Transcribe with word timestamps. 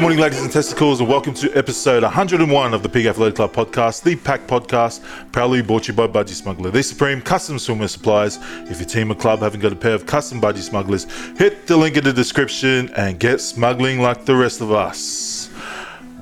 Good 0.00 0.04
morning, 0.04 0.20
ladies 0.20 0.40
and 0.40 0.50
testicles, 0.50 1.00
and 1.00 1.10
welcome 1.10 1.34
to 1.34 1.54
episode 1.54 2.02
101 2.02 2.72
of 2.72 2.82
the 2.82 2.88
Pig 2.88 3.04
Athletic 3.04 3.34
Club 3.34 3.52
podcast, 3.52 4.02
the 4.02 4.16
PAC 4.16 4.46
podcast, 4.46 5.02
proudly 5.30 5.60
brought 5.60 5.82
to 5.82 5.92
you 5.92 5.94
by 5.94 6.06
Budgy 6.06 6.30
Smuggler, 6.30 6.70
the 6.70 6.82
supreme 6.82 7.20
custom 7.20 7.56
swimwear 7.56 7.86
suppliers. 7.86 8.38
If 8.70 8.78
your 8.78 8.88
team 8.88 9.12
or 9.12 9.14
club 9.14 9.40
haven't 9.40 9.60
got 9.60 9.74
a 9.74 9.76
pair 9.76 9.92
of 9.92 10.06
custom 10.06 10.40
Budgy 10.40 10.62
Smugglers, 10.62 11.04
hit 11.36 11.66
the 11.66 11.76
link 11.76 11.98
in 11.98 12.04
the 12.04 12.14
description 12.14 12.88
and 12.96 13.20
get 13.20 13.42
smuggling 13.42 14.00
like 14.00 14.24
the 14.24 14.34
rest 14.34 14.62
of 14.62 14.72
us. 14.72 15.50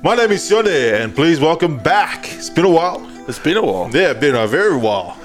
My 0.03 0.13
name 0.13 0.31
is 0.31 0.51
Yone, 0.51 0.67
and 0.67 1.15
please 1.15 1.39
welcome 1.39 1.77
back. 1.77 2.33
It's 2.33 2.49
been 2.49 2.65
a 2.65 2.69
while. 2.69 3.09
It's 3.29 3.39
been 3.39 3.55
a 3.55 3.65
while. 3.65 3.89
Yeah, 3.93 4.11
been 4.11 4.35
a 4.35 4.45
very 4.45 4.75
while. 4.75 5.17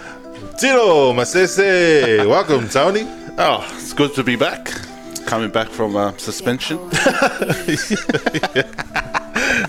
Tino 0.60 1.12
Masese, 1.12 2.24
welcome, 2.24 2.68
Tony. 2.68 3.02
Oh, 3.36 3.68
it's 3.74 3.92
good 3.92 4.14
to 4.14 4.22
be 4.22 4.36
back. 4.36 4.93
Coming 5.26 5.50
back 5.50 5.68
from 5.68 5.96
uh, 5.96 6.16
suspension. 6.16 6.78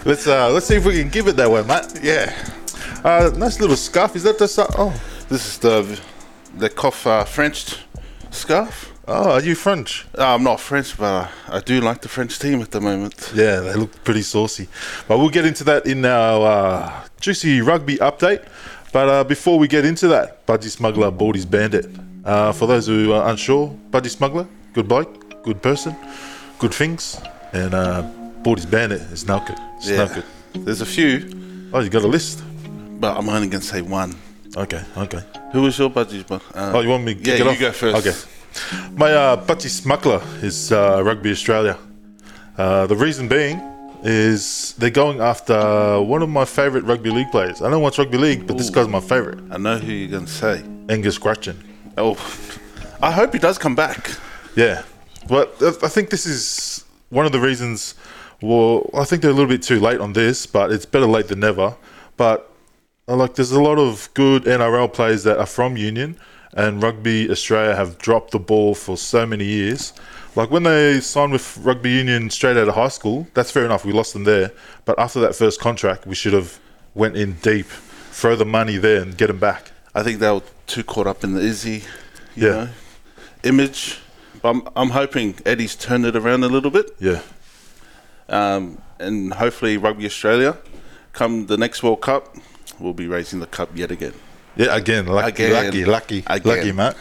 Let's 0.05 0.27
uh, 0.27 0.51
let's 0.51 0.67
see 0.67 0.75
if 0.75 0.85
we 0.85 0.99
can 0.99 1.09
give 1.09 1.27
it 1.27 1.35
that 1.37 1.49
way, 1.49 1.63
Matt. 1.63 1.97
yeah. 2.03 2.31
Uh, 3.03 3.31
nice 3.35 3.59
little 3.59 3.75
scarf. 3.75 4.15
Is 4.15 4.23
that 4.23 4.37
the 4.37 4.47
su- 4.47 4.65
oh 4.77 4.93
This 5.29 5.47
is 5.47 5.57
the 5.59 5.99
the 6.57 6.69
cough 6.69 7.07
uh, 7.07 7.23
French 7.23 7.77
scarf. 8.29 8.91
oh? 9.07 9.31
Are 9.31 9.41
you 9.41 9.55
French? 9.55 10.05
Uh, 10.17 10.35
I'm 10.35 10.43
not 10.43 10.59
French, 10.59 10.95
but 10.97 11.05
uh, 11.05 11.27
I 11.47 11.59
do 11.61 11.81
like 11.81 12.01
the 12.01 12.09
French 12.09 12.37
team 12.39 12.61
at 12.61 12.69
the 12.71 12.81
moment. 12.81 13.31
Yeah, 13.33 13.61
they 13.61 13.73
look 13.73 14.03
pretty 14.03 14.21
saucy. 14.21 14.67
But 15.07 15.17
we'll 15.17 15.29
get 15.29 15.45
into 15.45 15.63
that 15.63 15.85
in 15.87 16.05
our 16.05 16.45
uh, 16.47 17.07
juicy 17.19 17.61
rugby 17.61 17.97
update. 17.97 18.45
But 18.93 19.09
uh, 19.09 19.23
before 19.23 19.57
we 19.57 19.67
get 19.67 19.85
into 19.85 20.07
that, 20.09 20.45
Budgie 20.45 20.69
Smuggler, 20.69 21.09
bought 21.11 21.35
his 21.35 21.45
Bandit. 21.45 21.87
Uh, 22.23 22.51
for 22.51 22.67
those 22.67 22.85
who 22.87 23.11
are 23.13 23.29
unsure, 23.29 23.75
Budgie 23.91 24.09
Smuggler, 24.09 24.47
good 24.73 24.87
bloke, 24.87 25.24
good 25.45 25.61
person, 25.61 25.95
good 26.59 26.73
things. 26.73 27.21
And 27.53 27.73
uh, 27.73 28.03
his 28.43 28.65
Bandit 28.65 29.01
is 29.13 29.25
no 29.25 29.39
good. 29.39 29.57
It's 29.77 29.89
no 29.89 30.07
good. 30.07 30.25
There's 30.65 30.81
a 30.81 30.85
few, 30.85 31.69
Oh, 31.73 31.79
you 31.79 31.89
got 31.89 32.03
a 32.03 32.07
list? 32.07 32.43
but 32.99 33.17
I'm 33.17 33.29
only 33.29 33.47
going 33.47 33.61
to 33.61 33.67
say 33.67 33.81
one. 33.81 34.13
Okay, 34.57 34.81
okay. 34.97 35.21
Who 35.51 35.61
was 35.63 35.77
your 35.77 35.89
budgie? 35.89 36.23
Uh, 36.31 36.39
Oh, 36.73 36.79
you 36.81 36.89
want 36.89 37.03
me 37.03 37.13
to 37.15 37.21
Yeah, 37.21 37.35
you 37.43 37.49
off? 37.49 37.59
go 37.59 37.71
first. 37.71 38.07
Okay. 38.07 38.15
My 38.93 39.11
uh, 39.11 39.45
Budgie 39.45 39.69
Smuggler 39.69 40.21
is 40.41 40.71
uh, 40.71 41.01
Rugby 41.03 41.31
Australia. 41.31 41.77
Uh, 42.57 42.87
the 42.87 42.95
reason 42.95 43.27
being 43.27 43.59
is 44.03 44.73
they're 44.77 44.89
going 45.03 45.19
after 45.19 45.99
one 46.01 46.21
of 46.21 46.29
my 46.29 46.45
favourite 46.45 46.85
rugby 46.85 47.09
league 47.09 47.29
players. 47.31 47.61
I 47.61 47.69
don't 47.69 47.81
watch 47.81 47.97
rugby 47.97 48.17
league, 48.17 48.47
but 48.47 48.57
this 48.57 48.69
guy's 48.69 48.87
my 48.87 49.01
favourite, 49.01 49.39
I 49.51 49.57
know 49.57 49.77
who 49.77 49.91
you're 49.91 50.11
going 50.11 50.25
to 50.25 50.31
say. 50.31 50.63
Angus 50.87 51.17
Crichton. 51.17 51.57
Oh, 51.97 52.13
I 53.01 53.11
hope 53.11 53.33
he 53.33 53.39
does 53.39 53.57
come 53.57 53.75
back. 53.75 54.09
Yeah, 54.55 54.83
but 55.27 55.55
I 55.83 55.87
think 55.87 56.09
this 56.09 56.25
is 56.25 56.83
one 57.09 57.25
of 57.25 57.31
the 57.31 57.39
reasons. 57.39 57.95
Well, 58.41 58.89
I 58.93 59.05
think 59.05 59.21
they're 59.21 59.31
a 59.31 59.33
little 59.33 59.49
bit 59.49 59.63
too 59.63 59.79
late 59.79 59.99
on 59.99 60.13
this, 60.13 60.45
but 60.45 60.71
it's 60.71 60.85
better 60.85 61.05
late 61.05 61.27
than 61.29 61.39
never. 61.39 61.75
But 62.17 62.51
uh, 63.07 63.15
like, 63.15 63.35
there's 63.35 63.51
a 63.51 63.61
lot 63.61 63.77
of 63.77 64.09
good 64.13 64.43
NRL 64.43 64.91
players 64.93 65.23
that 65.23 65.37
are 65.39 65.45
from 65.45 65.77
Union, 65.77 66.17
and 66.53 66.81
Rugby 66.81 67.29
Australia 67.29 67.75
have 67.75 67.97
dropped 67.97 68.31
the 68.31 68.39
ball 68.39 68.75
for 68.75 68.97
so 68.97 69.25
many 69.25 69.45
years. 69.45 69.93
Like 70.35 70.51
when 70.51 70.63
they 70.63 70.99
signed 70.99 71.31
with 71.31 71.57
Rugby 71.59 71.91
Union 71.91 72.29
straight 72.29 72.57
out 72.57 72.67
of 72.67 72.75
high 72.75 72.89
school, 72.89 73.25
that's 73.33 73.51
fair 73.51 73.63
enough. 73.65 73.85
We 73.85 73.93
lost 73.93 74.13
them 74.13 74.25
there, 74.25 74.51
but 74.83 74.99
after 74.99 75.19
that 75.21 75.33
first 75.35 75.61
contract, 75.61 76.05
we 76.05 76.13
should 76.15 76.33
have 76.33 76.59
went 76.93 77.15
in 77.15 77.33
deep, 77.35 77.67
throw 78.11 78.35
the 78.35 78.45
money 78.45 78.77
there, 78.77 79.01
and 79.01 79.17
get 79.17 79.27
them 79.27 79.39
back. 79.39 79.71
I 79.93 80.03
think 80.03 80.19
they 80.19 80.29
were 80.29 80.41
too 80.67 80.83
caught 80.83 81.07
up 81.07 81.23
in 81.23 81.33
the 81.35 81.41
Izzy, 81.41 81.83
you 82.35 82.47
Yeah. 82.47 82.53
know, 82.53 82.69
image. 83.43 83.99
I'm, 84.45 84.67
I'm 84.75 84.89
hoping 84.89 85.35
Eddie's 85.45 85.75
turned 85.75 86.05
it 86.05 86.15
around 86.15 86.43
a 86.43 86.47
little 86.47 86.71
bit. 86.71 86.95
Yeah, 86.99 87.21
um, 88.29 88.81
and 88.99 89.33
hopefully 89.33 89.77
Rugby 89.77 90.05
Australia, 90.05 90.57
come 91.13 91.47
the 91.47 91.57
next 91.57 91.83
World 91.83 92.01
Cup, 92.01 92.35
we'll 92.79 92.93
be 92.93 93.07
raising 93.07 93.39
the 93.39 93.47
cup 93.47 93.69
yet 93.75 93.91
again. 93.91 94.13
Yeah, 94.55 94.75
again, 94.75 95.07
lucky, 95.07 95.43
Again. 95.43 95.65
lucky, 95.65 95.85
lucky, 95.85 96.23
Again. 96.27 96.57
lucky, 96.57 96.71
mate. 96.71 96.95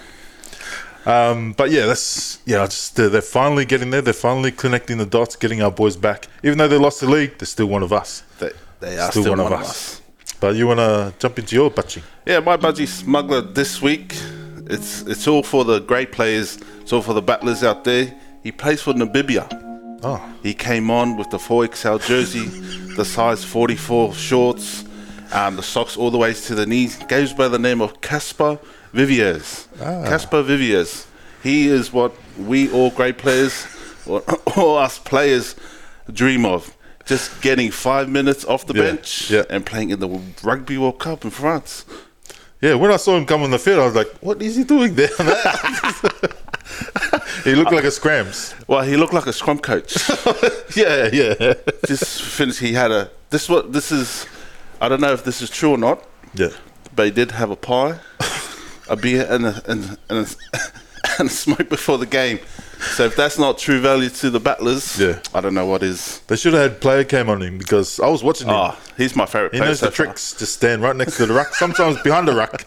Um, 1.06 1.52
but 1.52 1.70
yeah, 1.70 1.86
that's 1.86 2.38
yeah. 2.46 2.64
Just 2.64 2.98
uh, 2.98 3.08
they're 3.08 3.20
finally 3.20 3.64
getting 3.64 3.90
there. 3.90 4.00
They're 4.00 4.14
finally 4.14 4.50
connecting 4.50 4.98
the 4.98 5.06
dots, 5.06 5.36
getting 5.36 5.62
our 5.62 5.70
boys 5.70 5.96
back. 5.96 6.28
Even 6.42 6.58
though 6.58 6.68
they 6.68 6.78
lost 6.78 7.00
the 7.00 7.06
league, 7.06 7.38
they're 7.38 7.46
still 7.46 7.66
one 7.66 7.82
of 7.82 7.92
us. 7.92 8.22
They, 8.38 8.50
they 8.80 8.98
are 8.98 9.10
still, 9.10 9.30
one, 9.30 9.40
of 9.40 9.52
us. 9.52 10.00
But 10.40 10.56
you 10.56 10.66
want 10.66 10.80
to 10.80 11.14
jump 11.18 11.38
into 11.38 11.54
your 11.54 11.70
budgie? 11.70 12.02
Yeah, 12.26 12.40
my 12.40 12.56
budgie 12.56 12.88
smuggler 12.88 13.42
this 13.42 13.82
week. 13.82 14.14
It's 14.66 15.02
it's 15.02 15.26
all 15.28 15.42
for 15.42 15.64
the 15.64 15.80
great 15.80 16.12
players. 16.12 16.58
It's 16.80 16.92
all 16.92 17.02
for 17.02 17.12
the 17.14 17.22
battlers 17.22 17.62
out 17.62 17.84
there. 17.84 18.14
He 18.42 18.52
plays 18.52 18.82
for 18.82 18.92
Namibia. 18.92 19.46
Oh, 20.02 20.20
He 20.42 20.52
came 20.52 20.90
on 20.90 21.16
with 21.16 21.30
the 21.30 21.38
4XL 21.38 22.04
jersey, 22.06 22.44
the 22.96 23.04
size 23.06 23.42
44 23.42 24.12
shorts, 24.14 24.84
um, 25.32 25.56
the 25.56 25.62
socks 25.62 25.96
all 25.96 26.10
the 26.10 26.18
way 26.18 26.34
to 26.34 26.54
the 26.54 26.66
knees. 26.66 26.96
Goes 27.08 27.32
by 27.32 27.48
the 27.48 27.58
name 27.58 27.80
of 27.80 28.00
Caspar 28.02 28.58
Viviers. 28.92 29.66
Caspar 29.78 30.42
Viviers. 30.42 31.06
He 31.42 31.68
is 31.68 31.90
what 31.92 32.12
we 32.38 32.70
all 32.70 32.90
great 32.90 33.16
players, 33.16 33.66
or 34.06 34.22
all 34.56 34.76
us 34.76 34.98
players, 34.98 35.56
dream 36.12 36.44
of. 36.44 36.76
Just 37.06 37.40
getting 37.42 37.70
five 37.70 38.08
minutes 38.08 38.44
off 38.46 38.66
the 38.66 38.74
Yeah, 38.74 38.82
bench 38.82 39.30
yeah. 39.30 39.44
and 39.50 39.64
playing 39.64 39.90
in 39.90 40.00
the 40.00 40.20
Rugby 40.42 40.76
World 40.78 40.98
Cup 40.98 41.24
in 41.24 41.30
France. 41.30 41.84
Yeah. 42.64 42.74
When 42.74 42.90
I 42.90 42.96
saw 42.96 43.16
him 43.16 43.26
come 43.26 43.42
on 43.42 43.50
the 43.50 43.58
field, 43.58 43.80
I 43.80 43.86
was 43.86 43.94
like, 43.94 44.10
"What 44.20 44.40
is 44.42 44.56
he 44.56 44.64
doing 44.64 44.94
there?" 44.94 45.08
he 47.44 47.54
looked 47.54 47.72
like 47.72 47.84
a 47.84 47.90
scrams. 47.90 48.54
Well, 48.66 48.82
he 48.82 48.96
looked 48.96 49.12
like 49.12 49.26
a 49.26 49.32
scrum 49.32 49.58
coach. 49.58 49.96
Yeah, 50.76 51.08
yeah, 51.12 51.54
Just 51.86 52.22
finished. 52.22 52.58
He 52.58 52.72
had 52.72 52.90
a. 52.90 53.08
This 53.30 53.48
what 53.48 53.72
this 53.72 53.92
is. 53.92 54.26
I 54.80 54.88
don't 54.88 55.00
know 55.00 55.12
if 55.12 55.22
this 55.24 55.40
is 55.40 55.50
true 55.50 55.70
or 55.70 55.78
not. 55.78 56.02
yeah. 56.34 56.48
but 56.96 57.04
he 57.06 57.12
did 57.12 57.30
have 57.30 57.50
a 57.50 57.56
pie, 57.56 57.98
a 58.88 58.96
beer, 58.96 59.24
and 59.30 59.46
a, 59.46 59.62
and, 59.70 59.98
and, 60.08 60.18
a, 60.26 60.58
and 61.20 61.28
a 61.28 61.32
smoke 61.32 61.68
before 61.68 61.96
the 61.98 62.06
game. 62.06 62.40
So 62.96 63.04
if 63.06 63.16
that's 63.16 63.38
not 63.38 63.58
true 63.58 63.80
value 63.80 64.08
to 64.10 64.30
the 64.30 64.38
battlers, 64.40 64.98
Yeah. 65.00 65.18
I 65.34 65.40
don't 65.40 65.54
know 65.54 65.66
what 65.66 65.82
is. 65.82 66.20
They 66.28 66.36
should 66.36 66.52
have 66.54 66.62
had 66.72 66.80
player 66.80 67.02
cam 67.04 67.28
on 67.28 67.42
him 67.42 67.58
because 67.58 67.98
I 68.00 68.08
was 68.08 68.22
watching 68.22 68.46
him. 68.48 68.54
Ah, 68.54 68.78
he's 68.96 69.16
my 69.16 69.26
favorite. 69.26 69.54
He 69.54 69.60
knows 69.60 69.80
so 69.80 69.86
the 69.86 69.92
far. 69.92 70.06
tricks. 70.06 70.34
Just 70.38 70.54
stand 70.54 70.82
right 70.82 70.94
next 70.94 71.16
to 71.16 71.26
the 71.26 71.34
ruck. 71.34 71.54
Sometimes 71.54 72.00
behind 72.02 72.28
the 72.28 72.34
ruck. 72.34 72.64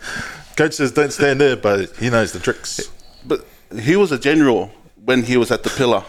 Coach 0.55 0.73
says 0.73 0.91
don't 0.91 1.13
stand 1.13 1.39
there, 1.39 1.55
but 1.55 1.95
he 1.97 2.09
knows 2.09 2.31
the 2.33 2.39
tricks. 2.39 2.81
But 3.25 3.45
he 3.79 3.95
was 3.95 4.11
a 4.11 4.17
general 4.19 4.71
when 5.05 5.23
he 5.23 5.37
was 5.37 5.51
at 5.51 5.63
the 5.63 5.69
pillar. 5.69 6.03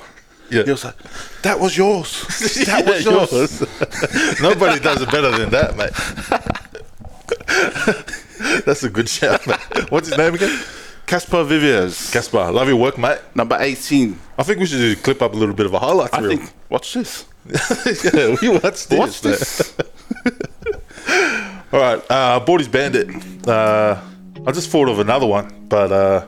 Yeah. 0.51 0.63
He 0.65 0.71
was 0.71 0.85
like, 0.85 0.97
"That 1.43 1.61
was 1.61 1.77
yours. 1.77 2.23
That 2.65 2.87
was 2.87 3.05
Yeah, 3.07 3.13
yours." 3.13 4.41
Nobody 4.41 4.81
does 4.81 5.03
it 5.03 5.11
better 5.11 5.31
than 5.31 5.51
that, 5.51 5.77
mate. 5.77 5.93
That's 8.65 8.83
a 8.85 8.89
good 8.91 9.09
shout, 9.09 9.47
mate. 9.47 9.91
What's 9.91 10.09
his 10.09 10.17
name 10.17 10.35
again? 10.35 10.59
Caspar 11.09 11.43
Viviers, 11.45 12.11
Gaspar. 12.13 12.53
Love 12.53 12.69
your 12.69 12.77
work, 12.77 12.99
mate. 12.99 13.19
number 13.35 13.57
eighteen. 13.61 14.19
I 14.37 14.43
think 14.43 14.59
we 14.61 14.67
should 14.67 14.77
do, 14.79 14.95
clip 14.97 15.23
up 15.23 15.33
a 15.33 15.37
little 15.37 15.55
bit 15.55 15.65
of 15.67 15.73
a 15.73 15.79
highlight 15.79 16.13
I 16.15 16.21
reel. 16.21 16.37
think. 16.37 16.53
Watch 16.69 16.93
this. 16.95 17.25
yeah, 18.05 18.37
we 18.43 18.49
watch 18.51 18.87
this. 18.89 18.99
Watch 18.99 19.21
this. 19.23 19.75
All 21.73 21.81
right, 21.81 22.03
uh, 22.11 22.41
Bordy's 22.45 22.69
Bandit. 22.69 23.09
Uh, 23.49 23.99
I 24.47 24.53
just 24.53 24.69
thought 24.71 24.89
of 24.91 24.99
another 24.99 25.27
one, 25.27 25.67
but 25.69 25.91
uh, 25.91 26.27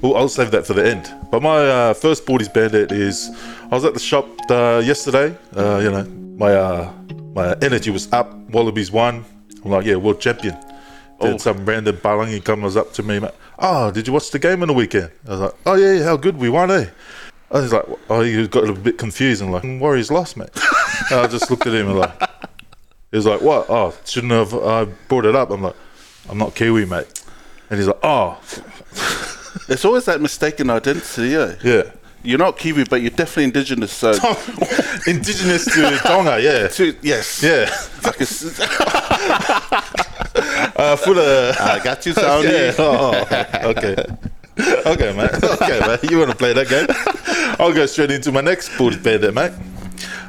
well, 0.00 0.16
I'll 0.16 0.28
save 0.28 0.52
that 0.52 0.66
for 0.66 0.74
the 0.74 0.86
end. 0.88 1.12
But 1.30 1.42
my 1.42 1.56
uh, 1.58 1.94
first 1.94 2.24
Bordy's 2.24 2.48
Bandit 2.48 2.92
is 2.92 3.28
I 3.70 3.74
was 3.74 3.84
at 3.84 3.94
the 3.94 4.00
shop 4.00 4.26
uh, 4.50 4.80
yesterday. 4.84 5.36
Uh, 5.56 5.78
you 5.82 5.90
know, 5.90 6.04
my 6.38 6.54
uh, 6.54 6.92
my 7.34 7.56
energy 7.60 7.90
was 7.90 8.12
up. 8.12 8.32
Wallabies 8.50 8.92
won. 8.92 9.24
I'm 9.64 9.70
like, 9.72 9.84
yeah, 9.84 9.96
world 9.96 10.20
champion. 10.20 10.56
Then 11.20 11.34
Oh. 11.34 11.38
some 11.38 11.64
random 11.64 11.96
Palangi 11.96 12.42
comes 12.44 12.76
up 12.76 12.92
to 12.94 13.02
me, 13.04 13.20
mate. 13.20 13.30
Oh, 13.64 13.92
did 13.92 14.08
you 14.08 14.12
watch 14.12 14.30
the 14.30 14.38
game 14.40 14.60
on 14.62 14.68
the 14.68 14.74
weekend? 14.74 15.12
I 15.26 15.30
was 15.30 15.40
like, 15.40 15.54
oh 15.66 15.74
yeah, 15.74 15.92
yeah 15.94 16.04
how 16.04 16.16
good 16.16 16.36
we 16.36 16.50
won, 16.50 16.70
eh? 16.70 16.86
I 17.50 17.60
was 17.60 17.72
like, 17.72 17.84
oh, 18.10 18.22
you 18.22 18.48
got 18.48 18.68
a 18.68 18.72
bit 18.72 18.98
confused 18.98 19.40
and 19.40 19.52
like, 19.52 19.62
Warriors 19.62 20.10
lost, 20.10 20.36
mate. 20.36 20.50
and 21.10 21.20
I 21.20 21.26
just 21.28 21.48
looked 21.48 21.66
at 21.66 21.74
him 21.74 21.88
and 21.90 21.98
like, 22.00 22.20
he 23.10 23.16
was 23.16 23.26
like, 23.26 23.40
what? 23.40 23.66
Oh, 23.70 23.94
shouldn't 24.04 24.32
have 24.32 24.52
I 24.52 24.84
brought 24.84 25.26
it 25.26 25.36
up? 25.36 25.50
I'm 25.50 25.62
like, 25.62 25.76
I'm 26.28 26.38
not 26.38 26.54
Kiwi, 26.54 26.86
mate. 26.86 27.22
And 27.70 27.78
he's 27.78 27.86
like, 27.86 28.00
oh, 28.02 28.40
It's 29.68 29.84
always 29.84 30.06
that 30.06 30.20
mistaken 30.20 30.70
identity. 30.70 31.28
Yeah. 31.28 31.54
yeah. 31.62 31.82
You're 32.24 32.38
not 32.38 32.56
Kiwi, 32.58 32.84
but 32.84 33.00
you're 33.00 33.10
definitely 33.10 33.44
indigenous. 33.44 33.92
So, 33.92 34.10
Indigenous 35.06 35.64
to 35.64 35.98
Tonga, 36.02 36.40
yeah. 36.40 36.68
to, 36.68 36.96
yes. 37.02 37.42
Yeah. 37.42 37.68
I 40.82 40.96
can 40.96 40.98
s- 40.98 41.02
Uh, 41.02 41.04
for 41.06 41.14
the. 41.14 41.56
I 41.60 41.78
got 41.84 42.06
you, 42.06 42.12
Tony. 42.26 42.48
Yeah. 42.48 42.74
Oh, 42.78 43.70
okay. 43.70 43.96
Okay, 44.86 45.12
man. 45.16 45.30
Okay, 45.42 45.80
man. 45.80 45.98
You 46.10 46.18
want 46.18 46.30
to 46.30 46.36
play 46.36 46.52
that 46.52 46.68
game? 46.68 46.86
I'll 47.58 47.72
go 47.72 47.86
straight 47.86 48.10
into 48.10 48.30
my 48.32 48.42
next 48.42 48.76
Bulls 48.76 48.96
bandit, 48.96 49.32
mate. 49.34 49.52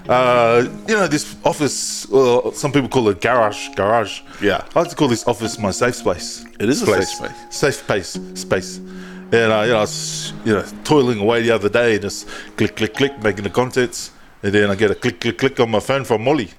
Uh, 0.08 0.66
you 0.88 0.96
know 0.96 1.08
this 1.08 1.36
office. 1.44 2.12
Uh, 2.12 2.52
some 2.52 2.72
people 2.72 2.90
call 2.90 3.08
it 3.10 3.20
garage. 3.22 3.70
Garage. 3.76 4.22
Yeah. 4.42 4.64
I 4.76 4.80
like 4.80 4.90
to 4.90 4.96
call 4.96 5.08
this 5.10 5.26
office 5.28 5.58
my 5.60 5.72
safe 5.72 5.96
space. 5.96 6.46
It 6.60 6.70
is 6.70 6.82
a 6.82 6.86
safe 6.86 7.08
space. 7.08 7.32
Safe 7.50 7.76
space. 7.76 8.20
Space. 8.36 8.78
And 8.78 9.52
uh, 9.52 9.62
you 9.66 9.72
know, 9.72 9.78
I 9.78 9.82
was 9.82 10.34
you 10.46 10.54
know 10.54 10.66
toiling 10.84 11.20
away 11.20 11.42
the 11.42 11.52
other 11.52 11.70
day, 11.70 12.00
just 12.00 12.28
click, 12.58 12.76
click, 12.76 12.94
click, 12.94 13.22
making 13.24 13.44
the 13.44 13.50
contents, 13.50 14.12
and 14.42 14.54
then 14.54 14.70
I 14.70 14.76
get 14.76 14.92
a 14.92 14.96
click, 14.96 15.20
click, 15.22 15.38
click 15.38 15.60
on 15.60 15.70
my 15.72 15.80
phone 15.80 16.04
from 16.06 16.24
Molly, 16.24 16.50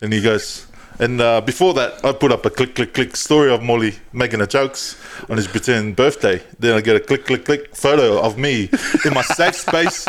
and 0.00 0.12
he 0.12 0.20
goes. 0.22 0.65
And 0.98 1.20
uh, 1.20 1.40
before 1.40 1.74
that, 1.74 2.04
I 2.04 2.12
put 2.12 2.32
up 2.32 2.46
a 2.46 2.50
click, 2.50 2.74
click, 2.74 2.94
click 2.94 3.16
story 3.16 3.52
of 3.52 3.62
Molly 3.62 3.94
making 4.12 4.38
the 4.38 4.46
jokes 4.46 4.96
on 5.28 5.36
his 5.36 5.46
pretend 5.46 5.96
birthday. 5.96 6.42
Then 6.58 6.76
I 6.76 6.80
get 6.80 6.96
a 6.96 7.00
click, 7.00 7.26
click, 7.26 7.44
click 7.44 7.74
photo 7.76 8.20
of 8.20 8.38
me 8.38 8.70
in 9.04 9.12
my 9.12 9.22
safe 9.22 9.56
space, 9.56 10.06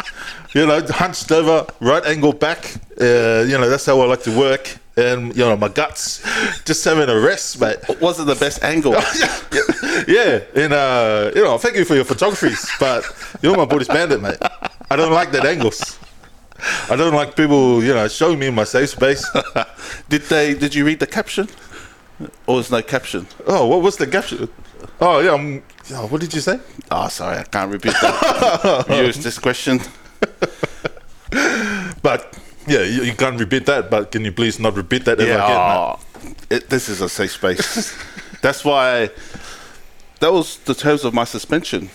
you 0.53 0.65
know, 0.65 0.81
hunched 0.87 1.31
over, 1.31 1.65
right 1.81 2.05
angle 2.05 2.33
back. 2.33 2.75
Uh, 2.99 3.43
you 3.47 3.57
know, 3.57 3.69
that's 3.69 3.85
how 3.85 3.99
I 3.99 4.05
like 4.05 4.23
to 4.23 4.37
work. 4.37 4.77
And, 4.95 5.35
you 5.35 5.43
know, 5.43 5.55
my 5.55 5.67
guts 5.67 6.23
just 6.63 6.83
having 6.83 7.07
a 7.07 7.19
rest, 7.19 7.59
mate. 7.61 7.77
Wasn't 8.01 8.27
the 8.27 8.35
best 8.35 8.63
angle. 8.63 8.93
yeah, 10.07 10.39
and 10.55 10.73
uh, 10.73 11.31
you 11.35 11.43
know, 11.43 11.57
thank 11.57 11.75
you 11.75 11.85
for 11.85 11.95
your 11.95 12.05
photographies, 12.05 12.67
but 12.79 13.03
you're 13.41 13.55
my 13.55 13.65
Buddhist 13.65 13.91
bandit, 13.91 14.21
mate. 14.21 14.37
I 14.89 14.95
don't 14.95 15.11
like 15.11 15.31
that 15.31 15.45
angles. 15.45 15.99
I 16.89 16.95
don't 16.95 17.13
like 17.13 17.35
people, 17.35 17.83
you 17.83 17.93
know, 17.93 18.07
showing 18.07 18.39
me 18.39 18.47
in 18.47 18.55
my 18.55 18.63
safe 18.63 18.89
space. 18.89 19.25
did 20.09 20.23
they? 20.23 20.53
Did 20.53 20.73
you 20.73 20.85
read 20.85 20.99
the 20.99 21.07
caption? 21.07 21.47
Or 22.47 22.55
was 22.55 22.71
no 22.71 22.81
caption? 22.81 23.27
Oh, 23.45 23.67
what 23.67 23.81
was 23.81 23.97
the 23.97 24.07
caption? 24.07 24.49
Oh 24.99 25.19
yeah, 25.19 25.31
um, 25.31 25.61
oh, 25.91 26.07
what 26.07 26.21
did 26.21 26.33
you 26.33 26.41
say? 26.41 26.59
Oh, 26.89 27.07
sorry, 27.09 27.37
I 27.37 27.43
can't 27.43 27.71
repeat 27.71 27.93
that. 28.01 28.85
Use 29.05 29.17
this 29.23 29.39
question. 29.39 29.81
But 32.01 32.37
yeah, 32.67 32.83
you, 32.83 33.03
you 33.03 33.13
can't 33.13 33.37
repeat 33.37 33.65
that. 33.65 33.89
But 33.89 34.11
can 34.11 34.23
you 34.23 34.31
please 34.31 34.59
not 34.59 34.75
repeat 34.75 35.03
that 35.05 35.19
ever 35.19 35.29
again, 35.29 35.57
oh, 35.57 35.99
it, 36.49 36.69
this 36.69 36.87
is 36.87 37.01
a 37.01 37.09
safe 37.09 37.31
space. 37.31 37.93
that's 38.41 38.63
why. 38.63 39.09
That 40.19 40.31
was 40.33 40.57
the 40.59 40.73
terms 40.73 41.03
of 41.03 41.13
my 41.13 41.25
suspension, 41.25 41.89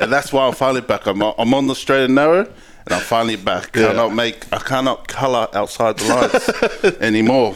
and 0.00 0.12
that's 0.12 0.30
why 0.30 0.46
I'm 0.46 0.52
finally 0.52 0.82
back. 0.82 1.06
I'm, 1.06 1.22
I'm 1.22 1.54
on 1.54 1.66
the 1.66 1.74
straight 1.74 2.04
and 2.04 2.14
narrow, 2.14 2.52
and 2.88 2.94
I'm 2.94 3.02
finally 3.02 3.36
back. 3.36 3.76
Yeah. 3.76 3.88
Cannot 3.88 4.14
make. 4.14 4.50
I 4.50 4.58
cannot 4.58 5.08
color 5.08 5.46
outside 5.52 5.98
the 5.98 6.08
lines 6.08 6.96
anymore. 7.00 7.54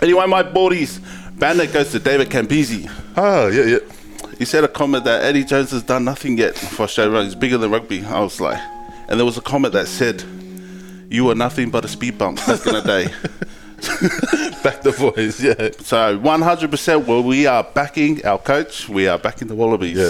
Anyway, 0.00 0.26
my 0.26 0.42
boardies. 0.42 0.98
Bandit 1.38 1.74
goes 1.74 1.90
to 1.92 1.98
David 1.98 2.30
Campese. 2.30 2.90
Oh 3.18 3.22
ah, 3.22 3.46
yeah, 3.48 3.64
yeah. 3.64 3.78
He 4.38 4.46
said 4.46 4.64
a 4.64 4.68
comment 4.68 5.04
that 5.04 5.24
Eddie 5.24 5.44
Jones 5.44 5.72
has 5.72 5.82
done 5.82 6.04
nothing 6.04 6.38
yet 6.38 6.56
for 6.56 6.84
Australia. 6.84 7.22
He's 7.22 7.34
bigger 7.34 7.58
than 7.58 7.70
rugby. 7.70 8.02
I 8.04 8.20
was 8.20 8.40
like, 8.40 8.58
and 9.08 9.20
there 9.20 9.26
was 9.26 9.36
a 9.36 9.42
comment 9.42 9.74
that 9.74 9.88
said, 9.88 10.24
"You 11.10 11.26
were 11.26 11.34
nothing 11.34 11.70
but 11.70 11.84
a 11.84 11.88
speed 11.88 12.16
bump 12.16 12.38
back 12.46 12.66
in 12.66 12.72
the 12.72 12.80
day." 12.80 13.08
Back 14.62 14.80
the 14.80 14.90
voice, 14.90 15.38
yeah. 15.38 15.70
So 15.80 16.18
100%. 16.18 17.06
Well, 17.06 17.22
we 17.22 17.46
are 17.46 17.62
backing 17.62 18.24
our 18.24 18.38
coach. 18.38 18.88
We 18.88 19.06
are 19.06 19.18
backing 19.18 19.48
the 19.48 19.54
Wallabies. 19.54 19.98
Yeah. 19.98 20.08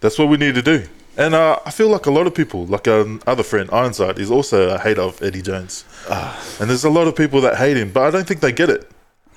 That's 0.00 0.18
what 0.18 0.30
we 0.30 0.38
need 0.38 0.54
to 0.54 0.62
do. 0.62 0.86
And 1.20 1.34
uh, 1.34 1.58
I 1.66 1.70
feel 1.70 1.88
like 1.88 2.06
a 2.06 2.10
lot 2.10 2.26
of 2.26 2.34
people, 2.34 2.64
like 2.66 2.88
um, 2.88 3.20
other 3.26 3.42
friend 3.42 3.68
Ironside, 3.70 4.18
is 4.18 4.30
also 4.30 4.70
a 4.70 4.78
hater 4.78 5.02
of 5.02 5.22
Eddie 5.22 5.42
Jones. 5.42 5.84
and 6.08 6.70
there's 6.70 6.84
a 6.84 6.88
lot 6.90 7.06
of 7.08 7.14
people 7.14 7.42
that 7.42 7.56
hate 7.58 7.76
him, 7.76 7.92
but 7.92 8.04
I 8.04 8.10
don't 8.10 8.26
think 8.26 8.40
they 8.40 8.52
get 8.52 8.70
it. 8.70 8.90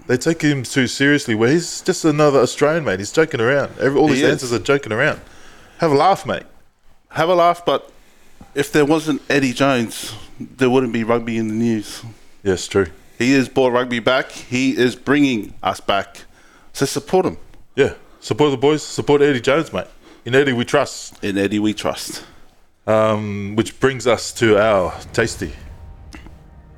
They 0.07 0.15
take 0.15 0.41
him 0.41 0.63
too 0.63 0.87
seriously. 0.87 1.35
Where 1.35 1.49
he's 1.49 1.81
just 1.81 2.05
another 2.05 2.39
Australian 2.39 2.85
mate. 2.85 2.99
He's 2.99 3.11
joking 3.11 3.41
around. 3.41 3.77
Every, 3.79 3.99
all 3.99 4.07
He 4.07 4.13
his 4.15 4.23
is. 4.23 4.29
answers 4.31 4.53
are 4.53 4.63
joking 4.63 4.93
around. 4.93 5.19
Have 5.79 5.91
a 5.91 5.95
laugh, 5.95 6.25
mate. 6.25 6.43
Have 7.09 7.27
a 7.27 7.35
laugh, 7.35 7.65
but 7.65 7.91
if 8.55 8.71
there 8.71 8.85
wasn't 8.85 9.21
Eddie 9.29 9.51
Jones, 9.53 10.13
there 10.39 10.69
wouldn't 10.69 10.93
be 10.93 11.03
rugby 11.03 11.37
in 11.37 11.49
the 11.49 11.53
news. 11.53 12.01
Yes, 12.43 12.65
true. 12.67 12.87
He 13.17 13.33
is 13.33 13.49
brought 13.49 13.73
rugby 13.73 13.99
back. 13.99 14.31
He 14.31 14.71
is 14.77 14.95
bringing 14.95 15.53
us 15.61 15.79
back. 15.81 16.23
So 16.71 16.85
support 16.85 17.25
him. 17.25 17.37
Yeah. 17.75 17.93
Support 18.21 18.51
the 18.51 18.57
boys. 18.57 18.83
Support 18.83 19.21
Eddie 19.21 19.41
Jones, 19.41 19.71
mate. 19.73 19.87
In 20.25 20.35
Eddie 20.35 20.53
we 20.53 20.63
trust. 20.63 21.21
In 21.23 21.37
Eddie, 21.37 21.59
we 21.59 21.73
trust. 21.73 22.23
Um, 22.87 23.55
which 23.55 23.79
brings 23.79 24.07
us 24.07 24.31
to 24.33 24.57
our 24.57 24.93
tasty 25.11 25.53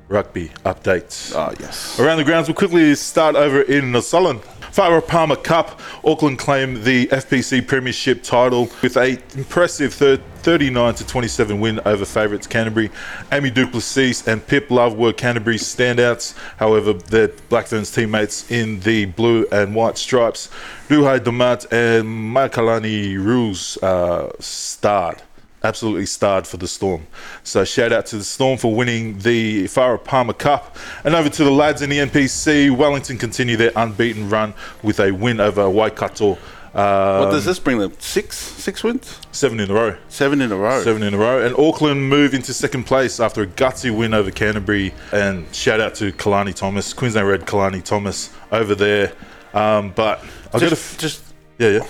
rugby 0.08 0.50
updates. 0.64 1.34
Ah, 1.34 1.52
yes. 1.60 1.98
Around 1.98 2.18
the 2.18 2.24
grounds, 2.24 2.48
we'll 2.48 2.56
quickly 2.56 2.94
start 2.94 3.36
over 3.36 3.62
in 3.62 3.92
New 3.92 4.00
Zealand. 4.00 4.40
Farah 4.76 5.00
Palmer 5.00 5.36
Cup, 5.36 5.80
Auckland 6.04 6.38
claimed 6.38 6.84
the 6.84 7.06
FPC 7.06 7.66
Premiership 7.66 8.22
title 8.22 8.68
with 8.82 8.98
a 8.98 9.12
impressive 9.34 9.94
thir- 9.94 10.20
39 10.40 10.94
to 10.96 11.06
27 11.06 11.58
win 11.60 11.80
over 11.86 12.04
favourites 12.04 12.46
Canterbury. 12.46 12.90
Amy 13.32 13.48
du 13.48 13.66
Plessis 13.66 14.28
and 14.28 14.46
Pip 14.46 14.70
Love 14.70 14.94
were 14.94 15.14
Canterbury's 15.14 15.62
standouts. 15.62 16.36
However, 16.58 16.92
their 16.92 17.28
Black 17.48 17.68
Ferns 17.68 17.90
teammates 17.90 18.50
in 18.50 18.80
the 18.80 19.06
blue 19.06 19.46
and 19.50 19.74
white 19.74 19.96
stripes, 19.96 20.50
Ruahei 20.90 21.20
Demant 21.20 21.64
and 21.72 22.06
Makalani 22.36 23.16
Rules, 23.16 23.78
uh, 23.82 24.30
starred 24.40 25.22
absolutely 25.66 26.06
starred 26.06 26.46
for 26.46 26.56
the 26.56 26.68
Storm. 26.68 27.06
So 27.42 27.64
shout 27.64 27.92
out 27.92 28.06
to 28.06 28.16
the 28.18 28.24
Storm 28.24 28.56
for 28.56 28.74
winning 28.74 29.18
the 29.18 29.64
Farah 29.64 30.02
Palmer 30.02 30.32
Cup. 30.32 30.76
And 31.04 31.14
over 31.14 31.28
to 31.28 31.44
the 31.44 31.50
lads 31.50 31.82
in 31.82 31.90
the 31.90 31.98
NPC, 31.98 32.74
Wellington 32.74 33.18
continue 33.18 33.56
their 33.56 33.72
unbeaten 33.76 34.30
run 34.30 34.54
with 34.82 35.00
a 35.00 35.10
win 35.10 35.40
over 35.40 35.68
Waikato. 35.68 36.38
Uh, 36.72 37.24
What 37.24 37.30
does 37.32 37.44
this 37.44 37.58
bring 37.58 37.78
them? 37.78 37.92
Six? 37.98 38.36
Six 38.36 38.84
wins? 38.84 39.18
seven 39.32 39.60
in 39.60 39.70
a 39.70 39.74
row. 39.74 39.96
Seven 40.08 40.40
in 40.40 40.52
a 40.52 40.56
row. 40.56 40.82
Seven 40.82 41.02
in 41.02 41.14
a 41.14 41.18
row. 41.18 41.44
And 41.44 41.56
Auckland 41.58 42.08
move 42.08 42.32
into 42.34 42.52
second 42.54 42.84
place 42.84 43.18
after 43.18 43.42
a 43.42 43.46
gutsy 43.46 43.94
win 43.96 44.14
over 44.14 44.30
Canterbury. 44.30 44.94
And 45.12 45.52
shout 45.54 45.80
out 45.80 45.94
to 45.96 46.12
Kalani 46.12 46.54
Thomas, 46.54 46.92
Queensland 46.92 47.26
Red 47.28 47.42
Kalani 47.46 47.82
Thomas 47.82 48.30
over 48.52 48.74
there. 48.74 49.12
Um, 49.54 49.90
but 49.96 50.22
a. 50.52 50.60
Just, 50.60 50.72
F- 50.72 50.98
just 50.98 51.24
yeah, 51.58 51.68
yeah. 51.70 51.86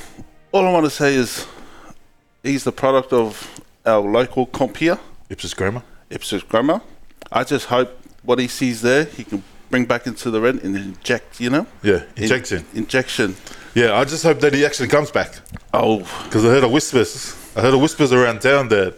all 0.53 0.67
I 0.67 0.73
want 0.73 0.85
to 0.87 0.91
say 0.91 1.15
is 1.15 1.47
he's 2.45 2.63
the 2.63 2.71
product 2.73 3.13
of 3.13 3.61
our 3.87 4.01
local 4.01 4.47
comp 4.47 4.77
here, 4.79 4.99
Ipswich 5.31 5.57
Grammar. 5.57 5.83
Ipswich 6.11 6.49
Grammar. 6.49 6.81
I 7.31 7.45
just 7.45 7.67
hope 7.67 7.99
what 8.23 8.39
he 8.39 8.49
sees 8.49 8.83
there, 8.83 9.05
he 9.05 9.25
can 9.25 9.43
bring 9.71 9.85
back 9.85 10.07
into 10.07 10.31
the 10.31 10.41
red 10.41 10.57
and 10.63 10.77
inject, 10.77 11.41
you 11.41 11.51
know? 11.51 11.67
Yeah, 11.83 12.03
In- 12.17 12.25
injection. 12.25 12.65
injection. 12.75 13.37
Yeah, 13.75 13.95
I 13.99 14.05
just 14.05 14.23
hope 14.23 14.41
that 14.41 14.55
he 14.55 14.65
actually 14.65 14.89
comes 14.89 15.11
back. 15.11 15.35
Oh, 15.75 15.99
Because 16.25 16.45
I 16.45 16.49
heard 16.49 16.65
a 16.65 16.69
whispers. 16.69 17.35
I 17.57 17.61
heard 17.63 17.75
a 17.75 17.79
whispers 17.79 18.13
around 18.13 18.41
town 18.41 18.69
that 18.69 18.95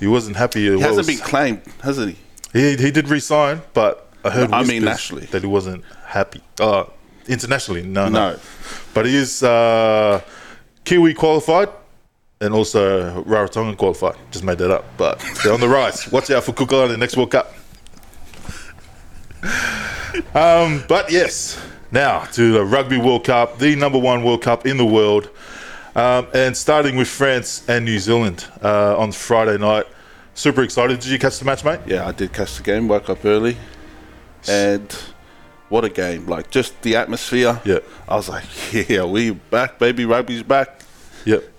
he 0.00 0.06
wasn't 0.06 0.36
happy. 0.36 0.60
he 0.74 0.80
hasn't 0.80 1.06
been 1.06 1.18
claimed, 1.18 1.62
hasn't 1.82 2.16
he? 2.16 2.18
He 2.52 2.76
he 2.76 2.90
did 2.90 3.08
resign, 3.08 3.62
but 3.72 4.10
I 4.24 4.30
heard. 4.30 4.52
I 4.52 4.58
mean 4.62 4.82
whispers 4.82 4.84
nationally. 4.84 5.26
that 5.26 5.40
he 5.42 5.46
wasn't 5.48 5.84
happy. 6.04 6.42
Uh, 6.60 6.84
internationally, 7.26 7.82
no, 7.82 8.08
no. 8.08 8.32
No. 8.32 8.38
But 8.94 9.06
he 9.06 9.16
is 9.16 9.42
uh, 9.42 10.20
Kiwi 10.84 11.14
qualified 11.14 11.68
and 12.42 12.54
also 12.54 13.22
Rarotongan 13.22 13.76
qualify. 13.76 14.12
Just 14.30 14.44
made 14.44 14.58
that 14.58 14.70
up, 14.70 14.84
but 14.96 15.18
they're 15.42 15.52
on 15.52 15.60
the 15.60 15.68
rise. 15.68 16.10
Watch 16.10 16.30
out 16.30 16.44
for 16.44 16.52
Cook 16.52 16.72
Island 16.72 17.00
next 17.00 17.16
World 17.16 17.30
Cup. 17.30 17.54
Um, 20.34 20.84
but 20.88 21.10
yes, 21.10 21.60
now 21.90 22.24
to 22.32 22.52
the 22.52 22.64
Rugby 22.64 22.98
World 22.98 23.24
Cup, 23.24 23.58
the 23.58 23.76
number 23.76 23.98
one 23.98 24.22
World 24.24 24.42
Cup 24.42 24.66
in 24.66 24.76
the 24.76 24.84
world, 24.84 25.30
um, 25.94 26.26
and 26.34 26.56
starting 26.56 26.96
with 26.96 27.08
France 27.08 27.68
and 27.68 27.84
New 27.84 27.98
Zealand 27.98 28.46
uh, 28.62 28.98
on 28.98 29.12
Friday 29.12 29.58
night. 29.58 29.86
Super 30.34 30.62
excited. 30.62 31.00
Did 31.00 31.10
you 31.10 31.18
catch 31.18 31.38
the 31.38 31.44
match, 31.44 31.64
mate? 31.64 31.80
Yeah, 31.86 32.06
I 32.06 32.12
did 32.12 32.32
catch 32.32 32.56
the 32.56 32.62
game, 32.62 32.88
woke 32.88 33.10
up 33.10 33.24
early. 33.24 33.56
And 34.48 34.90
what 35.68 35.84
a 35.84 35.90
game. 35.90 36.26
Like, 36.26 36.50
just 36.50 36.80
the 36.82 36.96
atmosphere. 36.96 37.60
Yeah. 37.64 37.78
I 38.08 38.16
was 38.16 38.28
like, 38.28 38.44
yeah, 38.88 39.04
we 39.04 39.30
back, 39.30 39.78
baby. 39.78 40.04
Rugby's 40.04 40.42
back. 40.42 40.80
Yep. 41.24 41.51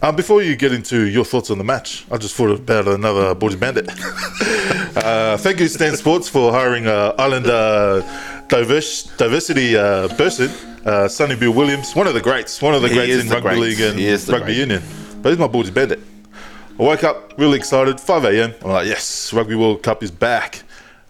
Um, 0.00 0.14
before 0.14 0.42
you 0.42 0.54
get 0.54 0.72
into 0.72 1.06
your 1.06 1.24
thoughts 1.24 1.50
on 1.50 1.58
the 1.58 1.64
match, 1.64 2.06
I 2.10 2.18
just 2.18 2.36
thought 2.36 2.50
about 2.50 2.86
another 2.86 3.34
Body 3.34 3.56
Bandit. 3.56 3.88
uh, 4.96 5.36
thank 5.38 5.58
you, 5.58 5.66
Stan 5.66 5.96
Sports, 5.96 6.28
for 6.28 6.52
hiring 6.52 6.86
uh, 6.86 7.14
Islander 7.18 8.04
diverse, 8.48 9.04
diversity 9.16 9.76
uh, 9.76 10.06
person, 10.16 10.50
uh, 10.86 11.08
Sonny 11.08 11.34
Bill 11.34 11.52
Williams, 11.52 11.96
one 11.96 12.06
of 12.06 12.14
the 12.14 12.20
greats, 12.20 12.62
one 12.62 12.74
of 12.74 12.82
the 12.82 12.88
He 12.88 12.94
greats 12.94 13.20
in 13.22 13.26
the 13.26 13.34
rugby 13.34 13.48
greats. 13.48 13.60
league 13.60 13.90
and 13.90 13.98
He 13.98 14.06
is 14.06 14.24
the 14.26 14.34
rugby 14.34 14.46
great. 14.54 14.56
union. 14.58 14.82
But 15.20 15.30
he's 15.30 15.38
my 15.38 15.48
Body 15.48 15.70
Bandit. 15.72 15.98
I 16.78 16.82
woke 16.82 17.02
up 17.02 17.34
really 17.36 17.58
excited, 17.58 17.98
5 18.00 18.24
a.m. 18.26 18.54
I'm 18.62 18.70
like, 18.70 18.86
yes, 18.86 19.32
Rugby 19.32 19.56
World 19.56 19.82
Cup 19.82 20.04
is 20.04 20.12
back. 20.12 20.62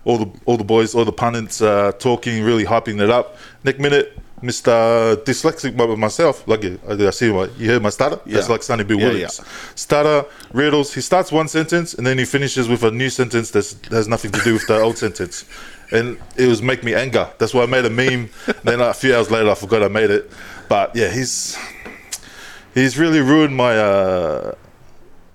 All 0.07 0.17
the 0.17 0.31
all 0.47 0.57
the 0.57 0.65
boys, 0.65 0.95
all 0.95 1.05
the 1.05 1.13
pundits 1.13 1.61
uh, 1.61 1.93
talking, 1.99 2.43
really 2.43 2.65
hyping 2.65 3.03
it 3.03 3.11
up. 3.11 3.37
Next 3.65 3.79
minute, 3.81 4.19
Mr. 4.43 5.17
Dyslexic 5.25 5.75
myself, 5.99 6.47
like 6.47 6.65
I 6.65 6.79
I 6.89 7.11
see 7.11 7.33
my, 7.33 7.49
you 7.59 7.71
heard 7.71 7.83
my 7.83 7.91
starter? 7.91 8.21
That's 8.27 8.49
like 8.49 8.63
Sonny 8.63 8.85
Bill 8.85 8.99
Yeah, 9.01 9.09
Williams. 9.09 9.41
Starter, 9.75 10.25
riddles, 10.53 10.95
he 10.95 11.01
starts 11.01 11.33
one 11.33 11.49
sentence 11.49 11.95
and 11.95 12.07
then 12.07 12.19
he 12.19 12.25
finishes 12.25 12.69
with 12.69 12.83
a 12.85 12.91
new 12.91 13.11
sentence 13.11 13.51
that 13.51 13.67
has 13.91 14.07
nothing 14.09 14.31
to 14.33 14.41
do 14.41 14.55
with 14.55 14.67
the 14.67 14.81
old 14.81 14.99
sentence. 15.05 15.45
And 15.91 16.19
it 16.37 16.47
was 16.47 16.63
make 16.63 16.85
me 16.85 16.95
anger. 16.95 17.29
That's 17.39 17.55
why 17.55 17.63
I 17.63 17.67
made 17.67 17.85
a 17.85 17.91
meme. 17.91 18.29
then 18.63 18.81
a 18.81 18.93
few 18.95 19.15
hours 19.17 19.31
later, 19.31 19.51
I 19.51 19.55
forgot 19.55 19.83
I 19.83 19.89
made 19.89 20.11
it. 20.11 20.31
But 20.69 20.95
yeah, 20.95 21.11
he's 21.11 21.59
he's 22.75 22.99
really 22.99 23.21
ruined 23.21 23.57
my 23.57 23.77
uh, 23.77 24.55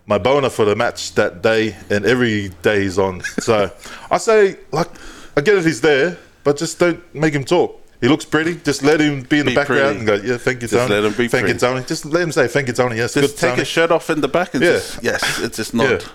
my 0.06 0.18
boner 0.18 0.50
for 0.50 0.66
the 0.66 0.76
match 0.76 1.14
that 1.16 1.42
day 1.42 1.76
and 1.90 2.06
every 2.06 2.50
day 2.62 2.82
he's 2.82 3.00
on. 3.00 3.22
So 3.40 3.72
I 4.12 4.18
say, 4.18 4.58
like, 4.72 4.90
I 5.36 5.42
get 5.42 5.58
it, 5.58 5.66
he's 5.66 5.82
there, 5.82 6.18
but 6.44 6.58
just 6.58 6.80
don't 6.80 7.02
make 7.16 7.34
him 7.34 7.44
talk. 7.44 7.82
He 8.04 8.10
looks 8.10 8.26
pretty. 8.26 8.56
Just 8.56 8.84
let 8.84 9.00
him 9.00 9.22
be 9.22 9.40
in 9.40 9.46
Be 9.46 9.52
the 9.52 9.56
background 9.56 10.00
pretty. 10.06 10.12
and 10.12 10.24
go, 10.24 10.28
yeah, 10.34 10.38
thank 10.38 10.62
you, 10.62 10.68
Tony. 10.68 10.82
Just 10.82 10.90
let 10.90 11.04
him 11.06 11.14
be 11.14 11.28
thank 11.30 11.48
you. 11.48 11.54
Tony. 11.54 11.84
Just 11.86 12.04
let 12.06 12.22
him 12.22 12.32
say, 12.34 12.48
thank 12.50 12.68
you, 12.68 12.74
Tony. 12.74 12.98
Yes, 12.98 13.14
Just 13.14 13.36
good, 13.36 13.40
take 13.40 13.50
Tony. 13.52 13.60
his 13.62 13.68
shirt 13.70 13.92
off 13.92 14.10
in 14.10 14.20
the 14.20 14.28
back 14.28 14.54
and 14.54 14.62
Yeah. 14.62 14.72
just, 14.74 15.02
yes, 15.02 15.40
it's 15.40 15.56
just 15.56 15.74
not. 15.74 16.06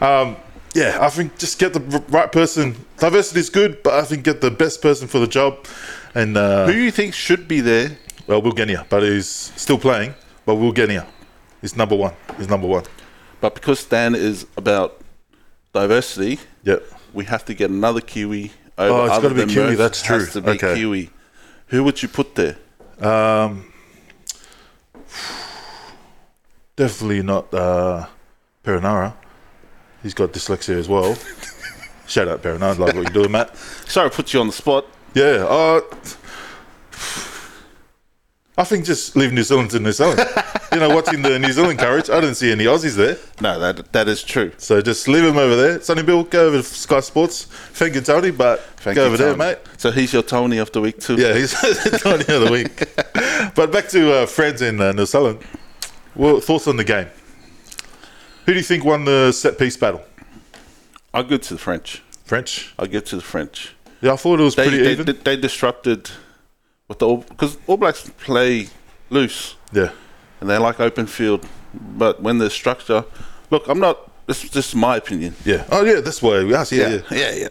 Yeah. 0.00 0.20
Um, 0.20 0.36
yeah, 0.74 0.98
I 1.00 1.08
think 1.08 1.38
just 1.38 1.58
get 1.58 1.72
the 1.72 1.80
right 2.10 2.30
person. 2.30 2.76
Diversity 2.98 3.40
is 3.40 3.48
good, 3.48 3.82
but 3.82 3.94
I 3.94 4.02
think 4.02 4.24
get 4.24 4.42
the 4.42 4.50
best 4.50 4.82
person 4.82 5.08
for 5.08 5.18
the 5.20 5.26
job. 5.26 5.66
And 6.14 6.36
uh, 6.36 6.66
Who 6.66 6.72
do 6.74 6.78
you 6.80 6.90
think 6.90 7.14
should 7.14 7.48
be 7.48 7.60
there? 7.62 7.96
well, 8.26 8.42
Will 8.42 8.52
Genia, 8.52 8.84
but 8.90 9.02
he's 9.02 9.26
still 9.56 9.78
playing. 9.78 10.14
But 10.44 10.56
Will 10.56 10.72
Genia, 10.72 11.06
he's 11.62 11.76
number 11.76 11.96
one. 11.96 12.12
He's 12.36 12.48
number 12.50 12.66
one. 12.66 12.84
But 13.40 13.54
because 13.54 13.80
Stan 13.80 14.14
is 14.14 14.44
about 14.58 15.00
diversity, 15.72 16.40
Yep. 16.64 16.82
we 17.14 17.24
have 17.24 17.44
to 17.46 17.54
get 17.54 17.70
another 17.70 18.00
Kiwi 18.02 18.52
over. 18.78 18.92
Oh, 19.00 19.04
it's 19.06 19.14
other 19.14 19.30
gotta 19.30 19.46
be 19.46 19.54
Kiwi, 19.54 19.74
that's 19.76 20.02
true. 20.02 20.18
Has 20.18 20.32
to 20.34 20.40
be 20.42 20.50
Okay. 20.52 20.74
Kiwi. 20.74 21.10
Who 21.72 21.82
would 21.84 22.02
you 22.02 22.08
put 22.08 22.34
there? 22.34 22.58
Um, 23.00 23.72
definitely 26.76 27.22
not 27.22 27.52
uh, 27.54 28.06
Perenara. 28.62 29.14
He's 30.02 30.12
got 30.12 30.34
dyslexia 30.34 30.76
as 30.76 30.86
well. 30.86 31.14
Shout 32.06 32.28
out 32.28 32.42
Perenara, 32.42 32.78
love 32.78 32.94
what 32.94 32.96
you're 32.96 33.04
doing, 33.04 33.32
Matt. 33.32 33.56
Sorry, 33.56 34.04
I 34.04 34.10
put 34.10 34.34
you 34.34 34.40
on 34.40 34.48
the 34.48 34.52
spot. 34.52 34.84
Yeah, 35.14 35.46
uh, 35.48 35.80
I 38.56 38.64
think 38.64 38.84
just 38.84 39.16
leave 39.16 39.32
New 39.32 39.42
Zealand 39.42 39.70
to 39.70 39.80
New 39.80 39.92
Zealand. 39.92 40.20
you 40.72 40.78
know, 40.78 40.94
watching 40.94 41.22
the 41.22 41.38
New 41.38 41.52
Zealand 41.52 41.78
coverage, 41.78 42.10
I 42.10 42.20
didn't 42.20 42.34
see 42.34 42.52
any 42.52 42.64
Aussies 42.64 42.96
there. 42.96 43.16
No, 43.40 43.58
that 43.58 43.92
that 43.92 44.08
is 44.08 44.22
true. 44.22 44.52
So 44.58 44.82
just 44.82 45.08
leave 45.08 45.24
him 45.24 45.38
over 45.38 45.56
there. 45.56 45.80
Sonny 45.80 46.02
Bill, 46.02 46.22
go 46.24 46.48
over 46.48 46.58
to 46.58 46.62
Sky 46.62 47.00
Sports. 47.00 47.44
Thank 47.44 47.94
you, 47.94 48.02
Tony, 48.02 48.30
but 48.30 48.60
Thank 48.76 48.96
go 48.96 49.06
over 49.06 49.16
there, 49.16 49.36
mate. 49.36 49.58
So 49.78 49.90
he's 49.90 50.12
your 50.12 50.22
Tony 50.22 50.58
of 50.58 50.70
the 50.72 50.82
week 50.82 51.00
too. 51.00 51.16
Yeah, 51.16 51.32
he's 51.34 51.52
Tony 52.02 52.24
of 52.28 52.42
the 52.42 52.50
week. 52.52 53.54
but 53.54 53.72
back 53.72 53.88
to 53.88 54.12
uh, 54.22 54.26
friends 54.26 54.60
in 54.60 54.80
uh, 54.82 54.92
New 54.92 55.06
Zealand. 55.06 55.40
Well, 56.14 56.40
thoughts 56.40 56.68
on 56.68 56.76
the 56.76 56.84
game? 56.84 57.08
Who 58.44 58.52
do 58.52 58.58
you 58.58 58.64
think 58.64 58.84
won 58.84 59.04
the 59.06 59.32
set 59.32 59.58
piece 59.58 59.78
battle? 59.78 60.02
I'll 61.14 61.22
go 61.22 61.38
to 61.38 61.54
the 61.54 61.58
French. 61.60 62.02
French. 62.24 62.74
I'll 62.78 62.86
get 62.86 63.06
to 63.06 63.16
the 63.16 63.22
French. 63.22 63.74
Yeah, 64.02 64.12
I 64.12 64.16
thought 64.16 64.40
it 64.40 64.42
was 64.42 64.56
They 64.56 64.68
pretty 64.68 64.82
they, 64.82 64.92
even. 64.92 65.06
they, 65.06 65.12
they 65.12 65.36
disrupted 65.36 66.10
with 66.88 66.98
the 66.98 67.16
because 67.28 67.58
All 67.66 67.76
Blacks 67.76 68.10
play 68.18 68.68
loose 69.10 69.56
yeah, 69.72 69.90
and 70.40 70.48
they 70.50 70.58
like 70.58 70.80
open 70.80 71.06
field, 71.06 71.46
but 71.74 72.22
when 72.22 72.38
there's 72.38 72.52
structure, 72.52 73.04
look, 73.50 73.66
I'm 73.68 73.80
not. 73.80 74.10
This 74.26 74.44
is 74.44 74.50
just 74.50 74.74
my 74.76 74.96
opinion. 74.96 75.34
yeah. 75.44 75.64
Oh, 75.70 75.84
yeah. 75.84 76.00
this 76.00 76.22
way. 76.22 76.44
we 76.44 76.54
asked. 76.54 76.72
Yeah, 76.72 76.88
yeah. 76.88 77.00
yeah, 77.10 77.32
yeah. 77.34 77.48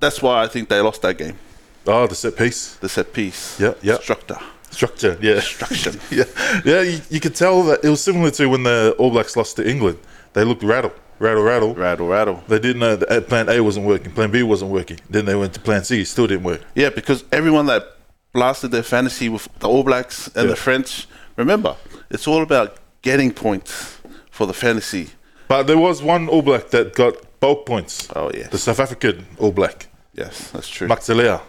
That's 0.00 0.20
why 0.20 0.42
I 0.42 0.48
think 0.48 0.68
they 0.68 0.80
lost 0.80 1.02
that 1.02 1.16
game. 1.18 1.38
Oh, 1.86 2.06
the 2.08 2.16
set 2.16 2.36
piece 2.36 2.74
The 2.76 2.88
set 2.88 3.12
piece. 3.12 3.58
Yeah, 3.60 3.74
yeah. 3.80 3.98
Structure. 3.98 4.38
structure. 4.70 5.16
Yeah, 5.22 5.38
Structure. 5.40 5.92
yeah, 6.10 6.24
yeah. 6.64 6.82
You, 6.82 7.00
you 7.10 7.20
could 7.20 7.36
tell 7.36 7.62
that 7.64 7.84
it 7.84 7.88
was 7.88 8.02
similar 8.02 8.30
to 8.32 8.48
when 8.48 8.64
the 8.64 8.94
All 8.98 9.10
Blacks 9.10 9.36
lost 9.36 9.56
to 9.56 9.68
England. 9.68 9.98
They 10.32 10.44
looked 10.44 10.64
rattle, 10.64 10.92
rattle, 11.20 11.44
rattle. 11.44 11.74
rattle, 11.74 12.08
rattle. 12.08 12.42
They 12.48 12.58
didn't 12.58 12.80
know 12.80 12.96
that 12.96 13.10
uh, 13.10 13.20
Plan 13.20 13.48
A 13.48 13.60
wasn't 13.60 13.86
working. 13.86 14.12
Plan 14.12 14.30
B 14.32 14.42
wasn't 14.42 14.72
working. 14.72 14.98
Then 15.08 15.24
they 15.26 15.36
went 15.36 15.54
to 15.54 15.60
Plan 15.60 15.84
C. 15.84 16.04
Still 16.04 16.26
didn't 16.26 16.44
work. 16.44 16.60
Yeah, 16.74 16.90
because 16.90 17.24
everyone 17.30 17.66
that 17.66 17.95
blasted 18.36 18.70
their 18.70 18.82
fantasy 18.82 19.28
with 19.28 19.48
the 19.60 19.68
All 19.68 19.82
Blacks 19.82 20.28
and 20.36 20.44
Yeah. 20.44 20.50
the 20.54 20.56
French, 20.56 21.06
remember, 21.36 21.74
it's 22.10 22.26
all 22.28 22.42
about 22.42 22.76
getting 23.02 23.32
points 23.32 23.98
for 24.30 24.46
the 24.46 24.52
fantasy. 24.52 25.06
But 25.48 25.62
there 25.66 25.78
was 25.78 26.02
one 26.02 26.28
All 26.28 26.42
Black 26.42 26.68
that 26.70 26.94
got 26.94 27.14
bulk 27.40 27.64
points. 27.66 28.08
Oh, 28.14 28.30
yeah. 28.34 28.48
The 28.48 28.58
South 28.58 28.80
African 28.80 29.26
All 29.38 29.52
Black, 29.52 29.86
Yes, 30.14 30.50
that's 30.50 30.68
true. 30.68 30.88
Mark 30.88 31.00
Tele'a. 31.00 31.40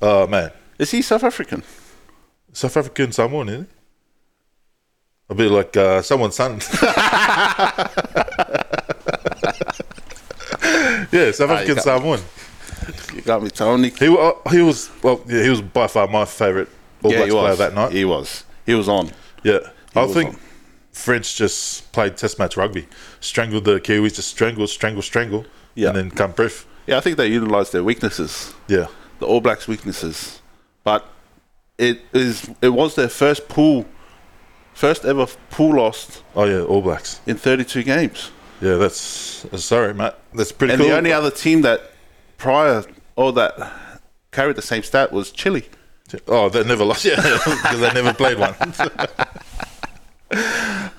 Oh 0.00 0.26
man, 0.26 0.50
Is 0.78 0.90
he 0.90 1.02
South 1.02 1.22
African? 1.24 1.62
South 2.52 2.76
African 2.76 3.12
Samoan, 3.12 3.48
isn't 3.48 3.68
he? 3.68 3.74
A 5.30 5.34
bit 5.34 5.50
like 5.50 5.76
uh, 5.76 6.02
someone's 6.02 6.34
son. 6.36 6.52
yeah, 11.12 11.30
South 11.32 11.50
Ah, 11.50 11.54
African 11.54 11.78
Samoan. 11.80 12.20
You 13.14 13.22
got 13.22 13.42
me, 13.42 13.50
Tony. 13.50 13.90
He 13.90 14.08
wa- 14.08 14.34
he 14.50 14.60
was 14.62 14.90
well, 15.02 15.20
yeah, 15.28 15.42
he 15.42 15.48
was 15.50 15.60
by 15.62 15.86
far 15.86 16.06
my 16.08 16.24
favourite 16.24 16.68
All 17.02 17.10
yeah, 17.10 17.18
Blacks 17.18 17.32
he 17.32 17.38
player 17.38 17.56
that 17.56 17.74
night. 17.74 17.92
He 17.92 18.04
was. 18.04 18.44
He 18.66 18.74
was 18.74 18.88
on. 18.88 19.10
Yeah, 19.42 19.58
I 19.94 20.04
was 20.04 20.14
think 20.14 20.30
on. 20.34 20.40
French 20.92 21.36
just 21.36 21.90
played 21.92 22.16
Test 22.16 22.38
match 22.38 22.56
rugby, 22.56 22.86
strangled 23.20 23.64
the 23.64 23.80
Kiwis, 23.80 24.14
just 24.14 24.28
strangle, 24.28 24.66
strangle, 24.66 25.02
strangle, 25.02 25.44
Yeah. 25.74 25.88
and 25.88 25.96
then 25.96 26.10
come 26.10 26.32
proof. 26.32 26.66
Yeah, 26.86 26.96
I 26.96 27.00
think 27.00 27.16
they 27.16 27.28
utilised 27.28 27.72
their 27.72 27.84
weaknesses, 27.84 28.54
Yeah, 28.68 28.86
the 29.20 29.26
All 29.26 29.40
Blacks' 29.40 29.66
weaknesses. 29.68 30.40
But 30.84 31.06
it 31.78 32.00
is 32.12 32.50
it 32.60 32.70
was 32.70 32.94
their 32.96 33.08
first 33.08 33.48
pool, 33.48 33.86
first 34.74 35.04
ever 35.04 35.26
pool 35.50 35.76
lost 35.76 36.22
oh 36.34 36.44
yeah, 36.44 36.60
All 36.62 36.82
Blacks. 36.82 37.20
in 37.26 37.36
32 37.36 37.82
games. 37.84 38.30
Yeah, 38.60 38.74
that's 38.76 39.44
uh, 39.46 39.56
sorry, 39.56 39.94
Matt. 39.94 40.18
That's 40.34 40.52
pretty 40.52 40.74
And 40.74 40.80
cool. 40.80 40.90
the 40.90 40.96
only 40.96 41.12
other 41.12 41.30
team 41.30 41.62
that 41.62 41.91
prior 42.42 42.84
or 43.16 43.32
that 43.32 43.52
carried 44.32 44.56
the 44.56 44.62
same 44.62 44.82
stat 44.82 45.12
was 45.12 45.30
Chile. 45.30 45.64
Oh, 46.26 46.48
they 46.48 46.64
never 46.64 46.84
lost. 46.84 47.04
Yeah, 47.04 47.16
because 47.44 47.80
they 47.80 47.92
never 47.94 48.12
played 48.12 48.38
one. 48.38 48.54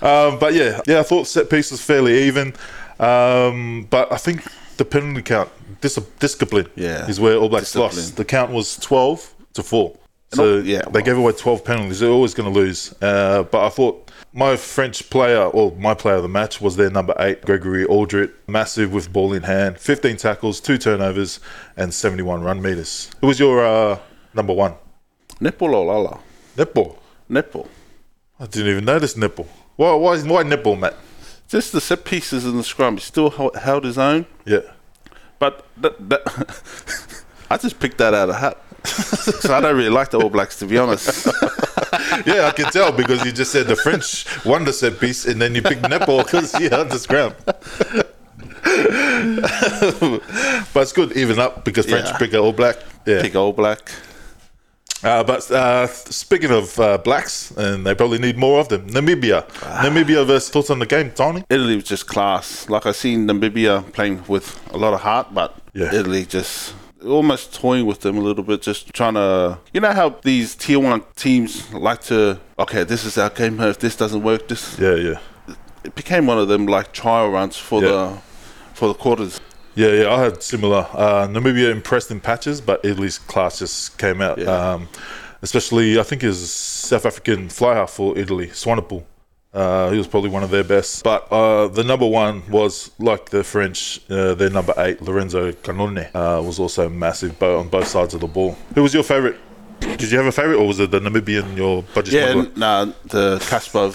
um, 0.01 0.39
but 0.39 0.53
yeah, 0.53 0.79
yeah, 0.87 0.99
I 0.99 1.03
thought 1.03 1.27
set 1.27 1.49
piece 1.49 1.69
was 1.71 1.81
fairly 1.83 2.23
even. 2.23 2.53
Um, 2.99 3.87
but 3.89 4.11
I 4.11 4.17
think 4.17 4.43
the 4.77 4.85
penalty 4.85 5.21
count, 5.21 5.49
dis- 5.81 5.99
discipline, 6.19 6.67
Yeah. 6.75 7.07
is 7.07 7.19
where 7.19 7.35
All 7.37 7.49
Blacks 7.49 7.65
Discipline. 7.73 7.95
lost. 7.95 8.15
The 8.15 8.25
count 8.25 8.51
was 8.51 8.77
twelve 8.77 9.33
to 9.53 9.63
four. 9.63 9.97
So 10.35 10.57
yeah, 10.57 10.81
they 10.91 11.01
gave 11.01 11.17
away 11.17 11.33
twelve 11.33 11.63
penalties. 11.63 11.99
They're 11.99 12.09
always 12.09 12.33
going 12.33 12.51
to 12.51 12.59
lose. 12.59 12.93
Uh, 13.01 13.43
but 13.43 13.65
I 13.65 13.69
thought 13.69 14.11
my 14.33 14.55
French 14.55 15.09
player, 15.09 15.43
or 15.43 15.71
my 15.73 15.93
player 15.93 16.15
of 16.15 16.23
the 16.23 16.29
match, 16.29 16.59
was 16.59 16.75
their 16.75 16.89
number 16.89 17.13
eight, 17.19 17.41
Gregory 17.43 17.85
Alldritt, 17.85 18.31
massive 18.47 18.91
with 18.93 19.11
ball 19.13 19.33
in 19.33 19.43
hand, 19.43 19.79
fifteen 19.79 20.17
tackles, 20.17 20.59
two 20.59 20.77
turnovers, 20.77 21.39
and 21.77 21.93
seventy-one 21.93 22.43
run 22.43 22.61
meters. 22.61 23.11
Who 23.21 23.27
was 23.27 23.39
your 23.39 23.63
uh, 23.63 23.99
number 24.33 24.53
one? 24.53 24.75
Nipple 25.39 25.75
or 25.75 25.85
Lala? 25.85 26.19
Nipple. 26.57 26.99
Nipple. 27.29 27.67
I 28.39 28.45
didn't 28.45 28.71
even 28.71 28.85
notice 28.85 29.15
nipple. 29.15 29.47
Why? 29.75 29.93
Why? 29.93 30.19
Why 30.21 30.43
nipple, 30.43 30.75
Matt? 30.75 30.95
Just 31.47 31.71
the 31.71 31.81
set 31.81 32.05
pieces 32.05 32.45
in 32.45 32.57
the 32.57 32.63
scrum. 32.63 32.95
He 32.95 33.01
still 33.01 33.29
held, 33.29 33.55
held 33.55 33.83
his 33.83 33.97
own. 33.97 34.25
Yeah. 34.45 34.61
But 35.39 35.65
that, 35.77 36.09
that 36.09 37.23
I 37.49 37.57
just 37.57 37.79
picked 37.79 37.97
that 37.97 38.13
out 38.13 38.29
of 38.29 38.35
hat. 38.37 38.62
So 38.85 39.53
I 39.53 39.61
don't 39.61 39.75
really 39.75 39.89
like 39.89 40.09
the 40.11 40.19
All 40.19 40.29
Blacks, 40.29 40.57
to 40.59 40.65
be 40.65 40.77
honest. 40.77 41.27
Yeah, 42.25 42.47
I 42.47 42.51
can 42.51 42.71
tell 42.71 42.91
because 42.91 43.23
you 43.23 43.31
just 43.31 43.51
said 43.51 43.67
the 43.67 43.75
French 43.75 44.25
won 44.45 44.65
the 44.65 44.73
set 44.73 44.99
piece, 44.99 45.25
and 45.25 45.39
then 45.41 45.53
you 45.55 45.61
picked 45.61 45.87
nipple 45.87 46.17
because 46.23 46.53
you 46.59 46.69
had 46.69 46.89
the 46.89 46.97
scrum. 46.97 47.33
but 50.73 50.81
it's 50.81 50.93
good, 50.93 51.11
even 51.15 51.39
up 51.39 51.63
because 51.65 51.85
French 51.85 52.07
Yeah. 52.07 52.17
pick 52.17 52.33
all 52.33 52.51
black. 52.51 52.77
Yeah. 53.05 53.21
Pick 53.21 53.35
All 53.35 53.51
Black. 53.53 53.91
Uh, 55.03 55.23
but 55.23 55.49
uh, 55.51 55.85
speaking 55.87 56.49
of 56.51 56.79
uh, 56.79 56.97
blacks, 56.99 57.51
and 57.51 57.85
they 57.85 57.93
probably 57.93 58.17
need 58.19 58.37
more 58.37 58.59
of 58.61 58.69
them. 58.69 58.87
Namibia. 58.89 59.45
Namibia 59.83 60.25
versus 60.25 60.49
thoughts 60.49 60.69
on 60.69 60.79
the 60.79 60.85
game, 60.85 61.11
Tony. 61.11 61.43
Italy 61.49 61.75
was 61.75 61.83
just 61.83 62.07
class. 62.07 62.69
Like 62.69 62.85
I 62.85 62.93
seen 62.93 63.27
Namibia 63.27 63.91
playing 63.91 64.23
with 64.29 64.57
a 64.73 64.77
lot 64.77 64.93
of 64.93 65.01
heart, 65.01 65.33
but 65.33 65.55
Yeah. 65.73 65.93
Italy 65.93 66.25
just 66.25 66.73
almost 67.05 67.53
toying 67.53 67.85
with 67.85 68.01
them 68.01 68.17
a 68.17 68.21
little 68.21 68.43
bit, 68.43 68.61
just 68.61 68.93
trying 68.93 69.13
to. 69.15 69.59
You 69.73 69.81
know 69.81 69.91
how 69.91 70.09
these 70.23 70.55
tier 70.55 70.79
one 70.79 71.03
teams 71.15 71.71
like 71.73 72.01
to. 72.03 72.39
Okay, 72.59 72.83
this 72.83 73.03
is 73.05 73.17
our 73.17 73.29
game. 73.29 73.59
If 73.59 73.79
this 73.79 73.95
doesn't 73.95 74.23
work, 74.23 74.47
this 74.47 74.77
Yeah, 74.79 74.95
yeah. 74.95 75.19
it 75.83 75.95
became 75.95 76.25
one 76.27 76.37
of 76.37 76.47
them 76.47 76.65
like 76.65 76.91
trial 76.93 77.29
runs 77.29 77.57
for 77.57 77.81
Yeah. 77.81 77.89
the 77.89 78.17
for 78.73 78.87
the 78.87 78.93
quarters. 78.93 79.39
Yeah, 79.75 79.89
yeah, 79.89 80.13
I 80.13 80.19
had 80.23 80.43
similar. 80.43 80.85
Uh, 80.93 81.27
Namibia 81.27 81.71
impressed 81.71 82.11
in 82.11 82.19
patches, 82.19 82.61
but 82.61 82.83
Italy's 82.85 83.17
class 83.17 83.59
just 83.59 83.97
came 83.97 84.21
out. 84.21 84.37
Yeah. 84.37 84.45
Um, 84.73 84.87
especially, 85.41 85.99
I 85.99 86.03
think 86.03 86.23
it 86.23 86.27
was 86.27 86.51
South 86.51 87.05
African 87.07 87.49
fly 87.49 87.73
half 87.75 87.89
for 87.91 88.15
Italy, 88.17 88.47
Swanepoel. 88.47 89.03
Uh, 89.53 89.91
he 89.91 89.97
was 89.99 90.07
probably 90.07 90.29
one 90.31 90.41
of 90.43 90.49
their 90.49 90.63
best. 90.63 91.03
But 91.03 91.31
uh, 91.31 91.67
the 91.67 91.83
number 91.83 92.07
one 92.07 92.41
was 92.49 92.89
like 92.97 93.29
the 93.29 93.43
French, 93.43 94.01
uh, 94.09 94.33
their 94.33 94.49
number 94.49 94.73
eight, 94.77 95.01
Lorenzo 95.01 95.51
Cannone, 95.51 96.09
uh, 96.15 96.41
was 96.41 96.59
also 96.59 96.89
massive 96.89 97.41
on 97.43 97.67
both 97.69 97.87
sides 97.87 98.13
of 98.15 98.21
the 98.21 98.27
ball. 98.27 98.57
Who 98.73 98.81
was 98.81 98.93
your 98.93 99.03
favourite? 99.03 99.37
Did 99.79 100.11
you 100.11 100.17
have 100.17 100.25
a 100.27 100.31
favourite, 100.31 100.57
or 100.57 100.65
was 100.65 100.79
it 100.79 100.91
the 100.91 100.99
Namibian, 101.01 101.57
your 101.57 101.83
budget 101.93 102.13
Yeah, 102.13 102.31
smuggler? 102.31 102.51
n- 102.53 102.59
nah, 102.59 102.85
the 103.05 103.37
Caspar 103.49 103.89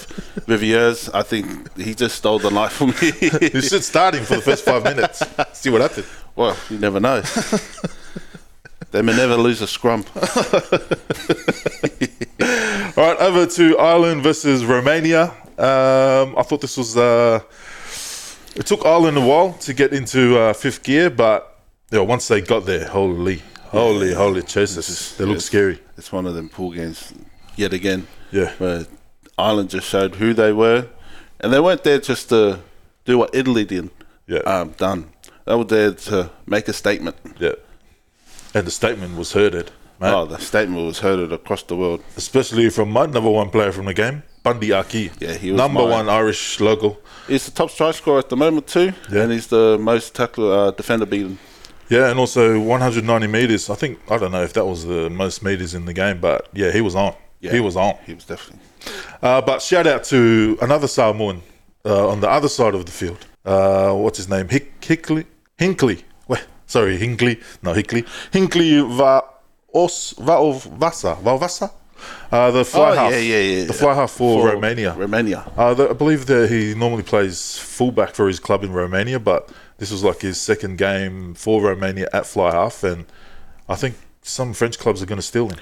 Viviers, 0.46 1.08
I 1.14 1.22
think 1.22 1.76
he 1.78 1.94
just 1.94 2.16
stole 2.16 2.38
the 2.38 2.50
night 2.50 2.70
from 2.72 2.90
me. 2.90 3.12
You 3.54 3.62
should 3.62 3.82
start 3.82 4.14
him 4.14 4.24
for 4.24 4.36
the 4.36 4.42
first 4.42 4.64
five 4.66 4.84
minutes. 4.84 5.22
See 5.54 5.70
what 5.70 5.80
happens. 5.80 6.06
well, 6.36 6.56
you 6.68 6.78
never 6.78 7.00
know. 7.00 7.22
they 8.90 9.00
may 9.02 9.16
never 9.16 9.36
lose 9.36 9.62
a 9.62 9.66
scrum. 9.66 10.04
All 12.98 13.04
right, 13.04 13.18
over 13.20 13.46
to 13.46 13.78
Ireland 13.78 14.24
versus 14.24 14.64
Romania. 14.64 15.26
Um, 15.56 16.34
I 16.36 16.42
thought 16.42 16.60
this 16.60 16.76
was. 16.76 16.96
Uh, 16.96 17.38
it 18.56 18.66
took 18.66 18.84
Ireland 18.84 19.16
a 19.16 19.20
while 19.20 19.52
to 19.52 19.72
get 19.72 19.92
into 19.92 20.36
uh, 20.36 20.52
fifth 20.52 20.82
gear, 20.82 21.08
but 21.08 21.60
you 21.92 21.98
know, 21.98 22.02
once 22.02 22.26
they 22.26 22.40
got 22.40 22.66
there, 22.66 22.88
holy, 22.88 23.40
holy, 23.66 24.12
holy 24.14 24.42
Jesus, 24.42 25.14
they 25.14 25.24
look 25.24 25.40
scary. 25.40 25.78
It's 25.96 26.10
one 26.10 26.26
of 26.26 26.34
them 26.34 26.48
pool 26.48 26.72
games 26.72 27.14
yet 27.54 27.72
again. 27.72 28.08
Yeah. 28.32 28.52
Where 28.54 28.84
Ireland 29.38 29.70
just 29.70 29.86
showed 29.86 30.16
who 30.16 30.34
they 30.34 30.52
were, 30.52 30.88
and 31.38 31.52
they 31.52 31.60
weren't 31.60 31.84
there 31.84 32.00
just 32.00 32.30
to 32.30 32.58
do 33.04 33.16
what 33.16 33.32
Italy 33.32 33.64
did. 33.64 33.90
Yeah. 34.26 34.40
Um, 34.40 34.70
done. 34.72 35.12
They 35.44 35.54
were 35.54 35.62
there 35.62 35.92
to 35.92 36.32
make 36.46 36.66
a 36.66 36.72
statement. 36.72 37.14
Yeah. 37.38 37.52
And 38.54 38.66
the 38.66 38.72
statement 38.72 39.16
was 39.16 39.34
hearded, 39.34 39.70
mate. 40.00 40.12
Oh, 40.12 40.26
the 40.26 40.38
statement 40.38 40.86
was 40.86 40.98
heard 41.00 41.32
across 41.32 41.62
the 41.64 41.76
world. 41.76 42.02
Especially 42.16 42.70
from 42.70 42.90
my 42.90 43.06
number 43.06 43.30
one 43.30 43.50
player 43.50 43.72
from 43.72 43.86
the 43.86 43.94
game, 43.94 44.22
Bundee 44.42 44.72
Aki. 44.72 45.10
Yeah, 45.20 45.34
he 45.34 45.50
was 45.52 45.58
number 45.58 45.84
one 45.84 46.08
Irish 46.08 46.60
local. 46.60 46.98
He's 47.26 47.44
the 47.46 47.50
top 47.52 47.70
strike 47.70 47.94
scorer 47.94 48.18
at 48.18 48.28
the 48.28 48.36
moment 48.36 48.66
too, 48.66 48.92
Yeah. 49.12 49.22
and 49.22 49.32
he's 49.32 49.48
the 49.48 49.76
most 49.78 50.14
tackle 50.14 50.50
uh, 50.52 50.70
defender 50.72 51.06
beaten. 51.06 51.38
Yeah, 51.90 52.10
and 52.10 52.18
also 52.18 52.60
190 52.60 53.26
meters. 53.28 53.70
I 53.70 53.74
think 53.74 53.98
I 54.10 54.18
don't 54.18 54.32
know 54.32 54.42
if 54.42 54.52
that 54.52 54.64
was 54.66 54.84
the 54.84 55.08
most 55.10 55.42
meters 55.42 55.74
in 55.74 55.84
the 55.86 55.94
game, 55.94 56.20
but 56.20 56.48
yeah, 56.52 56.70
he 56.70 56.80
was 56.82 56.94
on. 56.94 57.14
Yeah. 57.40 57.52
He 57.52 57.60
was 57.60 57.76
on. 57.76 57.94
He 58.06 58.14
was 58.14 58.24
definitely. 58.24 58.60
Uh, 59.22 59.40
but 59.40 59.62
shout 59.62 59.86
out 59.86 60.04
to 60.04 60.58
another 60.60 60.86
Samoan 60.88 61.42
uh, 61.84 62.08
on 62.08 62.20
the 62.20 62.28
other 62.28 62.48
side 62.48 62.74
of 62.74 62.84
the 62.84 62.92
field. 62.92 63.24
Uh, 63.44 63.92
what's 63.94 64.18
his 64.18 64.28
name? 64.28 64.48
Hick, 64.48 64.80
Hickley? 64.80 65.24
Hinckley. 65.56 66.04
Wait, 66.26 66.44
sorry, 66.66 66.96
Hinckley. 66.98 67.40
No, 67.62 67.72
Hickley. 67.72 68.04
Hinckley 68.32 68.80
Va 68.82 69.22
Os 69.84 70.14
Vaovasa. 70.18 71.16
Vaovasa? 71.22 71.70
Uh, 72.30 72.50
the 72.52 72.64
fly 72.64 72.90
Oh, 72.90 72.94
half. 72.94 73.12
yeah, 73.12 73.18
yeah, 73.18 73.38
yeah. 73.58 73.64
The 73.66 73.72
fly 73.72 73.94
half 73.94 74.12
for, 74.12 74.42
For 74.42 74.54
Romania. 74.54 74.94
Romania. 74.96 75.50
Uh, 75.56 75.74
the, 75.74 75.90
I 75.90 75.92
believe 75.94 76.26
that 76.26 76.48
he 76.50 76.74
normally 76.74 77.02
plays 77.02 77.58
fullback 77.58 78.14
for 78.14 78.28
his 78.28 78.38
club 78.40 78.62
in 78.64 78.72
Romania, 78.72 79.18
but 79.18 79.48
this 79.78 79.90
was 79.90 80.02
like 80.04 80.20
his 80.20 80.40
second 80.40 80.78
game 80.78 81.34
for 81.34 81.60
Romania 81.62 82.08
at 82.12 82.24
fly 82.26 82.52
half, 82.52 82.84
and 82.84 83.04
I 83.68 83.74
think 83.74 83.94
some 84.22 84.52
French 84.54 84.78
clubs 84.78 85.02
are 85.02 85.06
going 85.06 85.18
to 85.24 85.26
steal 85.26 85.48
him. 85.48 85.58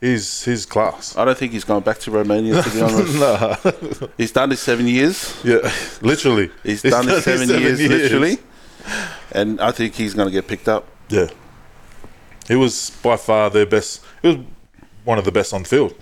He's 0.00 0.44
he's 0.44 0.66
class. 0.66 1.16
I 1.16 1.24
don't 1.24 1.38
think 1.38 1.52
he's 1.52 1.64
going 1.64 1.82
back 1.82 1.98
to 2.00 2.10
Romania 2.10 2.62
to 2.62 2.70
be 2.70 2.80
honest. 2.86 3.14
nah. 3.18 3.56
He's 4.18 4.32
done 4.32 4.50
his 4.50 4.60
seven 4.60 4.86
years. 4.86 5.34
Yeah, 5.44 5.60
literally. 6.02 6.50
He's 6.62 6.82
done 6.82 7.06
his 7.08 7.24
seven, 7.24 7.48
years, 7.48 7.80
literally, 7.80 8.36
and 9.32 9.60
I 9.62 9.70
think 9.72 9.94
he's 9.94 10.12
going 10.12 10.28
to 10.28 10.32
get 10.32 10.46
picked 10.46 10.68
up. 10.68 10.84
Yeah. 11.08 11.28
He 12.48 12.56
was 12.56 12.90
by 13.02 13.16
far 13.16 13.50
their 13.50 13.66
best. 13.66 14.04
He 14.22 14.28
was 14.28 14.38
one 15.04 15.18
of 15.18 15.24
the 15.24 15.32
best 15.32 15.52
on 15.52 15.64
field. 15.64 15.94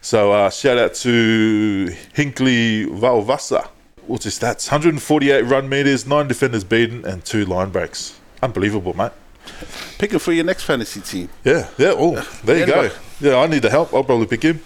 So 0.00 0.32
uh, 0.32 0.50
shout 0.50 0.78
out 0.78 0.94
to 0.94 1.94
Hinckley 2.12 2.86
Vaovasa. 2.86 3.68
What's 4.06 4.24
his 4.24 4.38
stats? 4.38 4.70
148 4.70 5.42
run 5.42 5.68
meters, 5.68 6.06
nine 6.06 6.26
defenders 6.26 6.64
beaten, 6.64 7.04
and 7.04 7.24
two 7.24 7.44
line 7.44 7.70
breaks. 7.70 8.18
Unbelievable, 8.42 8.94
mate. 8.94 9.12
Pick 9.98 10.12
him 10.12 10.18
for 10.18 10.32
your 10.32 10.44
next 10.44 10.64
fantasy 10.64 11.00
team. 11.00 11.28
Yeah, 11.44 11.68
yeah. 11.78 11.94
Oh, 11.96 12.20
there 12.44 12.58
you 12.58 12.66
go. 12.66 12.90
Yeah, 13.20 13.36
I 13.36 13.46
need 13.46 13.62
the 13.62 13.70
help. 13.70 13.94
I'll 13.94 14.02
probably 14.02 14.26
pick 14.26 14.42
him. 14.42 14.60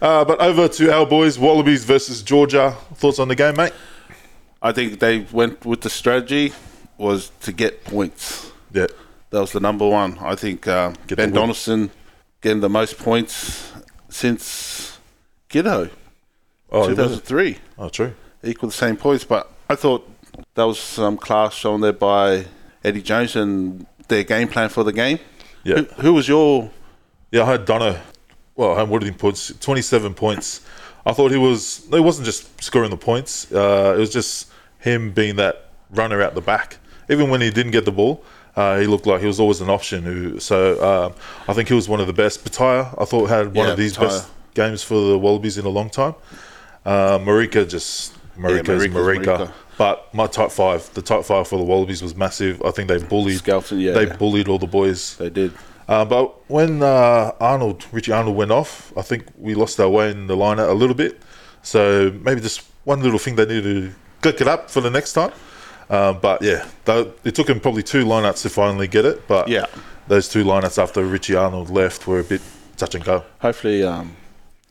Uh, 0.00 0.24
but 0.24 0.40
over 0.40 0.66
to 0.66 0.92
our 0.92 1.06
boys, 1.06 1.38
Wallabies 1.38 1.84
versus 1.84 2.22
Georgia. 2.22 2.76
Thoughts 2.94 3.18
on 3.18 3.28
the 3.28 3.36
game, 3.36 3.56
mate? 3.56 3.72
I 4.60 4.72
think 4.72 4.98
they 4.98 5.20
went 5.32 5.64
with 5.64 5.82
the 5.82 5.90
strategy 5.90 6.52
was 6.98 7.30
to 7.42 7.52
get 7.52 7.84
points. 7.84 8.50
Yeah, 8.72 8.86
That 9.34 9.40
was 9.40 9.50
the 9.50 9.58
number 9.58 9.88
one. 9.88 10.16
I 10.20 10.36
think 10.36 10.68
uh, 10.68 10.92
Ben. 11.08 11.32
Donaldson 11.32 11.90
getting 12.40 12.60
the 12.60 12.68
most 12.68 12.98
points 12.98 13.72
since 14.08 14.96
Giddo, 15.50 15.90
oh, 16.70 16.88
2003. 16.88 17.58
oh, 17.76 17.88
true. 17.88 18.14
Equal 18.44 18.68
the 18.68 18.76
same 18.76 18.96
points, 18.96 19.24
but 19.24 19.50
I 19.68 19.74
thought 19.74 20.08
that 20.54 20.62
was 20.62 20.78
some 20.78 21.16
class 21.16 21.52
shown 21.52 21.80
there 21.80 21.92
by 21.92 22.44
Eddie 22.84 23.02
Jones 23.02 23.34
and 23.34 23.84
their 24.06 24.22
game 24.22 24.46
plan 24.46 24.68
for 24.68 24.84
the 24.84 24.92
game. 24.92 25.18
Yeah. 25.64 25.78
Who, 25.78 26.02
who 26.02 26.14
was 26.14 26.28
your 26.28 26.70
Yeah, 27.32 27.42
I 27.42 27.46
had 27.46 27.64
Dono. 27.64 27.98
Well, 28.54 28.76
I 28.76 28.78
had 28.78 28.88
Wooding 28.88 29.14
points, 29.14 29.52
27 29.58 30.14
points. 30.14 30.60
I 31.04 31.12
thought 31.12 31.32
he 31.32 31.38
was. 31.38 31.88
It 31.92 32.04
wasn't 32.04 32.26
just 32.26 32.62
scoring 32.62 32.90
the 32.90 32.96
points. 32.96 33.50
Uh, 33.50 33.94
it 33.96 33.98
was 33.98 34.12
just 34.12 34.52
him 34.78 35.10
being 35.10 35.34
that 35.36 35.72
runner 35.90 36.22
out 36.22 36.36
the 36.36 36.40
back. 36.40 36.76
Even 37.10 37.30
when 37.30 37.40
he 37.40 37.50
didn't 37.50 37.72
get 37.72 37.84
the 37.84 37.92
ball, 37.92 38.24
uh, 38.56 38.78
he 38.78 38.86
looked 38.86 39.06
like 39.06 39.20
he 39.20 39.26
was 39.26 39.40
always 39.40 39.60
an 39.60 39.70
option. 39.70 40.02
Who, 40.04 40.38
so 40.40 40.56
um, 40.84 41.14
I 41.48 41.52
think 41.54 41.68
he 41.68 41.74
was 41.74 41.88
one 41.88 42.00
of 42.00 42.06
the 42.06 42.12
best. 42.12 42.44
Petaia, 42.44 42.94
I 43.00 43.04
thought 43.04 43.28
had 43.28 43.54
one 43.54 43.66
Yeah, 43.66 43.72
of 43.72 43.78
these 43.78 43.96
Petaia. 43.96 44.08
best 44.08 44.28
games 44.54 44.82
for 44.82 44.94
the 45.10 45.18
Wallabies 45.18 45.58
in 45.58 45.64
a 45.66 45.68
long 45.70 45.90
time. 45.90 46.14
Uh, 46.84 47.18
Marika 47.18 47.68
just 47.68 48.14
Marika's 48.38 48.68
Marika's 48.68 48.94
Marika. 48.94 49.24
Marika. 49.38 49.52
But 49.76 50.14
my 50.14 50.26
top 50.28 50.52
five, 50.52 50.88
the 50.94 51.02
top 51.02 51.24
five 51.24 51.48
for 51.48 51.58
the 51.58 51.64
Wallabies 51.64 52.00
was 52.02 52.14
massive. 52.14 52.62
I 52.62 52.70
think 52.70 52.88
they 52.88 52.98
bullied. 52.98 53.38
Skelton, 53.38 53.80
yeah. 53.80 53.92
They 53.92 54.06
bullied 54.06 54.46
all 54.48 54.58
the 54.58 54.68
boys. 54.68 55.16
they 55.16 55.30
did? 55.30 55.52
Uh, 55.88 56.04
but 56.04 56.48
when 56.48 56.82
uh, 56.82 57.32
Arnold, 57.40 57.84
Richie 57.92 58.12
Arnold 58.12 58.36
went 58.36 58.50
off, 58.52 58.92
I 58.96 59.02
think 59.02 59.26
we 59.36 59.54
lost 59.54 59.78
our 59.80 59.88
way 59.88 60.10
in 60.12 60.28
the 60.28 60.36
lineup 60.36 60.70
a 60.70 60.74
little 60.74 60.94
bit. 60.94 61.20
So 61.62 62.12
maybe 62.22 62.40
just 62.40 62.62
one 62.84 63.02
little 63.02 63.18
thing 63.18 63.34
they 63.36 63.46
need 63.46 63.64
to 63.64 63.92
click 64.22 64.40
it 64.40 64.46
up 64.48 64.70
for 64.70 64.80
the 64.80 64.90
next 64.90 65.12
time. 65.14 65.32
Um, 65.90 66.18
but 66.20 66.42
yeah, 66.42 66.66
it 67.24 67.34
took 67.34 67.48
him 67.48 67.60
probably 67.60 67.82
two 67.82 68.04
lineups 68.04 68.42
to 68.42 68.48
finally 68.50 68.88
get 68.88 69.04
it. 69.04 69.26
But 69.28 69.48
Yeah. 69.48 69.66
those 70.08 70.28
two 70.28 70.44
lineups 70.44 70.82
after 70.82 71.04
Richie 71.04 71.34
Arnold 71.36 71.70
left 71.70 72.06
were 72.06 72.20
a 72.20 72.24
bit 72.24 72.40
touch 72.76 72.94
and 72.94 73.04
go. 73.04 73.24
Hopefully, 73.40 73.82
um, 73.84 74.16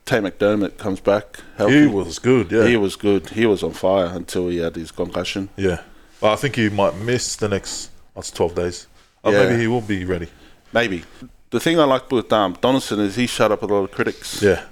Tate 0.06 0.22
McDermott 0.22 0.76
comes 0.76 1.00
back. 1.00 1.38
Healthy. 1.56 1.80
He 1.82 1.86
was 1.86 2.18
good, 2.18 2.52
yeah. 2.52 2.66
He 2.66 2.76
was 2.76 2.96
good. 2.96 3.30
He 3.30 3.46
was 3.46 3.62
on 3.62 3.72
fire 3.72 4.06
until 4.06 4.48
he 4.48 4.58
had 4.58 4.76
his 4.76 4.90
concussion. 4.90 5.48
yeah. 5.56 5.80
Well, 6.20 6.32
I 6.32 6.36
think 6.36 6.56
he 6.56 6.68
might 6.70 6.96
miss 6.96 7.36
the 7.36 7.48
next 7.48 7.90
what's 8.14 8.30
12 8.30 8.54
days. 8.54 8.86
Or 9.22 9.32
Yeah. 9.32 9.44
maybe 9.44 9.60
he 9.60 9.66
will 9.66 9.80
be 9.82 10.04
ready. 10.04 10.28
Maybe. 10.72 11.04
The 11.50 11.60
thing 11.60 11.78
I 11.78 11.84
like 11.84 12.10
with 12.10 12.32
um, 12.32 12.56
Donaldson 12.60 12.98
is 13.00 13.16
he 13.16 13.26
shut 13.26 13.52
up 13.52 13.62
a 13.62 13.66
lot 13.66 13.84
of 13.84 13.90
critics, 13.90 14.40
Yeah. 14.42 14.62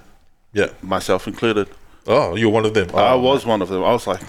Yeah. 0.53 0.67
myself 0.81 1.27
included. 1.27 1.67
Oh, 2.07 2.35
you're 2.35 2.49
one 2.49 2.65
of 2.65 2.73
them. 2.73 2.89
I 2.93 3.13
Oh, 3.13 3.19
was 3.19 3.45
one 3.45 3.61
of 3.61 3.69
them. 3.69 3.83
I 3.83 3.91
was 3.93 4.05
like, 4.07 4.21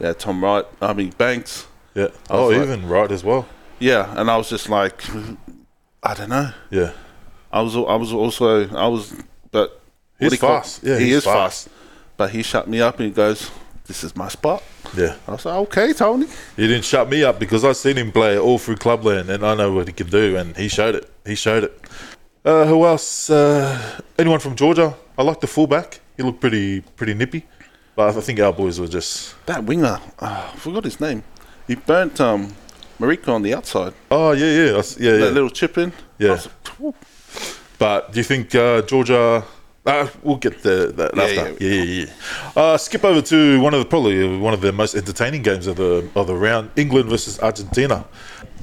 yeah, 0.00 0.12
Tom 0.12 0.42
Wright. 0.42 0.64
I 0.80 0.92
mean, 0.92 1.10
Banks. 1.18 1.66
Yeah. 1.94 2.08
Oh, 2.30 2.48
like- 2.48 2.62
even 2.62 2.88
Wright 2.88 3.10
as 3.12 3.22
well. 3.24 3.46
Yeah, 3.78 4.12
and 4.18 4.30
I 4.30 4.36
was 4.36 4.48
just 4.48 4.68
like, 4.68 5.02
I 6.02 6.14
don't 6.14 6.28
know. 6.28 6.50
Yeah. 6.70 6.92
I 7.52 7.60
was, 7.62 7.74
I 7.76 7.96
was 7.96 8.12
also, 8.12 8.68
I 8.74 8.86
was, 8.86 9.12
but 9.50 9.80
He's 10.18 10.26
what 10.26 10.28
do 10.30 10.34
you 10.34 10.40
call- 10.40 10.60
fast. 10.60 10.82
Yeah, 10.84 10.98
he 10.98 11.06
he's 11.06 11.16
is 11.16 11.24
fast. 11.24 11.68
But 12.16 12.30
he 12.30 12.42
shut 12.42 12.68
me 12.68 12.80
up 12.80 12.98
and 13.00 13.06
he 13.08 13.12
goes, 13.12 13.50
"This 13.86 14.04
is 14.04 14.14
my 14.14 14.28
spot." 14.28 14.62
Yeah. 14.96 15.16
I 15.26 15.32
was 15.32 15.44
like, 15.44 15.54
"Okay, 15.66 15.92
Tony." 15.92 16.26
He 16.56 16.66
didn't 16.68 16.84
shut 16.84 17.08
me 17.10 17.24
up 17.24 17.38
because 17.40 17.64
I've 17.64 17.76
seen 17.76 17.96
him 17.96 18.12
play 18.12 18.38
all 18.38 18.58
through 18.58 18.76
Clubland 18.76 19.28
and 19.30 19.44
I 19.44 19.54
know 19.54 19.72
what 19.72 19.88
he 19.88 19.92
can 19.92 20.06
do 20.08 20.36
and 20.36 20.56
he 20.56 20.68
showed 20.68 20.94
it. 20.94 21.10
He 21.26 21.34
showed 21.34 21.64
it. 21.64 21.80
Uh, 22.44 22.66
who 22.66 22.84
else? 22.84 23.28
Uh, 23.30 24.00
anyone 24.18 24.38
from 24.38 24.54
Georgia? 24.54 24.94
I 25.18 25.22
like 25.22 25.40
the 25.40 25.46
fullback. 25.46 26.00
He 26.16 26.22
looked 26.22 26.40
pretty 26.40 26.82
pretty 26.96 27.14
nippy, 27.14 27.44
but 27.94 28.16
I 28.16 28.20
think 28.20 28.40
our 28.40 28.52
boys 28.52 28.80
were 28.80 28.88
just. 28.88 29.34
That 29.46 29.64
winger, 29.64 30.00
uh, 30.18 30.50
I 30.52 30.56
forgot 30.56 30.84
his 30.84 31.00
name. 31.00 31.22
He 31.66 31.74
burnt 31.74 32.20
um, 32.20 32.54
Marika 32.98 33.28
on 33.28 33.42
the 33.42 33.54
outside. 33.54 33.94
Oh 34.10 34.32
yeah, 34.32 34.46
yeah, 34.46 34.82
yeah, 34.98 35.12
yeah. 35.12 35.18
That 35.18 35.34
little 35.34 35.50
chip 35.50 35.78
in. 35.78 35.92
Yeah. 36.18 36.40
Like, 36.80 36.94
But 37.78 38.12
do 38.12 38.20
you 38.20 38.24
think 38.24 38.54
uh, 38.54 38.82
Georgia? 38.82 39.44
Uh, 39.84 40.06
we'll 40.22 40.36
get 40.36 40.62
the, 40.62 40.92
that 40.94 41.16
Yeah, 41.16 41.22
after. 41.22 41.64
Yeah, 41.64 41.82
yeah, 41.82 42.04
yeah. 42.04 42.62
Uh, 42.62 42.76
skip 42.76 43.04
over 43.04 43.20
to 43.20 43.60
one 43.60 43.74
of 43.74 43.80
the 43.80 43.86
probably 43.86 44.38
one 44.38 44.54
of 44.54 44.60
the 44.60 44.72
most 44.72 44.94
entertaining 44.94 45.42
games 45.42 45.66
of 45.66 45.76
the 45.76 46.08
of 46.14 46.26
the 46.28 46.34
round: 46.34 46.70
England 46.76 47.08
versus 47.08 47.40
Argentina. 47.40 48.04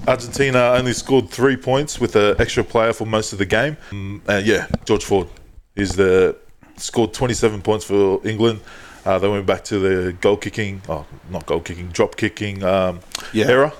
Argentina 0.07 0.59
only 0.77 0.93
scored 0.93 1.29
three 1.29 1.57
points 1.57 1.99
with 1.99 2.15
an 2.15 2.35
extra 2.39 2.63
player 2.63 2.93
for 2.93 3.05
most 3.05 3.33
of 3.33 3.39
the 3.39 3.45
game. 3.45 3.75
And 3.91 4.45
yeah, 4.45 4.67
George 4.85 5.03
Ford 5.03 5.27
is 5.75 5.95
the 5.95 6.37
scored 6.77 7.13
27 7.13 7.61
points 7.61 7.85
for 7.85 8.25
England. 8.25 8.61
Uh, 9.05 9.17
they 9.19 9.27
went 9.29 9.45
back 9.45 9.63
to 9.65 9.79
the 9.79 10.13
goal 10.13 10.37
kicking, 10.37 10.81
oh, 10.89 11.05
not 11.29 11.45
goal 11.45 11.59
kicking, 11.61 11.87
drop 11.89 12.15
kicking 12.15 12.63
um, 12.63 12.99
Yeah. 13.33 13.47
era. 13.47 13.73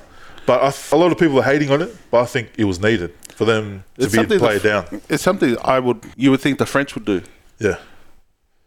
But 0.46 0.92
a 0.92 0.96
lot 0.96 1.12
of 1.12 1.18
people 1.20 1.40
are 1.40 1.44
hating 1.44 1.70
on 1.72 1.82
it, 1.82 1.96
but 2.10 2.22
I 2.22 2.26
think 2.26 2.50
it 2.58 2.64
was 2.64 2.80
needed 2.82 3.14
for 3.36 3.46
them 3.46 3.84
to 4.00 4.06
It's 4.06 4.16
be 4.18 4.38
played 4.40 4.64
down. 4.64 5.02
It's 5.08 5.22
something 5.22 5.56
I 5.64 5.80
would, 5.80 6.04
you 6.16 6.32
would 6.32 6.42
think 6.42 6.58
the 6.58 6.66
French 6.66 6.96
would 6.96 7.06
do. 7.06 7.22
Yeah. 7.60 7.76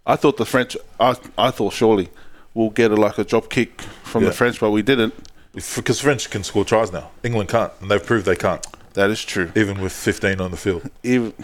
I 0.07 0.17
thought 0.17 0.37
the 0.37 0.47
French, 0.47 0.77
I, 1.01 1.17
I 1.37 1.51
thought 1.51 1.73
surely 1.73 2.09
we'll 2.55 2.71
get 2.71 2.91
a, 2.93 2.95
like 2.97 3.19
a 3.19 3.25
drop 3.25 3.49
kick 3.51 3.81
from 4.05 4.23
Yeah. 4.23 4.29
the 4.29 4.35
French, 4.35 4.61
but 4.61 4.71
we 4.71 4.83
didn't. 4.83 5.15
Because 5.55 6.01
French 6.01 6.31
can 6.31 6.45
score 6.45 6.65
tries 6.65 6.93
now. 6.93 7.11
England 7.25 7.49
can't, 7.49 7.73
and 7.81 7.91
they've 7.91 8.05
proved 8.05 8.27
they 8.27 8.37
can't, 8.37 8.65
That 8.95 9.11
is 9.11 9.23
true. 9.25 9.51
even 9.57 9.81
with 9.81 9.93
15 9.93 10.41
on 10.41 10.51
the 10.51 10.57
field. 10.57 10.89
Even, 11.03 11.35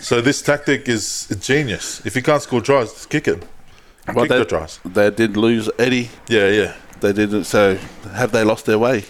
so 0.00 0.20
this 0.20 0.42
tactic 0.42 0.86
is 0.88 1.28
genius. 1.40 2.04
If 2.04 2.14
you 2.14 2.22
can't 2.22 2.42
score 2.42 2.60
tries, 2.60 2.92
just 2.92 3.08
kick 3.10 3.26
it. 3.26 3.42
But 4.06 4.28
kick 4.28 4.48
they, 4.48 4.90
they 4.90 5.10
did 5.10 5.36
lose 5.36 5.70
Eddie. 5.78 6.10
Yeah, 6.28 6.48
yeah. 6.48 6.76
They 7.00 7.12
didn't. 7.12 7.44
So 7.44 7.76
have 8.14 8.32
they 8.32 8.44
lost 8.44 8.66
their 8.66 8.78
way? 8.78 9.04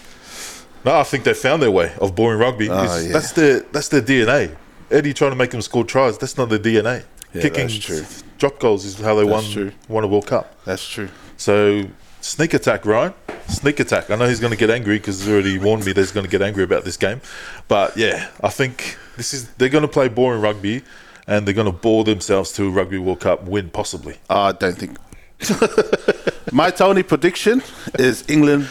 No, 0.85 0.95
I 0.95 1.03
think 1.03 1.23
they 1.23 1.33
found 1.33 1.61
their 1.61 1.71
way 1.71 1.93
of 1.99 2.15
boring 2.15 2.39
rugby. 2.39 2.69
Oh, 2.69 2.83
yeah. 2.83 3.13
That's 3.13 3.31
their 3.31 3.59
that's 3.61 3.87
their 3.87 4.01
DNA. 4.01 4.55
Eddie 4.91 5.13
trying 5.13 5.31
to 5.31 5.35
make 5.35 5.51
them 5.51 5.61
score 5.61 5.83
tries. 5.83 6.17
That's 6.17 6.37
not 6.37 6.49
their 6.49 6.59
DNA. 6.59 7.03
Yeah, 7.33 7.41
kicking 7.41 7.67
that's 7.67 8.23
drop 8.37 8.59
goals 8.59 8.85
is 8.85 8.99
how 8.99 9.15
they 9.15 9.23
won 9.23 9.43
true. 9.43 9.71
won 9.87 10.03
a 10.03 10.07
World 10.07 10.27
Cup. 10.27 10.53
That's 10.65 10.87
true. 10.87 11.09
So 11.37 11.85
sneak 12.21 12.53
attack, 12.53 12.85
Ryan. 12.85 13.13
Sneak 13.47 13.79
attack. 13.79 14.09
I 14.09 14.15
know 14.15 14.27
he's 14.27 14.39
going 14.39 14.51
to 14.51 14.57
get 14.57 14.69
angry 14.69 14.97
because 14.97 15.19
he's 15.19 15.29
already 15.29 15.57
warned 15.57 15.85
me 15.85 15.93
that 15.93 16.01
he's 16.01 16.11
going 16.11 16.25
to 16.25 16.29
get 16.29 16.41
angry 16.41 16.63
about 16.63 16.83
this 16.83 16.97
game. 16.97 17.21
But 17.67 17.97
yeah, 17.97 18.29
I 18.41 18.49
think 18.49 18.97
this 19.17 19.33
is 19.33 19.49
they're 19.53 19.69
going 19.69 19.83
to 19.83 19.87
play 19.87 20.09
boring 20.09 20.41
rugby, 20.41 20.83
and 21.27 21.45
they're 21.45 21.53
going 21.53 21.71
to 21.71 21.77
bore 21.77 22.03
themselves 22.03 22.51
to 22.53 22.67
a 22.67 22.69
Rugby 22.69 22.97
World 22.97 23.21
Cup 23.21 23.43
win, 23.43 23.69
possibly. 23.69 24.17
I 24.29 24.51
don't 24.51 24.77
think. 24.77 24.97
My 26.51 26.69
Tony 26.69 27.03
prediction 27.03 27.61
is 27.97 28.23
England 28.29 28.67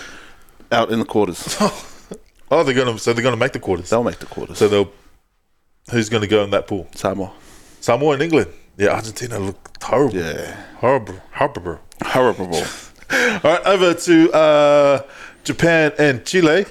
out 0.70 0.90
in 0.90 0.98
the 0.98 1.04
quarters. 1.04 1.58
Oh, 2.52 2.62
they're 2.62 2.74
going 2.74 2.92
to 2.94 2.98
so 2.98 3.14
they're 3.14 3.22
going 3.22 3.32
to 3.32 3.38
make 3.38 3.52
the 3.52 3.58
quarters. 3.58 3.88
They'll 3.88 4.04
make 4.04 4.18
the 4.18 4.26
quarters. 4.26 4.58
So 4.58 4.68
they'll. 4.68 4.92
Who's 5.90 6.10
going 6.10 6.20
to 6.20 6.26
go 6.28 6.44
in 6.44 6.50
that 6.50 6.66
pool? 6.66 6.86
Samoa. 6.94 7.32
Samoa 7.80 8.12
and 8.12 8.22
England. 8.22 8.52
Yeah, 8.76 8.88
Argentina 8.88 9.38
looked 9.38 9.82
horrible. 9.82 10.18
Yeah. 10.18 10.62
Horrible. 10.76 11.14
Horrible. 11.32 11.78
Horrible. 12.04 12.56
All 13.10 13.40
right, 13.42 13.62
over 13.64 13.94
to 13.94 14.32
uh, 14.32 15.02
Japan 15.44 15.92
and 15.98 16.26
Chile. 16.26 16.66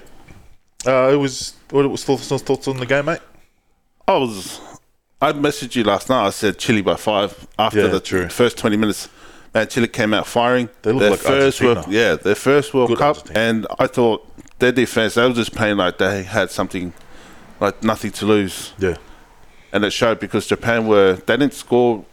Uh, 0.86 1.10
it 1.14 1.16
was 1.16 1.56
what 1.72 1.90
was 1.90 2.04
thoughts, 2.04 2.28
thoughts 2.28 2.68
on 2.68 2.78
the 2.78 2.86
game, 2.86 3.06
mate? 3.06 3.22
I 4.08 4.18
was. 4.18 4.60
I 5.22 5.34
messaged 5.34 5.76
you 5.76 5.84
last 5.84 6.10
night. 6.10 6.26
I 6.26 6.30
said 6.32 6.58
Chile 6.58 6.82
by 6.82 6.96
five 6.96 7.48
after 7.60 7.82
Yeah, 7.82 7.88
the 7.88 8.00
true. 8.00 8.28
first 8.30 8.58
twenty 8.58 8.78
minutes. 8.78 9.08
Man, 9.54 9.68
Chile 9.68 9.88
came 9.88 10.14
out 10.14 10.26
firing. 10.28 10.70
They 10.82 10.92
look 10.92 11.02
their 11.02 11.12
like 11.12 11.20
first 11.20 11.62
Argentina. 11.62 11.74
World, 11.82 11.94
yeah, 11.94 12.16
their 12.16 12.36
first 12.36 12.74
World 12.74 12.88
Good 12.90 12.98
Cup, 13.00 13.18
Argentina. 13.18 13.40
and 13.40 13.68
I 13.80 13.88
thought 13.88 14.26
their 14.60 14.72
defense. 14.72 15.16
They 15.16 15.28
were 15.28 15.34
just 15.34 15.54
playing 15.54 15.78
like 15.78 15.98
they 15.98 16.24
had 16.24 16.50
something, 16.52 16.94
like 17.60 17.84
nothing 17.84 18.12
to 18.12 18.26
lose, 18.26 18.74
Yeah, 18.80 18.96
and 19.74 19.84
it 19.84 19.92
showed 19.92 20.20
because 20.20 20.48
Japan 20.48 20.88
were 20.88 21.14
they 21.26 21.38
didn't 21.38 21.54
score. 21.54 22.06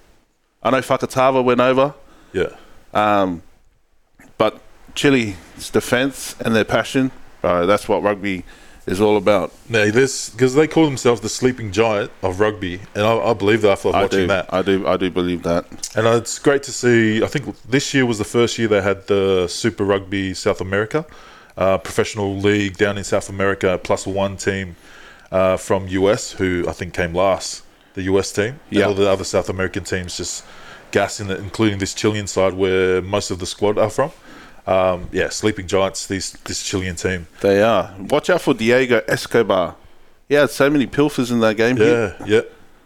I 0.62 0.70
know 0.70 0.78
Fakatava 0.80 1.42
went 1.44 1.60
over, 1.60 1.94
yeah, 2.32 2.56
um, 2.92 3.42
but 4.36 4.60
Chile's 4.96 5.34
defense 5.72 6.34
and 6.40 6.54
their 6.54 6.64
passion. 6.64 7.12
Uh, 7.44 7.64
that's 7.66 7.88
what 7.88 8.02
rugby 8.02 8.44
is 8.88 9.00
all 9.00 9.16
about. 9.16 9.52
no, 9.68 9.90
this 9.90 10.30
because 10.30 10.54
they 10.54 10.66
call 10.66 10.84
themselves 10.84 11.20
the 11.20 11.28
sleeping 11.28 11.72
giant 11.72 12.10
of 12.22 12.40
rugby, 12.40 12.80
and 12.94 13.04
I, 13.04 13.16
I 13.18 13.34
believe 13.34 13.62
that 13.62 13.70
after 13.72 13.88
I 13.88 14.02
watching 14.02 14.20
do, 14.20 14.26
that. 14.28 14.52
I 14.52 14.62
do, 14.62 14.86
I 14.86 14.96
do 14.96 15.10
believe 15.10 15.42
that. 15.42 15.66
And 15.96 16.06
uh, 16.06 16.16
it's 16.16 16.38
great 16.38 16.62
to 16.64 16.72
see. 16.72 17.22
I 17.22 17.26
think 17.26 17.60
this 17.62 17.94
year 17.94 18.06
was 18.06 18.18
the 18.18 18.24
first 18.24 18.58
year 18.58 18.68
they 18.68 18.82
had 18.82 19.06
the 19.06 19.46
Super 19.48 19.84
Rugby 19.84 20.34
South 20.34 20.60
America, 20.60 21.06
uh, 21.56 21.78
professional 21.78 22.36
league 22.36 22.76
down 22.76 22.98
in 22.98 23.04
South 23.04 23.28
America, 23.28 23.80
plus 23.82 24.06
one 24.06 24.36
team 24.36 24.76
uh, 25.30 25.56
from 25.56 25.88
US, 25.88 26.32
who 26.32 26.64
I 26.68 26.72
think 26.72 26.94
came 26.94 27.14
last, 27.14 27.62
the 27.94 28.02
US 28.02 28.32
team. 28.32 28.60
Yeah. 28.70 28.84
all 28.86 28.94
the 28.94 29.08
other 29.08 29.24
South 29.24 29.48
American 29.48 29.84
teams 29.84 30.16
just 30.16 30.44
gassing 30.90 31.30
it, 31.30 31.38
including 31.38 31.78
this 31.78 31.94
Chilean 31.94 32.26
side 32.26 32.54
where 32.54 33.02
most 33.02 33.30
of 33.30 33.38
the 33.38 33.46
squad 33.46 33.78
are 33.78 33.90
from. 33.90 34.12
Um, 34.68 35.08
yeah, 35.12 35.30
sleeping 35.30 35.66
giants. 35.66 36.06
These 36.06 36.32
this 36.44 36.62
Chilean 36.62 36.94
team. 36.96 37.26
They 37.40 37.62
are. 37.62 37.94
Watch 38.10 38.28
out 38.30 38.42
for 38.42 38.54
Diego 38.54 39.00
Escobar. 39.08 39.76
Had 40.30 40.50
so 40.50 40.68
many 40.68 40.86
pilfers 40.86 41.30
in 41.30 41.40
that 41.40 41.56
game. 41.56 41.78
Yeah, 41.78 42.12
yeah, 42.26 42.40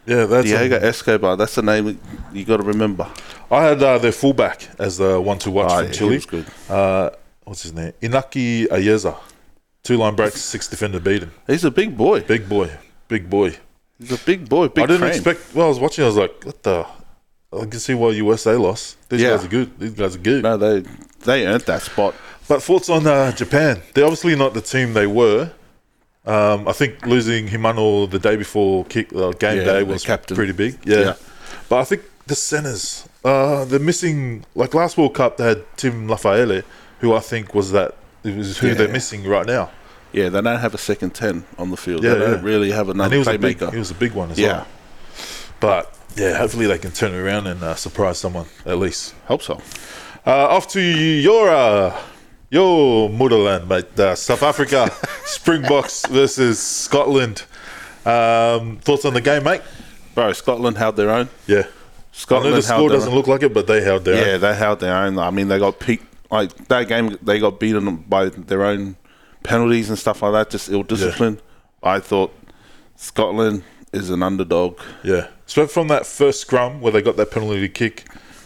yeah. 0.05 0.25
That's 0.25 0.47
Diego 0.47 0.77
um, 0.77 0.83
Escobar. 0.83 1.35
That's 1.35 1.55
the 1.55 1.61
name 1.61 1.99
you 2.31 2.45
got 2.45 2.57
to 2.57 2.63
remember. 2.63 3.09
I 3.51 3.63
had 3.65 3.83
uh, 3.83 3.97
their 3.97 4.13
fullback 4.13 4.69
as 4.79 4.97
the 4.97 5.19
one 5.19 5.39
to 5.39 5.51
watch 5.51 5.69
Ah, 5.71 5.77
from 5.79 5.85
yeah, 5.87 5.91
Chile. 5.91 6.19
good. 6.25 6.45
Uh, 6.69 7.09
what's 7.43 7.63
his 7.63 7.73
name? 7.73 7.91
Inaki 8.01 8.67
Ayarza. 8.67 9.17
Two 9.83 9.97
line 9.97 10.15
breaks, 10.15 10.39
six 10.39 10.69
defender 10.69 11.01
beaten. 11.01 11.31
He's 11.45 11.65
a 11.65 11.71
big 11.71 11.97
boy. 11.97 12.21
Big 12.21 12.47
boy, 12.47 12.71
big 13.09 13.29
boy. 13.29 13.57
He's 13.99 14.13
a 14.13 14.17
big 14.25 14.47
boy. 14.47 14.69
Big 14.69 14.85
I 14.85 14.87
didn't 14.87 14.99
frame. 15.01 15.11
expect. 15.11 15.53
Well, 15.53 15.65
I 15.65 15.69
was 15.69 15.79
watching. 15.79 16.05
I 16.05 16.07
was 16.07 16.15
like, 16.15 16.45
what 16.45 16.63
the? 16.63 16.85
I 17.61 17.65
can 17.65 17.79
see 17.79 17.93
why 17.93 18.09
USA 18.11 18.55
lost. 18.55 18.97
These 19.09 19.21
Yeah. 19.21 19.29
guys 19.31 19.45
are 19.45 19.49
good. 19.49 19.79
These 19.79 19.91
guys 19.91 20.15
are 20.15 20.19
good. 20.19 20.43
No, 20.43 20.57
they 20.57 20.83
they 21.25 21.45
earned 21.47 21.61
that 21.63 21.81
spot. 21.81 22.15
But 22.47 22.61
thoughts 22.63 22.89
on 22.89 23.07
uh, 23.07 23.31
Japan? 23.31 23.81
They're 23.93 24.03
obviously 24.05 24.35
not 24.35 24.53
the 24.53 24.61
team 24.61 24.93
they 24.93 25.07
were. 25.07 25.51
Um, 26.25 26.67
I 26.67 26.71
think 26.73 27.05
losing 27.05 27.47
Himeno 27.49 28.09
the 28.09 28.19
day 28.19 28.35
before 28.37 28.85
kick 28.85 29.13
uh, 29.13 29.31
game 29.31 29.57
Yeah, 29.57 29.63
day 29.65 29.83
was 29.83 30.03
captain. 30.03 30.35
pretty 30.35 30.53
big. 30.53 30.77
Yeah. 30.85 30.99
Yeah. 30.99 31.13
but 31.69 31.79
I 31.79 31.83
think 31.83 32.03
the 32.27 32.35
centers 32.35 33.07
uh, 33.25 33.65
they're 33.65 33.79
missing. 33.79 34.45
Like 34.55 34.73
last 34.73 34.97
World 34.97 35.13
Cup, 35.15 35.37
they 35.37 35.45
had 35.45 35.63
Tim 35.77 36.07
Lafaele, 36.07 36.63
who 36.99 37.13
I 37.13 37.19
think 37.19 37.53
was 37.53 37.71
that 37.71 37.95
it 38.23 38.35
was 38.37 38.57
who 38.57 38.67
Yeah. 38.67 38.73
they're 38.75 38.87
missing 38.87 39.25
right 39.27 39.45
now. 39.45 39.69
Yeah, 40.13 40.29
they 40.29 40.41
don't 40.41 40.59
have 40.59 40.73
a 40.73 40.77
second 40.77 41.11
ten 41.15 41.43
on 41.57 41.71
the 41.71 41.77
field. 41.77 42.03
Yeah, 42.03 42.13
they 42.13 42.19
don't 42.19 42.43
yeah. 42.43 42.49
really 42.51 42.71
have 42.71 42.87
And 42.89 42.99
another 42.99 43.15
he 43.15 43.19
was 43.19 43.27
a 43.27 43.37
big, 43.37 43.57
playmaker. 43.59 43.73
he 43.73 43.79
was 43.79 43.91
a 43.91 43.95
big 43.95 44.11
one 44.13 44.31
as 44.31 44.37
yeah, 44.39 44.47
well. 44.47 44.67
But 45.59 45.93
yeah, 46.15 46.37
hopefully 46.37 46.67
they 46.67 46.77
can 46.77 46.91
turn 46.91 47.13
it 47.13 47.17
around 47.17 47.47
and 47.47 47.61
uh, 47.63 47.75
surprise 47.75 48.17
someone 48.17 48.45
at 48.65 48.77
least. 48.77 49.13
hope 49.25 49.41
so. 49.41 49.59
Uh, 50.25 50.47
off 50.47 50.67
to 50.69 50.81
your 50.81 51.49
uh, 51.49 51.99
your 52.49 53.09
motherland, 53.09 53.67
mate. 53.67 53.99
Uh, 53.99 54.15
South 54.15 54.43
Africa, 54.43 54.89
Springboks 55.25 56.05
versus 56.07 56.59
Scotland. 56.59 57.43
Um, 58.05 58.77
thoughts 58.79 59.05
on 59.05 59.13
the 59.13 59.21
game, 59.21 59.43
mate? 59.43 59.61
Bro, 60.15 60.33
Scotland 60.33 60.77
held 60.77 60.95
their 60.95 61.09
own. 61.09 61.29
Yeah, 61.47 61.57
I 61.57 61.61
know 61.61 61.67
Scotland 62.11 62.55
the 62.55 62.61
score 62.61 62.89
doesn't 62.89 63.09
own. 63.09 63.15
look 63.15 63.27
like 63.27 63.43
it, 63.43 63.53
but 63.53 63.65
they 63.67 63.81
held 63.81 64.05
their 64.05 64.27
Yeah, 64.27 64.33
own. 64.35 64.41
they 64.41 64.55
held 64.55 64.79
their 64.79 64.95
own. 64.95 65.17
I 65.19 65.31
mean, 65.31 65.47
they 65.47 65.59
got 65.59 65.79
peaked. 65.79 66.05
Like 66.31 66.67
that 66.69 66.87
game, 66.87 67.17
they 67.21 67.39
got 67.39 67.59
beaten 67.59 67.95
by 67.97 68.29
their 68.29 68.63
own 68.63 68.95
penalties 69.43 69.89
and 69.89 69.99
stuff 69.99 70.21
like 70.23 70.31
that. 70.33 70.49
Just 70.49 70.69
ill 70.69 70.83
discipline. 70.83 71.39
I 71.83 71.99
thought 71.99 72.33
Scotland 72.95 73.63
is 73.91 74.09
an 74.09 74.23
underdog. 74.23 74.79
Yeah, 75.03 75.27
so 75.45 75.67
from 75.67 75.87
that 75.89 76.05
first 76.05 76.41
scrum 76.41 76.81
where 76.81 76.91
they 76.91 77.01
got 77.01 77.15
that 77.17 77.31
penalty 77.31 77.67
kick, 77.69 78.05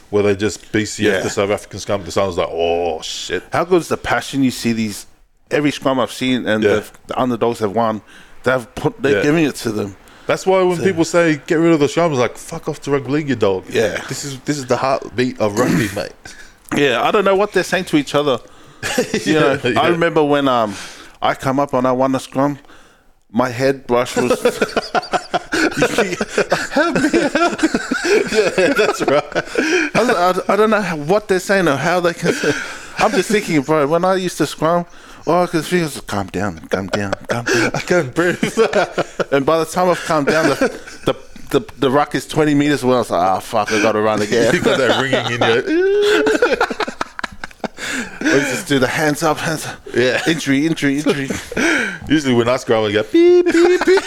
where 0.09 0.23
they 0.23 0.35
just 0.35 0.71
BCF 0.71 0.99
Yeah. 0.99 1.19
the 1.21 1.29
South 1.29 1.49
African 1.49 1.79
scrum, 1.79 2.03
the 2.03 2.11
sun 2.11 2.27
was 2.27 2.37
like, 2.37 2.49
oh 2.51 3.01
shit. 3.01 3.43
How 3.51 3.63
good 3.65 3.81
is 3.81 3.87
the 3.89 3.97
passion 3.97 4.43
you 4.43 4.51
see 4.51 4.73
these 4.73 5.05
every 5.51 5.71
scrum 5.71 5.99
I've 5.99 6.11
seen 6.11 6.45
and 6.47 6.63
Yeah. 6.63 6.81
the 7.07 7.19
underdogs 7.19 7.59
have 7.59 7.71
won. 7.73 8.01
They've 8.43 8.67
put 8.75 9.01
they're 9.01 9.17
Yeah. 9.17 9.23
giving 9.23 9.45
it 9.45 9.55
to 9.57 9.71
them. 9.71 9.95
That's 10.25 10.45
why 10.45 10.61
when 10.63 10.77
people 10.81 11.05
say 11.05 11.41
get 11.47 11.55
rid 11.55 11.71
of 11.71 11.79
the 11.79 11.87
scrum, 11.87 12.11
it's 12.11 12.19
like 12.19 12.37
fuck 12.37 12.67
off 12.67 12.81
to 12.81 12.91
rugby 12.91 13.11
league, 13.11 13.29
you 13.29 13.35
dog. 13.35 13.65
Yeah. 13.69 14.01
this 14.09 14.25
is 14.25 14.39
this 14.41 14.57
is 14.57 14.65
the 14.65 14.77
heartbeat 14.77 15.39
of 15.39 15.57
rugby, 15.57 15.87
mate. 15.95 16.11
Yeah, 16.75 17.01
I 17.01 17.11
don't 17.11 17.23
know 17.23 17.35
what 17.35 17.53
they're 17.53 17.63
saying 17.63 17.85
to 17.85 17.97
each 17.97 18.13
other. 18.15 18.39
You 19.25 19.33
know. 19.33 19.59
I 19.77 19.87
remember 19.87 20.23
when 20.23 20.47
um 20.47 20.75
I 21.21 21.33
come 21.33 21.59
up 21.59 21.73
and 21.73 21.87
I 21.87 21.91
won 21.93 22.11
the 22.11 22.19
scrum, 22.19 22.59
my 23.31 23.49
head 23.49 23.87
brush 23.87 24.15
was 24.17 24.31
Yeah, 28.57 28.73
that's 28.73 29.01
right. 29.01 29.23
I, 29.33 29.89
don't- 29.93 30.17
I, 30.49 30.53
I 30.53 30.55
don't 30.55 30.69
know 30.69 30.81
how, 30.81 30.95
what 30.97 31.27
they're 31.27 31.39
saying 31.39 31.67
or 31.67 31.75
how 31.75 31.99
they 31.99 32.13
can. 32.13 32.33
I'm 32.99 33.11
just 33.11 33.29
thinking, 33.29 33.61
bro. 33.61 33.87
When 33.87 34.03
I 34.05 34.15
used 34.15 34.37
to 34.39 34.45
scrum, 34.47 34.85
all 35.25 35.43
I 35.43 35.47
could 35.47 35.65
feel 35.65 35.83
was 35.83 36.01
calm 36.01 36.27
down, 36.27 36.59
calm 36.69 36.87
down, 36.87 37.13
calm 37.27 37.45
down. 37.45 37.71
I 37.73 37.79
can't 37.79 38.13
breathe. 38.13 38.41
And 39.31 39.45
by 39.45 39.59
the 39.59 39.65
time 39.65 39.89
I've 39.89 39.99
calmed 40.05 40.27
down, 40.27 40.49
the 40.49 40.55
the, 41.05 41.59
the, 41.59 41.73
the 41.79 41.91
ruck 41.91 42.15
is 42.15 42.25
20 42.27 42.53
meters 42.55 42.83
away. 42.83 42.95
I 42.95 42.99
was 42.99 43.09
like, 43.11 43.21
ah, 43.21 43.39
fuck, 43.39 43.71
I 43.71 43.81
got 43.81 43.91
to 43.93 44.01
run 44.01 44.21
again. 44.21 44.53
you 44.55 44.61
got 44.61 44.77
that 44.77 45.01
ringing 45.01 45.25
in 45.33 45.41
your. 45.41 46.57
we 48.21 48.27
just 48.51 48.67
do 48.67 48.79
the 48.79 48.87
hands 48.87 49.23
up, 49.23 49.37
hands 49.37 49.65
up. 49.65 49.79
Yeah. 49.95 50.21
Injury, 50.27 50.65
injury, 50.67 50.97
injury. 50.97 51.29
Usually 52.09 52.33
when 52.33 52.47
I 52.49 52.57
scrum, 52.57 52.85
I 52.85 52.91
go 52.91 53.03
beep 53.03 53.45
beep 53.45 53.85
beep. 53.85 54.03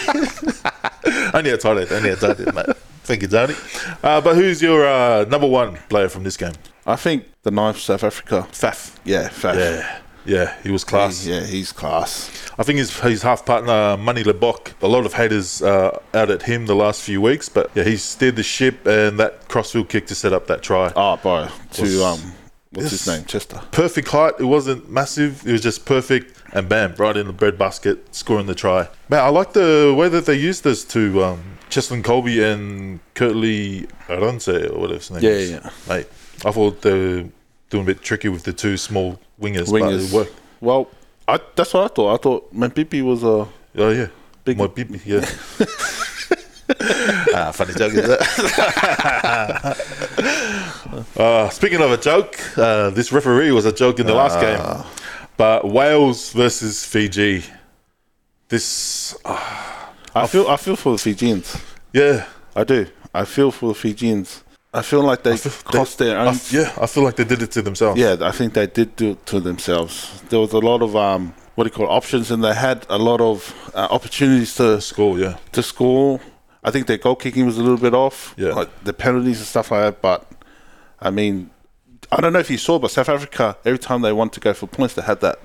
I 1.33 1.41
need 1.43 1.51
to 1.51 1.57
try 1.57 1.73
that. 1.75 1.91
I 1.91 1.99
need 2.01 2.09
to 2.09 2.15
try 2.17 2.33
that, 2.33 2.53
mate. 2.55 2.75
Thank 3.03 3.21
you, 3.23 3.27
Tony. 3.27 3.55
Uh, 4.03 4.21
but 4.21 4.35
who's 4.35 4.61
your 4.61 4.85
uh, 4.87 5.25
number 5.25 5.47
one 5.47 5.75
player 5.89 6.07
from 6.09 6.23
this 6.23 6.37
game? 6.37 6.53
I 6.85 6.95
think 6.95 7.25
the 7.43 7.51
ninth 7.51 7.77
South 7.79 8.03
Africa. 8.03 8.47
Faf. 8.51 8.95
Yeah, 9.03 9.29
Faf. 9.29 9.55
Yeah, 9.55 9.99
yeah, 10.25 10.55
he 10.63 10.71
was 10.71 10.83
class. 10.83 11.25
Yeah, 11.25 11.41
he's 11.41 11.71
class. 11.71 12.29
I 12.57 12.63
think 12.63 12.77
his 12.79 12.97
his 12.99 13.21
half 13.23 13.45
partner 13.45 13.97
Manie 13.97 14.23
Libbok. 14.23 14.73
A 14.81 14.87
lot 14.87 15.05
of 15.05 15.13
haters 15.13 15.61
uh, 15.61 15.99
out 16.13 16.29
at 16.29 16.43
him 16.43 16.67
the 16.67 16.75
last 16.75 17.01
few 17.01 17.21
weeks, 17.21 17.49
but 17.49 17.69
yeah, 17.75 17.83
he 17.83 17.97
steered 17.97 18.35
the 18.35 18.43
ship 18.43 18.85
and 18.85 19.19
that 19.19 19.47
crossfield 19.47 19.89
kick 19.89 20.07
to 20.07 20.15
set 20.15 20.31
up 20.33 20.47
that 20.47 20.61
try. 20.61 20.91
Oh, 20.95 21.17
bro. 21.17 21.47
To, 21.73 21.81
Was- 21.81 22.01
um, 22.01 22.33
what's 22.71 22.91
his 22.91 23.07
name? 23.07 23.25
Chester. 23.25 23.61
Perfect 23.71 24.07
height. 24.09 24.33
It 24.39 24.45
wasn't 24.45 24.89
massive. 24.89 25.45
It 25.47 25.51
was 25.51 25.61
just 25.61 25.85
perfect, 25.85 26.37
and 26.53 26.67
bam, 26.69 26.95
right 26.95 27.15
in 27.17 27.27
the 27.27 27.33
bread 27.33 27.57
basket, 27.57 28.13
scoring 28.15 28.45
the 28.47 28.55
try. 28.55 28.87
Man, 29.09 29.19
I 29.23 29.29
like 29.29 29.53
the 29.53 29.93
way 29.97 30.09
that 30.09 30.25
they 30.25 30.35
used 30.35 30.63
this 30.63 30.83
to 30.85 31.23
um, 31.23 31.41
Cheslin 31.69 32.01
Kolbe 32.03 32.53
and 32.53 32.99
Kurt-Lee 33.13 33.87
Arendse 34.07 34.69
or 34.71 34.79
whatever 34.79 34.97
his 34.99 35.11
name 35.11 35.23
Yeah, 35.23 35.29
is. 35.31 35.51
yeah. 35.51 35.59
yeah. 35.63 35.69
Mate, 35.95 36.07
I 36.45 36.51
thought 36.51 36.81
they 36.81 36.91
were 36.93 37.25
doing 37.69 37.83
a 37.83 37.85
bit 37.85 38.01
tricky 38.01 38.29
with 38.29 38.43
the 38.43 38.53
two 38.53 38.77
small 38.77 39.19
wingers, 39.39 39.71
but 39.71 39.91
it 39.93 40.11
worked. 40.11 40.33
Well, 40.59 40.89
I, 41.27 41.39
that's 41.55 41.73
what 41.73 41.91
I 41.91 41.93
thought. 41.93 42.13
I 42.13 42.17
thought 42.21 42.53
Mapimpi 42.53 43.01
was 43.03 43.23
a. 43.23 43.47
Oh 43.77 43.89
yeah, 43.89 44.07
Big- 44.43 44.57
my 44.57 44.67
baby, 44.67 44.99
yeah. 45.05 45.25
ah, 47.33 47.51
funny 47.51 47.73
joke 47.73 47.93
is 47.93 48.07
that? 48.07 48.21
uh, 51.17 51.49
speaking 51.49 51.81
of 51.81 51.91
a 51.91 51.97
joke, 51.97 52.37
uh, 52.57 52.89
this 52.91 53.11
referee 53.11 53.51
was 53.51 53.65
a 53.65 53.71
joke 53.71 53.99
in 53.99 54.05
the 54.07 54.13
last 54.13 54.39
game. 54.39 54.83
But 55.37 55.67
Wales 55.67 56.31
versus 56.33 56.85
Fiji. 56.85 57.43
This, 58.49 59.15
uh, 59.23 59.39
I 60.13 60.27
feel 60.27 60.47
I 60.47 60.57
feel 60.57 60.75
for 60.75 60.91
the 60.91 60.97
Fijians. 60.97 61.55
yeah, 61.93 62.25
I 62.55 62.63
do. 62.65 62.85
I 63.13 63.23
feel 63.25 63.49
for 63.51 63.69
the 63.69 63.75
Fijians. 63.75 64.43
I 64.73 64.81
feel 64.81 65.01
like 65.03 65.23
they 65.23 65.37
cost 65.63 65.97
their 65.99 66.17
I 66.17 66.21
own. 66.27 66.35
f- 66.35 66.51
yeah, 66.53 66.71
I 66.81 66.85
feel 66.87 67.03
like 67.03 67.15
they 67.15 67.23
did 67.25 67.41
it 67.41 67.51
to 67.51 67.61
themselves. 67.61 67.99
Yeah, 67.99 68.17
I 68.21 68.31
think 68.31 68.53
they 68.53 68.67
did 68.67 68.95
do 68.95 69.11
it 69.11 69.25
to 69.27 69.39
themselves. 69.39 70.21
There 70.29 70.39
was 70.39 70.53
a 70.53 70.59
lot 70.59 70.81
of 70.81 70.95
um, 70.95 71.33
what 71.55 71.63
do 71.63 71.69
you 71.69 71.73
call 71.73 71.85
it, 71.85 71.89
options, 71.97 72.29
and 72.31 72.43
they 72.43 72.53
had 72.53 72.85
a 72.89 72.97
lot 72.97 73.21
of 73.21 73.53
uh, 73.73 73.87
opportunities 73.89 74.55
to 74.55 74.79
Score, 74.81 75.17
yeah. 75.17 75.37
to 75.53 75.63
score. 75.63 76.19
I 76.63 76.71
think 76.71 76.87
their 76.87 76.97
goal 76.97 77.15
kicking 77.15 77.45
was 77.45 77.57
a 77.57 77.61
little 77.63 77.77
bit 77.77 77.93
off, 77.93 78.33
Yeah. 78.37 78.49
like 78.53 78.69
the 78.83 78.93
penalties 78.93 79.39
and 79.39 79.47
stuff 79.47 79.71
like 79.71 79.81
that. 79.81 80.01
But 80.01 80.27
I 80.99 81.09
mean, 81.09 81.49
I 82.11 82.21
don't 82.21 82.33
know 82.33 82.39
if 82.39 82.51
you 82.51 82.57
saw, 82.57 82.77
but 82.79 82.91
South 82.91 83.09
Africa 83.09 83.57
every 83.65 83.79
time 83.79 84.01
they 84.01 84.13
wanted 84.13 84.33
to 84.33 84.39
go 84.41 84.53
for 84.53 84.67
points, 84.67 84.93
they 84.93 85.01
had 85.01 85.21
that 85.21 85.39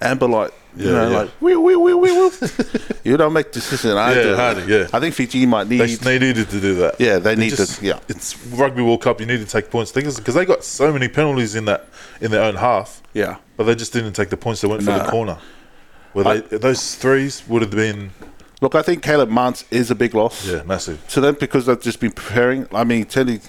amber 0.00 0.28
light. 0.28 0.52
You 0.76 0.86
Yeah, 0.86 0.92
know, 0.92 1.10
yeah. 1.10 1.18
like 1.22 1.30
wee 1.40 1.56
wee 1.56 1.74
wee 1.74 1.94
wee 1.94 2.12
wee. 2.12 2.30
you 3.04 3.16
don't 3.16 3.32
make 3.32 3.50
decisions. 3.50 3.94
I 3.94 4.14
Yeah, 4.14 4.54
do. 4.54 4.66
yeah. 4.72 4.86
I 4.92 5.00
think 5.00 5.16
Fiji 5.16 5.44
might 5.44 5.66
need. 5.66 5.80
They, 5.80 5.94
they 5.96 6.18
needed 6.20 6.48
to 6.50 6.60
do 6.60 6.76
that. 6.76 7.00
Yeah, 7.00 7.18
they 7.18 7.34
need 7.34 7.54
to- 7.56 7.78
yeah. 7.84 7.98
It's 8.08 8.36
Rugby 8.46 8.80
World 8.82 9.02
Cup. 9.02 9.18
You 9.18 9.26
need 9.26 9.40
to 9.40 9.46
take 9.46 9.68
points. 9.70 9.90
Because 9.90 10.16
they 10.22 10.44
got 10.44 10.62
so 10.62 10.92
many 10.92 11.08
penalties 11.08 11.56
in 11.56 11.64
that 11.64 11.88
in 12.20 12.30
their 12.30 12.44
own 12.44 12.54
half, 12.54 13.02
yeah, 13.14 13.38
but 13.56 13.64
they 13.64 13.74
just 13.74 13.92
didn't 13.92 14.12
take 14.12 14.28
the 14.30 14.36
points. 14.36 14.60
They 14.60 14.68
went 14.68 14.84
for 14.84 14.92
the 14.92 15.10
corner. 15.10 15.38
Where 16.12 16.24
they 16.40 16.58
those 16.58 16.94
threes 16.94 17.42
would 17.48 17.62
have 17.62 17.70
been 17.72 18.10
look, 18.60 18.74
I 18.74 18.82
think 18.82 19.02
Caleb 19.02 19.28
Muntz 19.30 19.64
is 19.70 19.90
a 19.90 19.94
big 19.94 20.14
loss. 20.14 20.46
yeah 20.46 20.62
massive. 20.64 21.06
to 21.08 21.20
them 21.20 21.36
because 21.38 21.66
they've 21.66 21.80
just 21.80 22.00
been 22.00 22.12
preparing. 22.12 22.66
I 22.72 22.84
mean, 22.84 23.04
Teddy 23.04 23.40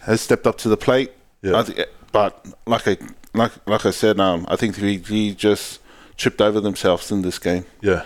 has 0.00 0.20
stepped 0.20 0.46
up 0.46 0.58
to 0.58 0.68
the 0.68 0.76
plate. 0.76 1.12
Yeah. 1.42 1.64
But 2.12 2.46
like 2.66 2.88
I 2.88 2.96
like 3.34 3.52
like 3.66 3.84
I 3.86 3.90
said, 3.90 4.18
um, 4.20 4.46
I 4.48 4.56
think 4.56 4.74
Fiji 4.76 5.34
just 5.34 5.80
tripped 6.16 6.40
over 6.40 6.60
themselves 6.60 7.10
in 7.12 7.22
this 7.22 7.38
game. 7.38 7.66
Yeah. 7.82 8.04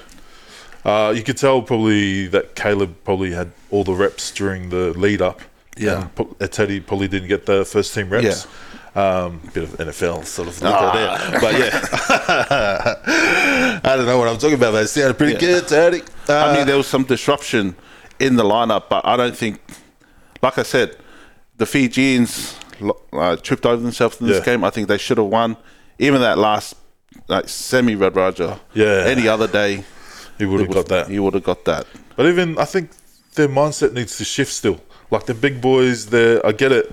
Uh, 0.84 1.12
you 1.14 1.22
could 1.22 1.36
tell 1.36 1.62
probably 1.62 2.26
that 2.28 2.56
Caleb 2.56 2.96
probably 3.04 3.32
had 3.32 3.52
all 3.70 3.84
the 3.84 3.92
reps 3.94 4.30
during 4.30 4.70
the 4.70 4.92
lead 4.98 5.20
up. 5.22 5.40
Yeah. 5.76 6.02
And 6.02 6.14
po- 6.14 6.46
Teddy 6.46 6.80
probably 6.80 7.06
didn't 7.06 7.28
get 7.28 7.46
the 7.46 7.64
first 7.64 7.94
team 7.94 8.08
reps. 8.10 8.46
Um, 8.94 9.40
bit 9.55 9.62
of 9.64 9.70
NFL 9.79 10.24
sort 10.24 10.48
of 10.48 10.61
look 10.62 10.74
Ah. 10.74 11.29
there. 11.31 11.40
But 11.40 11.59
yeah. 11.59 11.81
I 13.85 13.96
don't 13.96 14.07
know 14.07 14.18
what 14.18 14.29
I'm 14.29 14.37
talking 14.38 14.55
about, 14.57 14.72
but 14.72 14.85
it 14.85 14.88
sounded 14.88 15.16
pretty 15.16 15.38
good, 15.38 15.68
Teddy. 15.68 16.03
Uh, 16.29 16.35
I 16.37 16.57
mean, 16.57 16.66
there 16.66 16.76
was 16.76 16.87
some 16.88 17.05
disruption 17.05 17.76
in 18.18 18.35
the 18.37 18.42
lineup, 18.42 18.85
but 18.88 19.07
I 19.07 19.16
don't 19.16 19.37
think, 19.37 19.61
like 20.42 20.59
I 20.59 20.64
said, 20.64 20.96
the 21.57 21.66
Fijians 21.66 22.57
uh, 23.12 23.37
tripped 23.37 23.64
over 23.66 23.81
themselves 23.81 24.20
in 24.20 24.26
this 24.26 24.38
Yeah. 24.38 24.44
game. 24.44 24.64
I 24.64 24.70
think 24.70 24.88
they 24.88 24.98
should 24.98 25.18
have 25.18 25.26
won. 25.29 25.57
Even 25.98 26.20
that 26.22 26.38
last 26.38 26.74
like 27.29 27.48
Semi 27.48 27.94
Radradra. 27.96 28.59
Yeah. 28.74 29.05
Any 29.07 29.29
other 29.29 29.46
day, 29.46 29.85
he 30.38 30.46
would 30.46 30.61
have 30.61 30.70
got 30.70 30.87
that. 30.88 31.11
You 31.11 31.22
would 31.22 31.35
have 31.35 31.44
got 31.44 31.64
that. 31.66 31.87
But 32.16 32.26
even 32.26 32.59
I 32.59 32.64
think 32.64 32.90
their 33.35 33.48
mindset 33.48 33.92
needs 33.92 34.16
to 34.18 34.24
shift 34.24 34.53
still. 34.53 34.81
Like 35.11 35.26
the 35.26 35.35
big 35.35 35.61
boys, 35.61 36.07
they 36.07 36.40
I 36.42 36.53
get 36.53 36.72
it, 36.72 36.92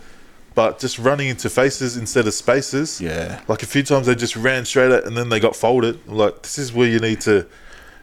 but 0.58 0.80
just 0.80 0.98
running 0.98 1.28
into 1.28 1.52
faces 1.52 1.98
instead 1.98 2.26
of 2.26 2.34
spaces. 2.34 3.00
Yeah. 3.00 3.40
Like 3.48 3.62
a 3.62 3.68
few 3.68 3.84
times 3.84 4.08
they 4.08 4.16
just 4.16 4.36
ran 4.36 4.66
straight 4.66 4.92
at 4.92 5.04
and 5.06 5.16
then 5.16 5.30
they 5.30 5.40
got 5.40 5.56
folded. 5.56 6.00
I'm 6.08 6.18
like 6.18 6.42
this 6.42 6.58
is 6.58 6.74
where 6.74 6.88
you 6.90 7.00
need 7.00 7.22
to, 7.22 7.46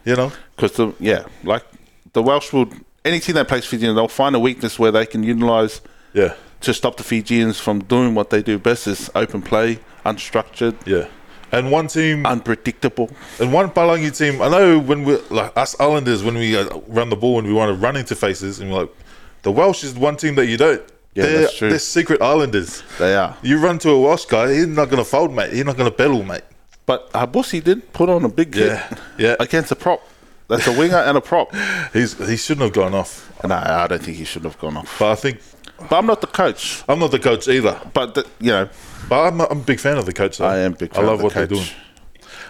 you 0.05 0.15
know. 0.15 0.31
Because 0.55 0.71
the 0.79 0.93
yeah, 1.01 1.25
like 1.43 1.65
the 2.13 2.23
Welsh 2.23 2.53
would 2.53 2.71
any 3.03 3.19
team 3.19 3.35
that 3.35 3.49
plays 3.49 3.65
Fijian, 3.65 3.93
they'll 3.93 4.07
find 4.07 4.33
a 4.37 4.39
weakness 4.39 4.79
where 4.79 4.89
they 4.97 5.05
can 5.05 5.21
utilise 5.21 5.81
Yeah. 6.13 6.33
to 6.61 6.73
stop 6.73 6.95
the 6.95 7.03
Fijians 7.03 7.59
from 7.59 7.83
doing 7.83 8.15
what 8.15 8.29
they 8.29 8.41
do 8.41 8.57
best 8.57 8.87
is 8.87 9.11
open 9.15 9.41
play, 9.41 9.79
unstructured, 10.05 10.75
Yeah. 10.85 11.07
And 11.51 11.71
one 11.71 11.87
team 11.87 12.25
unpredictable. 12.25 13.09
and 13.41 13.51
one 13.51 13.69
Palangi 13.69 14.11
team. 14.17 14.41
I 14.41 14.47
know 14.47 14.79
when 14.79 15.03
we 15.03 15.17
like 15.29 15.51
us 15.57 15.75
Islanders 15.79 16.23
when 16.23 16.35
we 16.35 16.57
uh, 16.57 16.69
run 16.87 17.09
the 17.09 17.17
ball 17.17 17.37
and 17.39 17.47
we 17.49 17.53
want 17.53 17.69
to 17.69 17.75
run 17.85 17.97
into 17.97 18.15
faces 18.15 18.61
and 18.61 18.71
we're 18.71 18.79
like, 18.83 18.93
the 19.43 19.51
Welsh 19.51 19.83
is 19.83 19.93
one 19.93 20.15
team 20.15 20.35
that 20.35 20.45
you 20.47 20.55
don't. 20.57 20.81
Yeah, 21.15 21.25
they're, 21.25 21.41
that's 21.41 21.57
true. 21.57 21.69
They're 21.69 21.79
secret 21.79 22.21
Islanders. 22.21 22.83
They 22.99 23.15
are. 23.15 23.35
You 23.41 23.59
run 23.59 23.79
to 23.79 23.89
a 23.89 23.99
Welsh 23.99 24.25
guy, 24.25 24.53
he's 24.53 24.67
not 24.67 24.89
going 24.89 25.03
to 25.03 25.09
fold, 25.09 25.33
mate. 25.33 25.53
He's 25.53 25.65
not 25.65 25.77
going 25.77 25.89
to 25.89 25.95
pedal, 25.95 26.23
mate. 26.23 26.43
But 26.85 27.11
Habosi 27.13 27.63
did 27.63 27.91
put 27.93 28.09
on 28.09 28.23
a 28.25 28.29
big 28.29 28.53
hit 28.53 28.67
Yeah, 28.67 28.97
yeah. 29.17 29.35
against 29.39 29.71
a 29.71 29.75
prop. 29.75 30.05
That's 30.47 30.67
a 30.67 30.77
winger 30.77 30.97
and 30.97 31.17
a 31.17 31.21
prop. 31.21 31.51
He's 31.93 32.13
he 32.27 32.37
shouldn't 32.37 32.65
have 32.65 32.73
gone 32.73 32.93
off. 32.93 33.31
No, 33.43 33.55
I 33.55 33.87
don't 33.87 34.03
think 34.03 34.17
he 34.17 34.25
should 34.25 34.43
have 34.43 34.59
gone 34.59 34.77
off. 34.77 34.99
But 34.99 35.11
I 35.13 35.15
think 35.15 35.41
But 35.89 35.93
I'm 35.93 36.05
not 36.05 36.21
the 36.21 36.27
coach. 36.27 36.83
I'm 36.87 36.99
not 36.99 37.09
the 37.09 37.17
coach 37.17 37.47
either. 37.47 37.81
But 37.93 38.13
the, 38.13 38.27
you 38.39 38.51
know, 38.51 38.69
But 39.09 39.25
I'm 39.25 39.41
a, 39.41 39.45
I'm 39.45 39.61
a 39.61 39.63
big 39.63 39.79
fan 39.79 39.97
of 39.97 40.05
the 40.05 40.13
coach. 40.13 40.37
Though. 40.37 40.45
I 40.45 40.59
am 40.59 40.73
big 40.73 40.93
fan 40.93 41.03
I 41.03 41.07
love 41.07 41.23
what 41.23 41.33
they're 41.33 41.47
doing. 41.47 41.65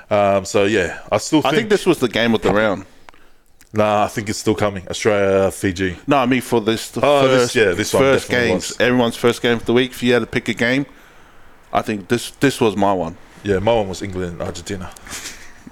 Um, 0.10 0.44
so 0.44 0.66
yeah, 0.66 1.00
I 1.10 1.18
still 1.20 1.42
think. 1.42 1.54
I 1.54 1.58
think 1.58 1.70
this 1.70 1.86
was 1.86 2.00
the 2.00 2.10
game 2.10 2.36
of 2.36 2.42
the 2.42 2.52
round. 2.52 2.86
Nah, 3.76 4.06
I 4.06 4.08
think 4.08 4.30
it's 4.30 4.40
still 4.40 4.56
coming. 4.56 4.88
Australia, 4.90 5.52
Fiji. 5.52 5.98
No, 6.08 6.16
I 6.18 6.26
mean 6.26 6.40
for 6.42 6.62
this 6.62 6.90
the 6.92 7.02
Oh, 7.06 7.28
this- 7.28 7.42
first, 7.42 7.56
yeah, 7.56 7.72
this 7.74 7.94
one 7.94 8.04
first 8.04 8.30
games, 8.30 8.70
was. 8.70 8.80
everyone's 8.80 9.18
first 9.18 9.42
game 9.42 9.58
of 9.58 9.66
the 9.66 9.74
week. 9.74 9.92
If 9.92 10.02
you 10.02 10.14
had 10.14 10.20
to 10.20 10.26
pick 10.28 10.48
a 10.48 10.54
game, 10.54 10.86
I 11.74 11.82
think 11.82 12.08
this 12.08 12.32
this 12.40 12.62
was 12.62 12.78
my 12.78 12.94
one. 12.94 13.18
Yeah, 13.44 13.60
my 13.60 13.74
one 13.74 13.90
was 13.90 14.02
England 14.02 14.34
and 14.34 14.42
Argentina. 14.42 14.90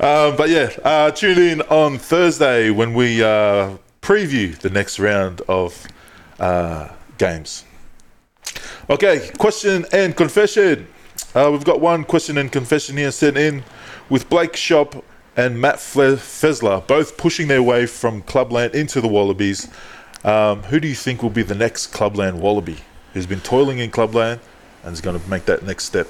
um, 0.00 0.36
but 0.36 0.48
yeah, 0.48 0.70
uh, 0.84 1.10
tune 1.12 1.38
in 1.38 1.60
on 1.62 1.98
Thursday 1.98 2.70
when 2.70 2.92
we 2.94 3.22
uh, 3.22 3.76
preview 4.02 4.58
the 4.58 4.70
next 4.70 4.98
round 4.98 5.42
of 5.48 5.86
uh, 6.40 6.88
games. 7.18 7.64
Okay, 8.88 9.30
question 9.38 9.86
and 9.92 10.16
confession. 10.16 10.86
Uh, 11.34 11.48
we've 11.52 11.64
got 11.64 11.80
one 11.80 12.02
question 12.02 12.36
and 12.38 12.50
confession 12.50 12.96
here 12.96 13.12
sent 13.12 13.36
in 13.36 13.62
with 14.08 14.28
Blake 14.28 14.54
Schoupp 14.54 15.02
and 15.36 15.60
Matt 15.60 15.80
Fle- 15.80 16.16
Faessler 16.16 16.86
both 16.86 17.16
pushing 17.16 17.48
their 17.48 17.62
way 17.62 17.86
from 17.86 18.22
Clubland 18.22 18.74
into 18.74 19.00
the 19.00 19.08
Wallabies. 19.08 19.68
Um, 20.24 20.62
who 20.64 20.80
do 20.80 20.88
you 20.88 20.94
think 20.94 21.22
will 21.22 21.30
be 21.30 21.42
the 21.42 21.54
next 21.54 21.92
Clubland 21.92 22.40
Wallaby 22.40 22.76
who's 23.14 23.26
been 23.26 23.40
toiling 23.40 23.78
in 23.78 23.90
Clubland 23.90 24.40
and 24.84 24.92
is 24.92 25.00
going 25.00 25.18
to 25.18 25.30
make 25.30 25.46
that 25.46 25.62
next 25.62 25.84
step? 25.84 26.08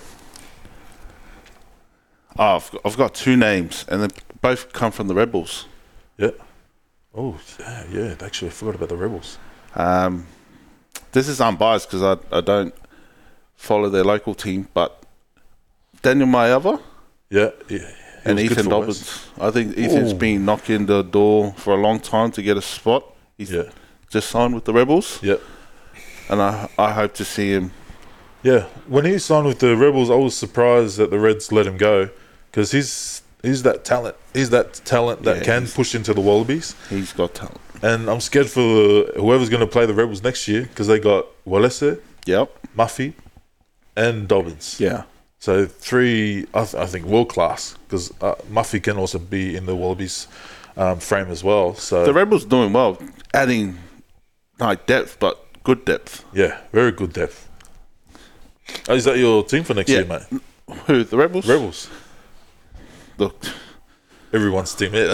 Oh, 2.38 2.56
I've, 2.56 2.70
got, 2.70 2.80
I've 2.84 2.96
got 2.96 3.14
two 3.14 3.36
names, 3.36 3.84
and 3.88 4.02
they 4.02 4.08
both 4.40 4.72
come 4.72 4.92
from 4.92 5.08
the 5.08 5.14
Rebels. 5.14 5.66
Yeah. 6.16 6.30
Oh, 7.14 7.38
yeah, 7.58 7.84
yeah. 7.90 8.14
Actually, 8.20 8.48
I 8.48 8.52
forgot 8.52 8.76
about 8.76 8.88
the 8.88 8.96
Rebels. 8.96 9.38
Um, 9.74 10.26
this 11.12 11.28
is 11.28 11.40
unbiased 11.40 11.90
because 11.90 12.02
I, 12.02 12.36
I 12.36 12.40
don't 12.40 12.74
follow 13.56 13.88
their 13.88 14.04
local 14.04 14.34
team, 14.34 14.68
but 14.74 15.04
Daniel 16.02 16.28
Mayava 16.28 16.80
Yeah, 17.28 17.50
yeah. 17.68 17.92
And 18.24 18.38
Ethan 18.38 18.68
Dobbins. 18.68 19.26
I 19.40 19.50
think 19.50 19.76
Ethan's 19.78 20.12
Ooh. 20.12 20.16
been 20.16 20.44
knocking 20.44 20.86
the 20.86 21.02
door 21.02 21.54
for 21.56 21.74
a 21.74 21.80
long 21.80 22.00
time 22.00 22.30
to 22.32 22.42
get 22.42 22.56
a 22.56 22.62
spot. 22.62 23.04
He's 23.38 23.50
Yeah, 23.50 23.70
just 24.10 24.28
signed 24.28 24.54
with 24.54 24.64
the 24.64 24.72
Rebels, 24.72 25.18
yeah. 25.22 25.36
and 26.28 26.40
I 26.42 26.68
I 26.78 26.92
hope 26.92 27.14
to 27.14 27.24
see 27.24 27.50
him. 27.52 27.70
Yeah, 28.42 28.64
when 28.88 29.04
he 29.04 29.18
signed 29.18 29.46
with 29.46 29.58
the 29.58 29.76
Rebels, 29.76 30.10
I 30.10 30.14
was 30.16 30.36
surprised 30.36 30.96
that 30.98 31.10
the 31.10 31.18
Reds 31.18 31.50
let 31.52 31.66
him 31.66 31.76
go 31.76 32.08
because 32.50 32.72
he's 32.72 33.22
he's 33.42 33.62
that 33.62 33.84
talent. 33.84 34.16
He's 34.34 34.50
that 34.50 34.74
talent 34.84 35.22
that 35.24 35.38
Yeah, 35.38 35.44
can 35.44 35.66
push 35.66 35.94
into 35.94 36.12
the 36.14 36.20
Wallabies. 36.20 36.74
He's 36.90 37.12
got 37.12 37.34
talent. 37.34 37.60
And 37.82 38.10
I'm 38.10 38.20
scared 38.20 38.48
for 38.50 38.60
whoever's 39.16 39.48
going 39.48 39.60
to 39.62 39.66
play 39.66 39.86
the 39.86 39.94
Rebels 39.94 40.22
next 40.22 40.46
year 40.48 40.62
because 40.62 40.86
they 40.86 40.98
got 40.98 41.24
Wallace, 41.46 41.82
Yep. 42.26 42.48
Muffy, 42.76 43.14
and 43.96 44.28
Dobbins. 44.28 44.78
Yeah. 44.78 45.04
So 45.40 45.64
three, 45.66 46.46
I, 46.54 46.64
th- 46.64 46.74
I 46.74 46.86
think, 46.86 47.06
world 47.06 47.30
class 47.30 47.76
because 47.86 48.12
uh, 48.20 48.34
Muffy 48.50 48.80
can 48.82 48.98
also 48.98 49.18
be 49.18 49.56
in 49.56 49.64
the 49.66 49.74
Wallabies 49.74 50.28
um, 50.76 51.00
frame 51.00 51.28
as 51.30 51.42
well. 51.42 51.74
So 51.74 52.04
The 52.04 52.12
Rebels 52.12 52.44
doing 52.44 52.72
well, 52.74 52.98
adding 53.32 53.78
like 54.58 54.84
depth, 54.86 55.18
but 55.18 55.42
good 55.64 55.84
depth. 55.86 56.24
yeah, 56.34 56.60
very 56.72 56.92
good 56.92 57.14
depth. 57.14 57.48
Oh, 58.88 58.94
is 58.94 59.04
that 59.06 59.16
your 59.16 59.42
team 59.42 59.64
for 59.64 59.72
next 59.74 59.88
Yeah. 59.90 60.00
year, 60.00 60.06
mate? 60.06 60.22
Who 60.86 61.02
the 61.04 61.16
Rebels? 61.16 61.46
Rebels. 61.48 61.88
Look, 63.18 63.34
Everyone's 64.32 64.74
team, 64.74 64.94
yeah. 64.94 65.06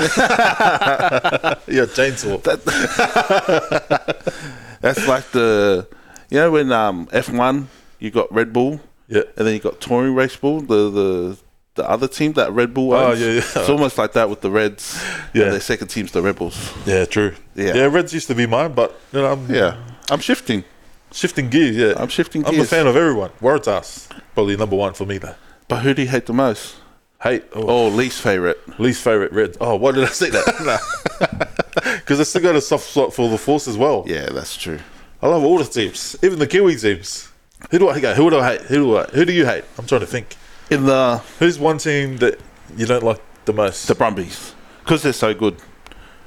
yeah, 1.67 1.87
chainsaw. 1.87 2.43
that's 4.83 5.09
like 5.09 5.31
the 5.31 5.87
you 6.31 6.37
know 6.39 6.51
when 6.51 6.71
um 6.71 7.09
F 7.13 7.31
one 7.31 7.69
you 7.99 8.11
got 8.11 8.31
Red 8.33 8.53
Bull 8.53 8.79
Yeah, 9.09 9.23
and 9.37 9.47
then 9.47 9.55
you 9.55 9.61
got 9.61 9.81
Touring 9.81 10.15
Race 10.15 10.37
Bull, 10.37 10.61
the 10.61 10.91
the 10.91 11.39
the 11.77 11.89
other 11.89 12.09
team 12.09 12.33
that 12.33 12.53
Red 12.53 12.73
Bull 12.75 12.93
Oh, 12.95 13.13
yeah, 13.13 13.27
yeah. 13.27 13.39
It's 13.39 13.69
almost 13.69 13.99
like 13.99 14.13
that 14.15 14.31
with 14.31 14.41
the 14.41 14.51
Reds. 14.51 14.99
Yeah. 15.35 15.45
And 15.45 15.53
their 15.53 15.61
second 15.61 15.89
team's 15.89 16.11
the 16.13 16.23
Rebels. 16.23 16.73
yeah, 16.87 17.05
true. 17.05 17.35
Yeah. 17.55 17.75
yeah. 17.75 17.85
Reds 17.85 18.15
used 18.15 18.29
to 18.29 18.35
be 18.35 18.47
mine, 18.47 18.73
but 18.73 18.99
you 19.13 19.21
know, 19.21 19.33
I'm 19.33 19.55
Yeah. 19.55 19.77
I'm 20.11 20.21
shifting. 20.21 20.65
shifting 21.13 21.51
gears. 21.51 21.77
Yeah, 21.77 21.93
I'm 21.97 22.09
shifting 22.09 22.47
I'm 22.47 22.59
a 22.59 22.65
fan 22.65 22.87
of 22.87 22.97
everyone. 22.97 23.31
Waratahs 23.41 24.09
probably 24.35 24.57
number 24.57 24.77
one 24.77 24.95
for 24.95 25.05
me 25.07 25.19
though. 25.19 25.35
But 25.69 25.83
who 25.83 25.93
do 25.95 26.03
you 26.03 26.09
hate 26.09 26.27
the 26.27 26.33
most? 26.33 26.77
Hate 27.23 27.45
oh, 27.55 27.67
Oh, 27.69 27.89
least 27.89 28.21
favorite. 28.23 28.59
least 28.79 29.03
favorite 29.03 29.33
Reds. 29.33 29.57
Oh, 29.61 29.77
why 29.77 29.93
did 29.93 30.05
I 30.05 30.09
say 30.09 30.31
that? 30.31 30.81
Because 31.75 32.21
I 32.21 32.23
still 32.23 32.43
got 32.43 32.57
a 32.57 32.61
soft 32.61 32.85
spot 32.85 33.13
for 33.13 33.29
the 33.29 33.37
Force 33.39 33.69
as 33.69 33.77
well. 33.77 34.05
Yeah, 34.07 34.31
that's 34.31 34.57
true. 34.57 34.79
I 35.23 35.29
love 35.29 35.45
all 35.45 35.59
the 35.59 35.65
teams, 35.65 36.17
even 36.23 36.39
the 36.39 36.47
Kiwi 36.47 36.77
teams. 36.77 37.29
Who 37.71 37.79
do 37.79 37.89
I 37.89 37.99
hate? 37.99 38.17
Who 38.17 38.31
do 38.31 38.39
I 38.39 38.53
hate? 38.53 38.61
Who 38.63 38.75
do 38.77 38.97
I? 38.99 39.05
Who 39.07 39.25
do 39.25 39.33
you 39.33 39.45
hate? 39.47 39.65
I'm 39.79 39.87
trying 39.87 40.03
to 40.03 40.07
think. 40.07 40.37
In 40.71 40.87
the 40.87 41.19
Who's 41.39 41.59
one 41.59 41.79
team 41.79 42.17
that 42.19 42.39
you 42.77 42.87
don't 42.87 43.03
like 43.03 43.21
the 43.45 43.53
most? 43.53 43.87
the 43.89 43.95
Brumbies 43.95 44.55
because 44.83 45.03
they're 45.03 45.13
so 45.13 45.33
good. 45.35 45.57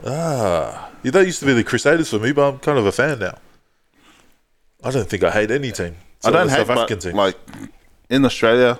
ah, 0.05 0.89
Yeah, 1.03 1.11
They 1.11 1.25
used 1.25 1.39
to 1.39 1.45
be 1.45 1.53
the 1.53 1.63
Crusaders 1.63 2.09
for 2.09 2.19
me, 2.19 2.31
but 2.31 2.47
I'm 2.53 2.59
kind 2.59 2.77
of 2.77 2.85
a 2.85 2.91
fan 2.91 3.19
now. 3.19 3.37
I 4.83 4.91
don't 4.91 5.09
think 5.09 5.23
I 5.23 5.31
hate 5.31 5.51
any 5.51 5.71
team. 5.71 5.95
I 6.23 6.31
don't 6.31 6.49
hate, 6.49 6.55
South 6.57 6.69
African 6.69 6.99
team. 6.99 7.15
like 7.15 7.37
in 8.09 8.23
Australia, 8.25 8.79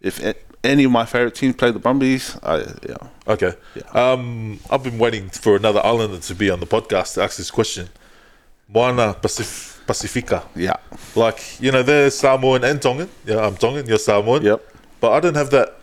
if 0.00 0.20
any 0.64 0.84
of 0.84 0.90
my 0.92 1.04
favorite 1.04 1.34
teams 1.34 1.56
play 1.56 1.70
the 1.72 1.78
Brumbies, 1.78 2.36
I 2.42 2.58
yeah. 2.88 2.96
Okay. 3.26 3.52
Um, 3.92 4.60
I've 4.70 4.82
been 4.82 4.98
waiting 4.98 5.30
for 5.30 5.56
another 5.56 5.84
islander 5.84 6.18
to 6.18 6.34
be 6.34 6.50
on 6.50 6.60
the 6.60 6.66
podcast 6.66 7.14
to 7.14 7.22
ask 7.22 7.36
this 7.36 7.50
question. 7.50 7.88
Moana 8.68 9.14
Pacif- 9.20 9.71
Pacifica. 9.86 10.44
Yeah. 10.54 10.76
Like, 11.14 11.60
you 11.60 11.72
know, 11.72 11.82
they're 11.82 12.10
Samoan 12.10 12.64
and 12.64 12.80
Tongan. 12.80 13.08
Yeah, 13.24 13.46
I'm 13.46 13.56
Tongan, 13.56 13.86
you're 13.86 13.98
Samoan. 13.98 14.42
Yep. 14.42 14.62
But 15.00 15.12
I 15.12 15.20
don't 15.20 15.34
have 15.34 15.50
that 15.50 15.78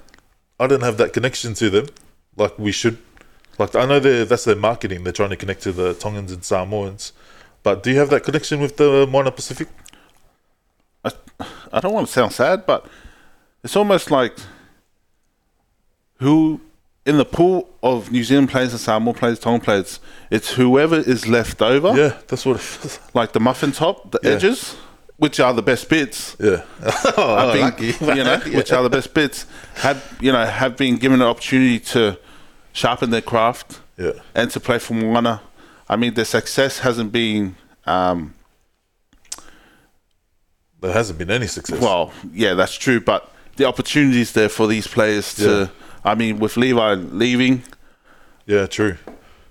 I 0.59 0.67
don't 0.67 0.83
have 0.83 0.97
that 0.97 1.13
connection 1.13 1.53
to 1.55 1.69
them 1.69 1.87
like 2.35 2.57
we 2.59 2.71
should. 2.71 2.97
Like 3.57 3.75
I 3.75 3.85
know 3.85 3.99
they 3.99 4.23
that's 4.23 4.45
their 4.45 4.55
marketing, 4.55 5.03
they're 5.03 5.13
trying 5.13 5.29
to 5.29 5.35
connect 5.35 5.63
to 5.63 5.71
the 5.71 5.93
Tongans 5.93 6.31
and 6.31 6.43
Samoans. 6.43 7.13
But 7.63 7.83
do 7.83 7.91
you 7.91 7.99
have 7.99 8.09
that 8.09 8.23
connection 8.23 8.61
with 8.61 8.77
the 8.77 9.05
Moana 9.07 9.31
Pacific? 9.31 9.67
I, 11.03 11.11
I 11.71 11.79
don't 11.79 11.93
want 11.93 12.07
to 12.07 12.13
sound 12.13 12.31
sad, 12.31 12.65
but 12.65 12.85
it's 13.63 13.75
almost 13.75 14.11
like 14.11 14.37
who 16.19 16.61
in 17.09 17.17
the 17.17 17.25
pool 17.25 17.67
of 17.81 18.11
New 18.11 18.23
Zealand 18.23 18.49
players 18.49 18.71
and 18.71 18.79
Samoa 18.79 19.13
players, 19.13 19.39
Tongan 19.39 19.61
players, 19.61 19.99
it's 20.29 20.49
whoever 20.53 20.97
is 21.13 21.27
left 21.27 21.61
over, 21.61 21.89
Yeah, 21.97 22.13
that's 22.27 22.45
what 22.45 22.57
it 22.57 22.99
like 23.13 23.31
the 23.33 23.39
muffin 23.39 23.71
top, 23.71 24.11
the 24.11 24.19
Yeah. 24.23 24.31
edges, 24.35 24.75
which 25.17 25.39
are 25.39 25.53
the 25.53 25.63
best 25.71 25.89
bits. 25.89 26.35
Yeah. 26.39 26.63
oh, 27.17 27.53
lucky. 27.59 27.93
you 28.17 28.23
know, 28.23 28.37
which 28.59 28.71
are 28.71 28.83
the 28.83 28.89
best 28.97 29.13
bits, 29.13 29.45
have 29.85 29.97
you 30.21 30.31
know 30.31 30.45
have 30.45 30.77
been 30.77 30.97
given 30.97 31.21
an 31.21 31.27
opportunity 31.27 31.79
to 31.93 32.17
sharpen 32.73 33.09
their 33.09 33.21
craft 33.31 33.79
Yeah. 33.97 34.13
and 34.35 34.51
to 34.51 34.59
play 34.59 34.79
for 34.79 34.93
Moana. 34.93 35.41
I 35.91 35.95
mean, 35.95 36.13
their 36.13 36.25
success 36.39 36.79
hasn't 36.79 37.11
been 37.11 37.55
um, 37.87 38.33
There 40.81 40.93
hasn't 40.93 41.17
been 41.19 41.31
any 41.31 41.47
success. 41.47 41.81
well, 41.81 42.11
yeah, 42.31 42.53
that's 42.53 42.75
true, 42.75 42.99
but 43.01 43.21
the 43.57 43.65
opportunities 43.65 44.31
there 44.33 44.49
for 44.49 44.67
these 44.67 44.87
players 44.87 45.33
to. 45.35 45.49
Yeah. 45.49 45.67
I 46.03 46.15
mean, 46.15 46.39
with 46.39 46.57
Levi 46.57 46.93
leaving, 46.95 47.63
Yeah, 48.45 48.65
true. 48.67 48.97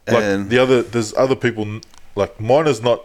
Like 0.07 0.17
And- 0.25 0.51
the 0.51 0.59
other, 0.59 0.83
there's 0.83 1.15
other 1.15 1.37
people. 1.37 1.81
Like 2.17 2.41
mine 2.41 2.67
is 2.67 2.83
not. 2.83 3.03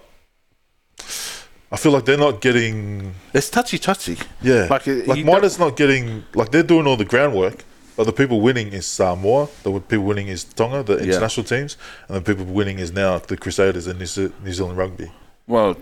I 1.71 1.75
feel 1.77 1.91
like 1.91 2.05
they're 2.05 2.17
not 2.17 2.39
getting. 2.41 3.13
it's 3.33 3.49
touchy 3.49 3.77
touchy. 3.79 4.17
Yeah, 4.41 4.67
like, 4.69 4.85
like, 4.87 5.25
mine 5.25 5.43
is 5.43 5.57
not 5.59 5.75
getting. 5.75 6.23
Like 6.35 6.51
they're 6.51 6.63
doing 6.63 6.85
all 6.87 6.97
the 6.97 7.05
groundwork, 7.05 7.63
but 7.97 8.05
the 8.05 8.13
people 8.13 8.41
winning 8.41 8.71
is 8.73 8.85
Samoa. 8.85 9.49
The 9.63 9.79
people 9.79 10.05
winning 10.05 10.27
is 10.27 10.43
Tonga, 10.43 10.83
the 10.83 10.97
international 10.99 11.43
teams, 11.45 11.77
and 12.07 12.17
the 12.17 12.21
people 12.21 12.45
winning 12.45 12.79
is 12.79 12.91
now 12.91 13.17
the 13.19 13.37
Crusaders 13.37 13.87
and 13.87 13.97
New, 13.99 14.05
Ze- 14.05 14.31
New 14.43 14.53
Zealand 14.53 14.77
Rugby. 14.77 15.11
Well, 15.47 15.77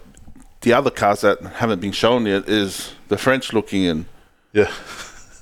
the 0.62 0.74
other 0.74 0.90
cards 0.92 1.22
that 1.22 1.42
haven't 1.42 1.82
been 1.82 1.92
shown 1.92 2.26
yet 2.26 2.48
is 2.48 2.94
the 3.10 3.18
French 3.18 3.52
looking 3.54 3.84
in, 3.84 4.06
Yeah, 4.54 4.72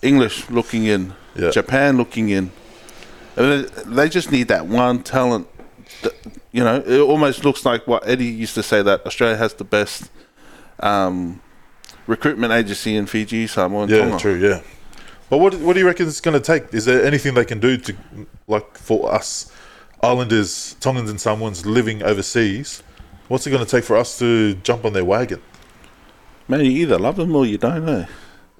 English 0.02 0.50
looking 0.50 0.86
in, 0.86 1.14
Yeah. 1.36 1.50
Japan 1.52 1.98
looking 1.98 2.30
in. 2.30 2.52
And 3.36 3.66
they- 3.66 3.84
they 3.86 4.10
just 4.10 4.32
need 4.32 4.48
that 4.48 4.68
one 4.68 5.04
talent. 5.04 5.48
that- 6.04 6.14
You 6.52 6.64
know, 6.64 6.84
it 6.86 7.00
almost 7.00 7.44
looks 7.46 7.64
like 7.66 7.86
what 7.88 8.08
Eddie 8.08 8.26
used 8.26 8.56
to 8.56 8.64
say 8.64 8.82
that 8.82 9.06
Australia 9.06 9.38
has 9.38 9.54
the 9.54 9.64
best 9.64 10.10
um, 10.82 11.42
recruitment 12.08 12.54
agency 12.54 12.96
in 12.96 13.06
Fiji, 13.06 13.46
Samoa, 13.48 13.84
and 13.84 13.92
yeah, 13.92 14.00
Tonga. 14.00 14.18
true. 14.20 14.36
Yeah, 14.36 14.62
but 15.30 15.38
what 15.40 15.54
what 15.56 15.74
do 15.74 15.80
you 15.80 15.86
reckon 15.86 16.08
it's 16.08 16.22
going 16.22 16.40
to 16.42 16.46
take? 16.54 16.74
Is 16.74 16.86
there 16.86 17.04
anything 17.06 17.34
they 17.36 17.46
can 17.46 17.60
do 17.60 17.78
to, 17.78 17.94
like, 18.48 18.78
for 18.78 19.14
us 19.14 19.52
Islanders, 20.02 20.76
Tongans, 20.80 21.10
and 21.10 21.20
Samoans 21.20 21.66
living 21.66 22.02
overseas? 22.02 22.82
What's 23.28 23.46
it 23.46 23.52
going 23.52 23.64
to 23.66 23.70
take 23.70 23.84
for 23.84 23.96
us 23.98 24.18
to 24.20 24.56
jump 24.64 24.86
on 24.86 24.94
their 24.94 25.06
wagon? 25.06 25.42
Man, 26.48 26.62
you 26.66 26.72
either 26.72 26.98
love 26.98 27.18
them 27.18 27.36
or 27.36 27.46
you 27.46 27.58
don't 27.60 27.86
know. 27.86 28.06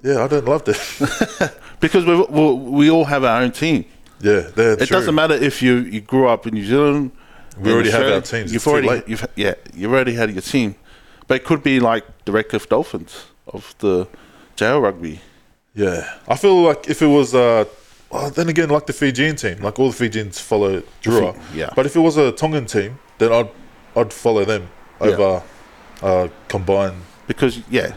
Yeah, 0.02 0.24
I 0.24 0.28
don't 0.28 0.44
love 0.46 0.64
that. 0.64 1.54
Because 1.80 2.04
we 2.04 2.14
we 2.28 2.52
we 2.78 2.90
all 2.90 3.04
have 3.06 3.24
our 3.24 3.40
own 3.42 3.52
team. 3.52 3.84
yeah, 4.20 4.40
they're 4.54 4.72
It 4.72 4.78
true. 4.86 4.96
doesn't 4.98 5.14
matter 5.14 5.34
if 5.34 5.62
you, 5.62 5.76
you 5.78 6.02
grew 6.02 6.28
up 6.28 6.46
in 6.46 6.52
New 6.54 6.64
Zealand. 6.66 7.10
We 7.58 7.72
already 7.72 7.90
have 7.90 8.02
our 8.12 8.20
teams. 8.20 8.52
You've 8.52 8.56
It's 8.56 8.64
too 8.64 8.70
already, 8.70 8.88
late. 8.88 9.08
you've 9.08 9.26
yeah, 9.36 9.54
you've 9.74 9.90
already 9.92 10.12
had 10.14 10.30
your 10.30 10.42
team, 10.42 10.74
but 11.26 11.34
it 11.40 11.44
could 11.44 11.62
be 11.62 11.80
like 11.80 12.04
the 12.26 12.32
Redcliffe 12.32 12.68
Dolphins 12.68 13.12
of 13.46 13.74
the 13.78 14.06
jail 14.56 14.80
rugby. 14.80 15.20
Yeah, 15.74 16.04
I 16.28 16.36
feel 16.36 16.60
like 16.62 16.90
if 16.90 17.00
it 17.00 17.06
was, 17.06 17.34
uh, 17.34 17.64
well, 18.10 18.28
then 18.30 18.48
again, 18.50 18.68
like 18.68 18.84
the 18.86 18.92
Fijian 18.92 19.36
team, 19.36 19.56
like 19.62 19.78
all 19.80 19.88
the 19.90 19.96
Fijians 19.96 20.38
follow 20.38 20.82
Drua. 21.02 21.34
yeah. 21.54 21.70
But 21.74 21.86
if 21.86 21.96
it 21.96 22.00
was 22.00 22.16
a 22.18 22.32
Tongan 22.32 22.66
team, 22.66 22.98
then 23.18 23.32
I'd 23.32 23.48
I'd 23.96 24.12
follow 24.12 24.44
them 24.44 24.68
over 25.00 25.42
uh, 26.02 26.28
combined. 26.48 27.00
Because 27.26 27.60
yeah, 27.70 27.96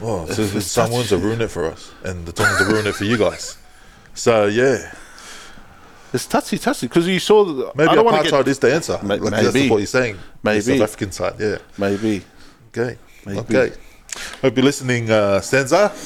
Oh, 0.00 0.24
so 0.26 0.32
It's- 0.32 0.50
the 0.52 0.58
it's 0.58 0.66
Samoans 0.66 1.08
such- 1.08 1.20
are 1.20 1.42
it 1.42 1.50
for 1.50 1.66
us, 1.66 1.90
and 2.04 2.24
the 2.26 2.32
Tongans 2.32 2.60
are 2.60 2.66
ruining 2.72 2.86
it 2.86 2.94
for 2.94 3.04
you 3.04 3.16
guys. 3.16 3.56
So 4.14 4.46
yeah, 4.46 4.92
it's 6.12 6.26
touchy 6.26 6.58
touchy. 6.58 6.86
Because 6.86 7.06
you 7.08 7.18
saw 7.20 7.44
the, 7.44 7.72
maybe 7.74 7.90
I 7.90 7.94
don't 7.96 8.04
want 8.04 8.16
apartheid 8.18 8.30
to 8.30 8.44
get 8.44 8.48
is 8.48 8.58
the 8.60 8.74
answer. 8.74 8.98
Ma- 9.02 9.14
like, 9.14 9.32
That's 9.32 9.54
maybe. 9.54 9.70
what 9.70 9.78
you're 9.78 9.86
saying. 9.86 10.14
The 10.16 10.50
Maybe. 10.50 10.60
South 10.62 10.80
African 10.82 11.12
side. 11.12 11.34
Yeah. 11.38 11.58
maybe 11.76 12.22
Okay. 12.68 12.96
Maybe. 13.26 13.38
Okay. 13.40 13.72
Hope 14.42 14.56
you're 14.56 14.64
listening, 14.64 15.10
uh, 15.10 15.40
Stanza. 15.40 15.92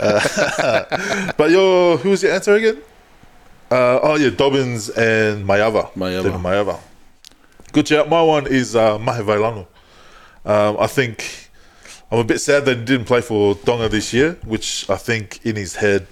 Uh, 0.00 1.32
but 1.36 1.50
your 1.50 1.98
who 1.98 2.08
was 2.08 2.22
your 2.22 2.32
answer 2.32 2.54
again? 2.54 2.78
Uh, 3.70 3.98
oh 4.02 4.16
yeah, 4.16 4.30
Dobbins 4.30 4.88
and 4.88 5.46
Mayava. 5.46 5.92
Mayava. 5.92 6.40
Mayava. 6.40 6.80
Good 7.72 7.86
shout. 7.86 8.08
My 8.08 8.22
one 8.22 8.46
is 8.46 8.74
uh, 8.74 8.98
Mahe 8.98 9.20
Vailanu. 9.22 9.66
Um, 10.46 10.76
I 10.80 10.86
think 10.86 11.49
I'm 12.12 12.18
a 12.18 12.24
bit 12.24 12.40
sad 12.40 12.64
that 12.64 12.78
he 12.78 12.84
didn't 12.84 13.06
play 13.06 13.20
for 13.20 13.54
Tonga 13.54 13.88
this 13.88 14.12
year, 14.12 14.36
which 14.44 14.88
I 14.90 14.96
think 14.96 15.44
in 15.46 15.56
his 15.56 15.76
head 15.76 16.06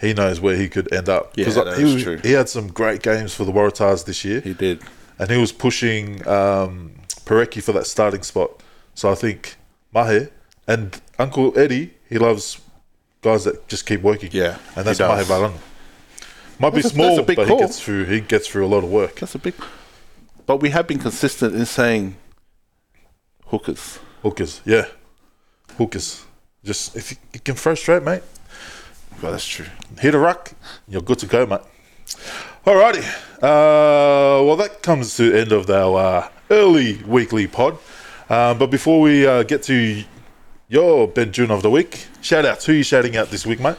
he 0.00 0.14
knows 0.14 0.40
where 0.40 0.56
he 0.56 0.68
could 0.68 0.92
end 0.92 1.08
up. 1.08 1.32
Yeah, 1.36 1.44
'Cause, 1.46 1.54
that 1.56 1.78
he, 1.78 1.84
was- 1.84 2.02
true. 2.02 2.18
he 2.22 2.32
had 2.32 2.48
some 2.48 2.68
great 2.68 3.02
games 3.02 3.34
for 3.34 3.44
the 3.44 3.52
Waratahs 3.52 4.04
this 4.06 4.24
year 4.24 4.40
he 4.40 4.54
did. 4.54 4.82
and 5.18 5.30
he 5.30 5.36
was 5.36 5.52
pushing 5.52 6.26
um, 6.26 6.92
Porecki 7.26 7.62
for 7.62 7.72
that 7.72 7.86
starting 7.86 8.22
spot. 8.22 8.50
So 8.94 9.10
I 9.10 9.14
think 9.14 9.56
Mahe 9.94 10.28
and 10.66 11.00
Uncle 11.18 11.56
Eddie, 11.58 11.94
he 12.08 12.18
loves 12.18 12.60
guys 13.22 13.44
that 13.44 13.66
just 13.68 13.84
keep 13.86 14.00
working. 14.02 14.30
Yeah, 14.32 14.58
and 14.76 14.86
that's 14.86 14.98
he 14.98 15.04
Mahe 15.04 15.24
does. 15.26 15.52
Might 16.58 16.70
be 16.70 16.76
That's 16.82 16.86
a- 16.86 16.94
small, 16.94 17.06
that's 17.08 17.18
a 17.18 17.22
big 17.24 17.36
but 17.36 17.48
call. 17.48 17.56
he 17.58 17.62
gets 17.64 17.80
through. 17.80 18.04
He 18.04 18.20
gets 18.20 18.46
through 18.48 18.64
a 18.64 18.68
lot 18.68 18.84
of 18.84 18.90
work. 18.90 19.16
That's 19.20 19.34
a 19.34 19.38
big. 19.38 19.54
But 20.46 20.58
we 20.58 20.70
have 20.70 20.86
been 20.86 20.98
consistent 21.00 21.54
in 21.54 21.66
saying 21.66 22.16
hookers. 23.46 23.98
Hookers, 24.22 24.60
yeah, 24.64 24.86
hookers. 25.78 26.24
Just 26.64 26.96
if 26.96 27.12
you, 27.12 27.40
can 27.40 27.54
throw 27.54 27.74
straight, 27.74 28.02
mate, 28.02 28.22
Well, 29.22 29.32
that's 29.32 29.46
true. 29.46 29.66
hit 29.98 30.14
a 30.14 30.18
ruck, 30.18 30.52
you're 30.88 31.02
good 31.02 31.18
to 31.18 31.26
go, 31.26 31.44
mate. 31.46 31.60
Alrighty. 32.66 33.04
Uh, 33.36 34.42
well, 34.44 34.56
that 34.56 34.82
comes 34.82 35.16
to 35.16 35.30
the 35.30 35.40
end 35.40 35.52
of 35.52 35.68
our 35.68 35.98
uh, 35.98 36.28
early 36.50 37.02
weekly 37.02 37.46
pod. 37.46 37.78
Um, 38.30 38.56
but 38.58 38.70
before 38.70 39.02
we 39.02 39.26
uh, 39.26 39.42
get 39.42 39.62
to 39.64 40.02
your 40.68 41.06
Ben 41.08 41.30
June 41.32 41.50
of 41.50 41.60
the 41.62 41.70
week, 41.70 42.06
shout 42.22 42.46
out. 42.46 42.62
Who 42.64 42.72
you 42.72 42.82
shouting 42.82 43.16
out 43.16 43.28
this 43.28 43.44
week, 43.44 43.60
mate? 43.60 43.76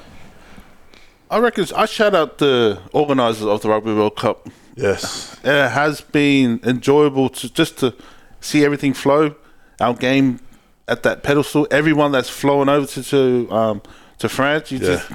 I 1.31 1.39
reckon 1.39 1.65
I 1.75 1.85
shout 1.87 2.13
out 2.13 2.37
the 2.37 2.79
organisers 2.93 3.47
of 3.47 3.61
the 3.63 3.69
Rugby 3.69 3.93
World 3.93 4.15
Cup. 4.15 4.47
Yes. 4.75 5.39
It 5.43 5.69
has 5.69 6.01
been 6.01 6.59
enjoyable 6.63 7.29
to 7.29 7.51
just 7.51 7.79
to 7.79 7.95
see 8.41 8.63
everything 8.63 8.93
flow. 8.93 9.35
Our 9.79 9.95
game 9.95 10.39
at 10.87 11.03
that 11.03 11.23
pedestal. 11.23 11.67
Everyone 11.71 12.11
that's 12.11 12.29
flowing 12.29 12.69
over 12.69 12.85
to 12.87 13.03
to, 13.03 13.51
um, 13.51 13.81
to 14.19 14.29
France. 14.29 14.71
You 14.71 14.79
Yeah. 14.79 14.85
just 14.95 15.11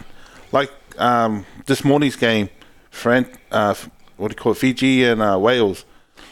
like 0.52 0.70
um, 0.98 1.46
this 1.66 1.84
morning's 1.84 2.16
game, 2.16 2.48
France. 2.90 3.28
Uh, 3.50 3.74
what 4.16 4.28
do 4.28 4.32
you 4.32 4.36
call 4.42 4.52
it? 4.52 4.58
Fiji 4.58 5.04
and 5.04 5.22
uh, 5.22 5.38
Wales. 5.38 5.84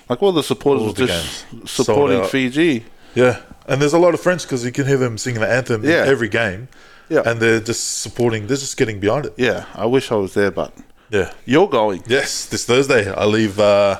Like 0.09 0.23
all 0.23 0.33
the 0.33 0.43
supporters 0.43 0.83
All 0.83 0.89
were 0.89 0.95
just 1.07 1.47
games. 1.51 1.71
supporting 1.71 2.25
Fiji. 2.25 2.85
Yeah. 3.15 3.41
And 3.67 3.81
there's 3.83 3.93
a 3.93 3.99
lot 3.99 4.15
of 4.15 4.21
French 4.21 4.43
because 4.43 4.65
you 4.65 4.73
can 4.73 4.87
hear 4.87 4.97
them 4.97 5.19
singing 5.19 5.41
the 5.41 5.49
anthem 5.51 5.85
Yeah. 5.85 6.05
every 6.07 6.29
game. 6.29 6.69
Yeah. 7.11 7.23
And 7.25 7.41
they're 7.41 7.61
just 7.61 8.01
supporting, 8.01 8.47
they're 8.47 8.57
just 8.57 8.77
getting 8.77 9.01
behind 9.01 9.27
it. 9.27 9.35
Yeah, 9.37 9.65
I 9.75 9.87
wish 9.87 10.11
I 10.13 10.17
was 10.17 10.35
there, 10.35 10.51
but 10.51 10.73
Yeah. 11.11 11.33
you're 11.47 11.69
going. 11.69 12.03
Yes, 12.07 12.45
this 12.47 12.65
Thursday 12.67 13.11
I 13.11 13.25
leave 13.25 13.59
uh, 13.59 13.99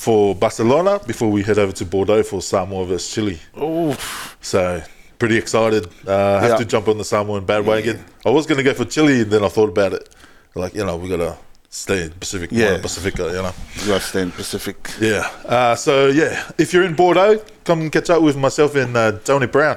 for 0.00 0.34
Barcelona 0.34 0.98
before 1.06 1.30
we 1.30 1.42
head 1.42 1.58
over 1.58 1.72
to 1.72 1.84
Bordeaux 1.84 2.22
for 2.22 2.40
Samoa 2.40 2.86
versus 2.86 3.12
Chile. 3.14 3.38
Oh, 3.54 3.94
So 4.40 4.82
pretty 5.18 5.36
excited. 5.36 5.84
Uh, 6.06 6.40
have 6.40 6.50
Yeah. 6.52 6.56
to 6.56 6.64
jump 6.64 6.88
on 6.88 6.96
the 6.96 7.04
Samoan 7.04 7.44
bandwagon. 7.44 8.02
I 8.24 8.30
was 8.30 8.46
going 8.46 8.56
to 8.56 8.64
go 8.64 8.72
for 8.72 8.86
Chile, 8.86 9.20
and 9.20 9.30
then 9.30 9.44
I 9.44 9.48
thought 9.48 9.68
about 9.68 9.92
it. 9.92 10.08
Like 10.54 10.72
you 10.74 10.84
know, 10.86 10.96
we 10.96 11.06
got 11.10 11.18
to 11.18 11.36
stay 11.68 12.04
in 12.04 12.10
Pacific, 12.12 12.48
Yeah. 12.50 12.70
yeah, 12.76 12.80
Pacifica. 12.80 13.24
You 13.24 13.42
know, 13.44 13.52
you 13.78 13.86
got 13.92 14.00
to 14.00 14.06
stay 14.12 14.22
in 14.22 14.30
Pacific. 14.32 14.76
yeah. 15.00 15.28
Uh, 15.44 15.74
so 15.76 16.06
yeah, 16.08 16.50
if 16.56 16.72
you're 16.72 16.84
in 16.90 16.94
Bordeaux, 16.94 17.42
come 17.64 17.82
and 17.82 17.92
catch 17.92 18.08
up 18.08 18.22
with 18.22 18.36
myself 18.38 18.74
and 18.76 18.96
uh, 18.96 19.12
Tony 19.24 19.46
Brown. 19.48 19.76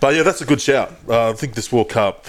But 0.00 0.14
yeah, 0.14 0.22
that's 0.24 0.42
a 0.42 0.46
good 0.46 0.60
shout. 0.60 0.88
Uh, 1.08 1.30
I 1.30 1.32
think 1.32 1.54
this 1.54 1.72
World 1.72 1.88
Cup, 1.88 2.26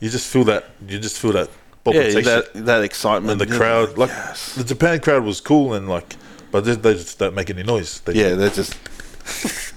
you 0.00 0.10
just 0.10 0.26
feel 0.32 0.44
that. 0.44 0.64
You 0.88 0.98
just 0.98 1.18
feel 1.20 1.32
that. 1.32 1.48
Yeah, 1.86 2.20
that 2.20 2.50
that 2.54 2.82
excitement 2.84 3.40
and 3.40 3.40
the 3.40 3.52
yeah. 3.52 3.58
crowd. 3.58 3.98
Like 3.98 4.10
Yes. 4.10 4.54
the 4.54 4.64
Japan 4.64 5.00
crowd 5.00 5.24
was 5.24 5.40
cool, 5.40 5.74
and 5.74 5.88
like 5.88 6.16
but 6.50 6.64
they, 6.64 6.74
they 6.74 6.94
just 6.94 7.18
don't 7.18 7.34
make 7.34 7.50
any 7.50 7.62
noise. 7.62 8.00
They, 8.00 8.14
Yeah, 8.14 8.34
they're 8.34 8.50
just 8.50 8.74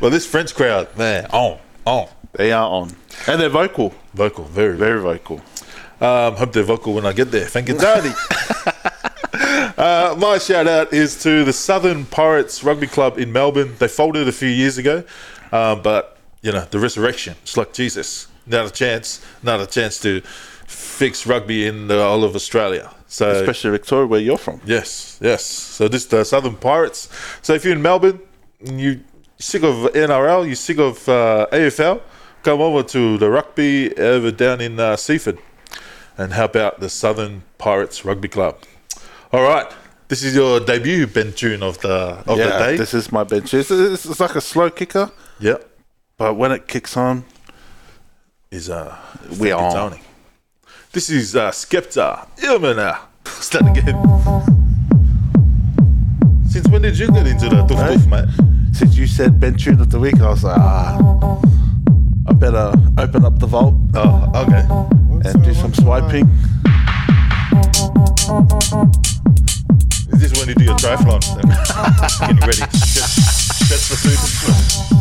But 0.00 0.10
this 0.10 0.26
French 0.26 0.54
crowd, 0.54 0.94
man, 0.96 1.26
on, 1.32 1.58
on, 1.86 2.08
they 2.32 2.52
are 2.52 2.68
on, 2.68 2.94
and 3.26 3.40
they're 3.40 3.48
vocal, 3.48 3.94
vocal, 4.14 4.44
very, 4.44 4.76
very. 4.76 5.00
vocal. 5.00 5.40
Um, 6.00 6.36
hope 6.36 6.52
they're 6.52 6.62
vocal 6.62 6.92
when 6.94 7.06
I 7.06 7.12
get 7.12 7.30
there. 7.30 7.46
Thank 7.46 7.68
you, 7.68 7.74
Daddy. 7.78 8.12
uh, 9.76 10.14
my 10.18 10.38
shout 10.38 10.66
out 10.66 10.92
is 10.92 11.22
to 11.22 11.44
the 11.44 11.52
Southern 11.52 12.04
Pirates 12.06 12.62
Rugby 12.64 12.86
Club 12.86 13.18
in 13.18 13.32
Melbourne. 13.32 13.74
They 13.78 13.88
folded 13.88 14.28
a 14.28 14.32
few 14.32 14.48
years 14.48 14.78
ago, 14.78 15.04
um, 15.52 15.82
but 15.82 16.16
you 16.42 16.52
know 16.52 16.66
the 16.70 16.78
resurrection. 16.78 17.36
It's 17.42 17.56
like 17.56 17.72
Jesus. 17.72 18.28
Not 18.46 18.66
a 18.66 18.70
chance. 18.70 19.24
Not 19.42 19.60
a 19.60 19.66
chance 19.66 19.98
to 20.00 20.22
fix 20.70 21.26
rugby 21.26 21.66
in 21.66 21.88
the 21.88 22.02
whole 22.02 22.24
of 22.24 22.34
Australia. 22.34 22.90
So 23.06 23.30
Especially 23.30 23.70
Victoria, 23.70 24.06
where 24.06 24.20
you're 24.20 24.38
from. 24.38 24.60
Yes, 24.64 25.18
yes. 25.20 25.44
So 25.44 25.88
this 25.88 26.04
the 26.06 26.24
Southern 26.24 26.54
Pirates. 26.56 27.08
So 27.42 27.54
if 27.54 27.64
you're 27.64 27.74
in 27.74 27.82
Melbourne, 27.82 28.20
and 28.64 28.80
you 28.80 29.00
sick 29.38 29.62
of 29.64 29.74
NRL, 29.92 30.48
you 30.48 30.54
sick 30.54 30.78
of 30.78 31.08
uh, 31.08 31.46
AFL, 31.50 32.00
come 32.44 32.60
over 32.60 32.82
to 32.84 33.18
the 33.18 33.28
rugby 33.28 33.96
over 33.98 34.30
down 34.30 34.60
in 34.60 34.78
uh, 34.78 34.96
Seaford 34.96 35.38
and 36.16 36.32
help 36.32 36.54
out 36.54 36.78
the 36.78 36.88
Southern 36.88 37.42
Pirates 37.58 38.04
Rugby 38.04 38.28
Club. 38.28 38.58
All 39.32 39.42
right, 39.42 39.66
this 40.08 40.22
is 40.22 40.34
your 40.34 40.60
debut 40.60 41.06
Ben 41.06 41.32
tune 41.32 41.62
of 41.62 41.78
the 41.80 42.22
of 42.26 42.38
the 42.38 42.58
day. 42.58 42.76
this 42.76 42.94
is 42.94 43.10
my 43.10 43.24
bench. 43.24 43.52
It's, 43.54 43.70
it's, 43.70 44.06
it's 44.06 44.20
like 44.20 44.36
a 44.36 44.40
slow 44.40 44.70
kicker, 44.70 45.10
yep, 45.40 45.68
but 46.16 46.34
when 46.34 46.52
it 46.52 46.68
kicks 46.68 46.96
on, 46.96 47.24
is 48.52 48.70
uh 48.70 48.96
We 49.40 49.50
are. 49.50 49.72
Tony. 49.72 50.02
This 50.92 51.08
is 51.08 51.36
uh, 51.36 51.50
Skepta 51.50 52.26
Ilmana. 52.38 52.98
Start 53.26 53.66
again. 53.76 53.94
Since 56.48 56.68
when 56.68 56.82
did 56.82 56.98
you 56.98 57.06
get 57.12 57.26
into 57.26 57.48
the 57.48 57.62
doof, 57.68 58.06
mate? 58.08 58.28
since 58.74 58.96
you 58.96 59.06
said 59.06 59.38
bench 59.38 59.64
tune 59.64 59.80
of 59.80 59.90
the 59.90 59.98
week, 60.00 60.20
I 60.20 60.30
was 60.30 60.42
like, 60.42 60.56
ah, 60.58 61.38
I 62.28 62.32
better 62.32 62.72
open 62.98 63.24
up 63.24 63.38
the 63.38 63.46
vault 63.46 63.74
Oh, 63.94 64.32
okay. 64.34 65.28
and 65.28 65.44
do 65.44 65.52
some 65.54 65.74
swiping. 65.74 66.26
Is 70.12 70.20
this 70.20 70.38
when 70.38 70.48
you 70.48 70.54
do 70.54 70.64
your 70.64 70.76
triathlon? 70.76 71.20
Getting 72.20 72.40
ready. 72.46 73.36
Just, 73.70 73.86
just 73.86 74.02
the 74.02 74.30
food. 74.42 75.00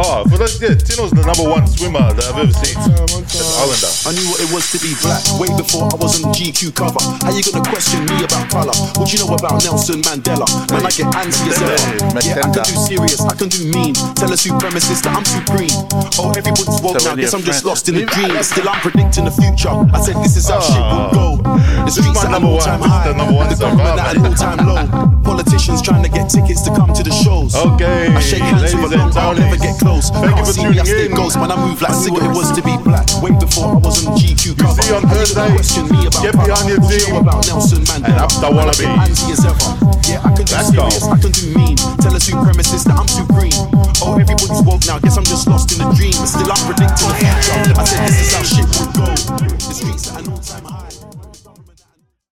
Oh, 0.00 0.24
for 0.26 0.34
those, 0.40 0.56
yeah, 0.58 0.74
Tino's 0.74 1.12
the 1.14 1.22
number 1.22 1.44
one 1.46 1.62
swimmer 1.68 2.00
that 2.16 2.26
I've 2.26 2.42
ever 2.42 2.50
seen. 2.64 2.74
That's 2.74 3.54
Islander. 3.60 3.92
I 4.08 4.10
knew 4.16 4.26
what 4.32 4.40
it 4.42 4.50
was 4.50 4.66
to 4.74 4.78
be 4.82 4.96
black 5.04 5.22
way 5.38 5.46
before 5.54 5.86
I 5.86 5.94
was 6.00 6.18
on 6.18 6.26
the 6.26 6.32
GQ 6.34 6.74
cover. 6.74 6.98
How 7.22 7.30
you 7.30 7.44
gonna 7.46 7.62
question 7.68 8.02
me 8.08 8.24
about 8.24 8.50
colour? 8.50 8.74
What 8.98 9.12
you 9.14 9.20
know 9.22 9.30
about 9.30 9.62
Nelson 9.62 10.00
Mandela? 10.02 10.48
Man, 10.74 10.82
I 10.82 10.90
get 10.90 11.06
antsy 11.14 11.54
as 11.54 11.60
ever. 11.62 11.78
Yeah, 12.24 12.42
I 12.42 12.50
can 12.50 12.64
do 12.66 12.74
serious, 12.82 13.20
I 13.22 13.34
can 13.38 13.46
do 13.52 13.60
mean. 13.68 13.94
Tell 14.18 14.32
a 14.32 14.38
supremacist 14.38 15.06
that 15.06 15.14
I'm 15.14 15.26
supreme. 15.28 15.70
Oh, 16.18 16.34
everybody's 16.34 16.80
woke 16.82 16.98
So 16.98 17.14
now. 17.14 17.20
Guess 17.20 17.34
I'm 17.36 17.44
just 17.46 17.62
lost 17.62 17.86
in 17.92 18.00
a 18.00 18.04
dream. 18.10 18.34
Still, 18.42 18.66
I'm 18.66 18.80
predicting 18.82 19.28
the 19.28 19.34
future. 19.36 19.70
I 19.70 20.00
said 20.02 20.16
this 20.24 20.34
is 20.34 20.48
how 20.48 20.58
ah. 20.58 20.66
shit 20.66 20.82
will 20.82 21.10
go. 21.14 21.26
The 21.46 21.84
This 21.86 22.00
is 22.00 22.04
streets 22.10 22.24
my 22.24 22.26
at 22.26 22.26
an 22.26 22.42
number 22.42 22.58
one. 22.58 22.64
all-time 22.64 22.80
This 22.80 22.88
is 22.88 22.96
high. 22.96 23.06
the 23.06 23.14
number 23.14 23.34
one 23.36 23.46
the 23.52 23.58
government 23.60 24.00
at 24.00 24.16
an 24.16 24.24
all-time 24.26 24.60
low. 24.66 24.82
Politicians 25.22 25.78
trying 25.84 26.02
to 26.02 26.10
get 26.10 26.26
tickets 26.32 26.62
to 26.64 26.72
come 26.74 26.90
to 26.96 27.02
the 27.04 27.12
shows. 27.24 27.52
Okay, 27.56 28.08
I 28.08 28.20
shake 28.20 28.42
hands 28.42 28.74
with 28.74 28.92
and 28.92 29.00
long 29.00 29.16
arm, 29.16 29.36
never 29.38 29.56
get 29.56 29.78
close. 29.78 30.10
Thank 30.10 30.36
you 30.38 30.44
for 30.44 30.52
see 30.52 30.64
me, 30.68 30.80
I 30.80 30.84
tuning 30.84 30.86
stay 30.86 31.06
in. 31.10 31.14
ghost. 31.16 31.36
Man, 31.36 31.50
I 31.52 31.56
move 31.56 31.80
like 31.82 31.94
cigarettes. 31.94 32.26
It 32.26 32.34
was 32.36 32.48
to 32.56 32.62
be 32.62 32.74
black 32.84 33.06
way 33.22 33.32
before 33.36 33.74
I 33.74 33.78
was 33.78 34.04
on 34.06 34.14
the 34.14 34.20
GQ 34.20 34.56
cover. 34.58 34.82
see 34.82 34.94
on 34.94 35.02
you 35.02 35.08
Thursday, 35.12 35.48
question 35.54 35.84
me 35.92 36.00
about 36.06 36.22
get 36.24 36.34
behind 36.34 36.66
your 36.68 36.80
team 36.84 37.16
about 37.16 37.40
Nelson 37.46 37.82
Mandela? 37.88 38.08
and 38.10 38.18
up 38.24 38.32
the 38.32 38.48
Man, 38.48 38.52
I 38.52 38.56
wallaby. 38.56 38.84
get 38.88 38.98
antsy 39.04 39.32
as 39.32 39.42
ever. 39.44 39.68
Yeah, 40.08 40.20
I 40.26 40.30
can 40.34 40.44
do 40.44 40.54
Let's 40.56 40.70
go. 40.74 40.86
I 40.88 41.16
can 41.20 41.32
do 41.32 41.44
mean. 41.54 41.76
Tell 42.02 42.14
a 42.16 42.20
supremacist 42.20 42.84
that 42.88 42.96
I'm 42.98 43.06
supreme. 43.08 43.54
Oh, 44.02 44.16
everybody's 44.18 44.62
woke 44.66 44.82
now. 44.86 44.98
Guess 44.98 45.16
I'm 45.18 45.24
just 45.28 45.46
lost 45.46 45.70
in 45.76 45.84
a 45.84 45.88
dream. 45.94 46.16
Still, 46.26 46.50
I'm 46.50 46.62
predicting 46.66 47.06
the 47.06 47.14
future. 47.20 47.76
I 47.78 47.84
said 47.84 48.00
this 48.08 48.18
is 48.18 48.30
how 48.34 48.42
shit 48.42 48.66
would 48.74 48.90
go. 48.96 49.06
The 49.06 49.74
streets 49.74 50.10
at 50.10 50.24
an 50.26 50.32
all-time 50.32 50.64
high. 50.64 50.89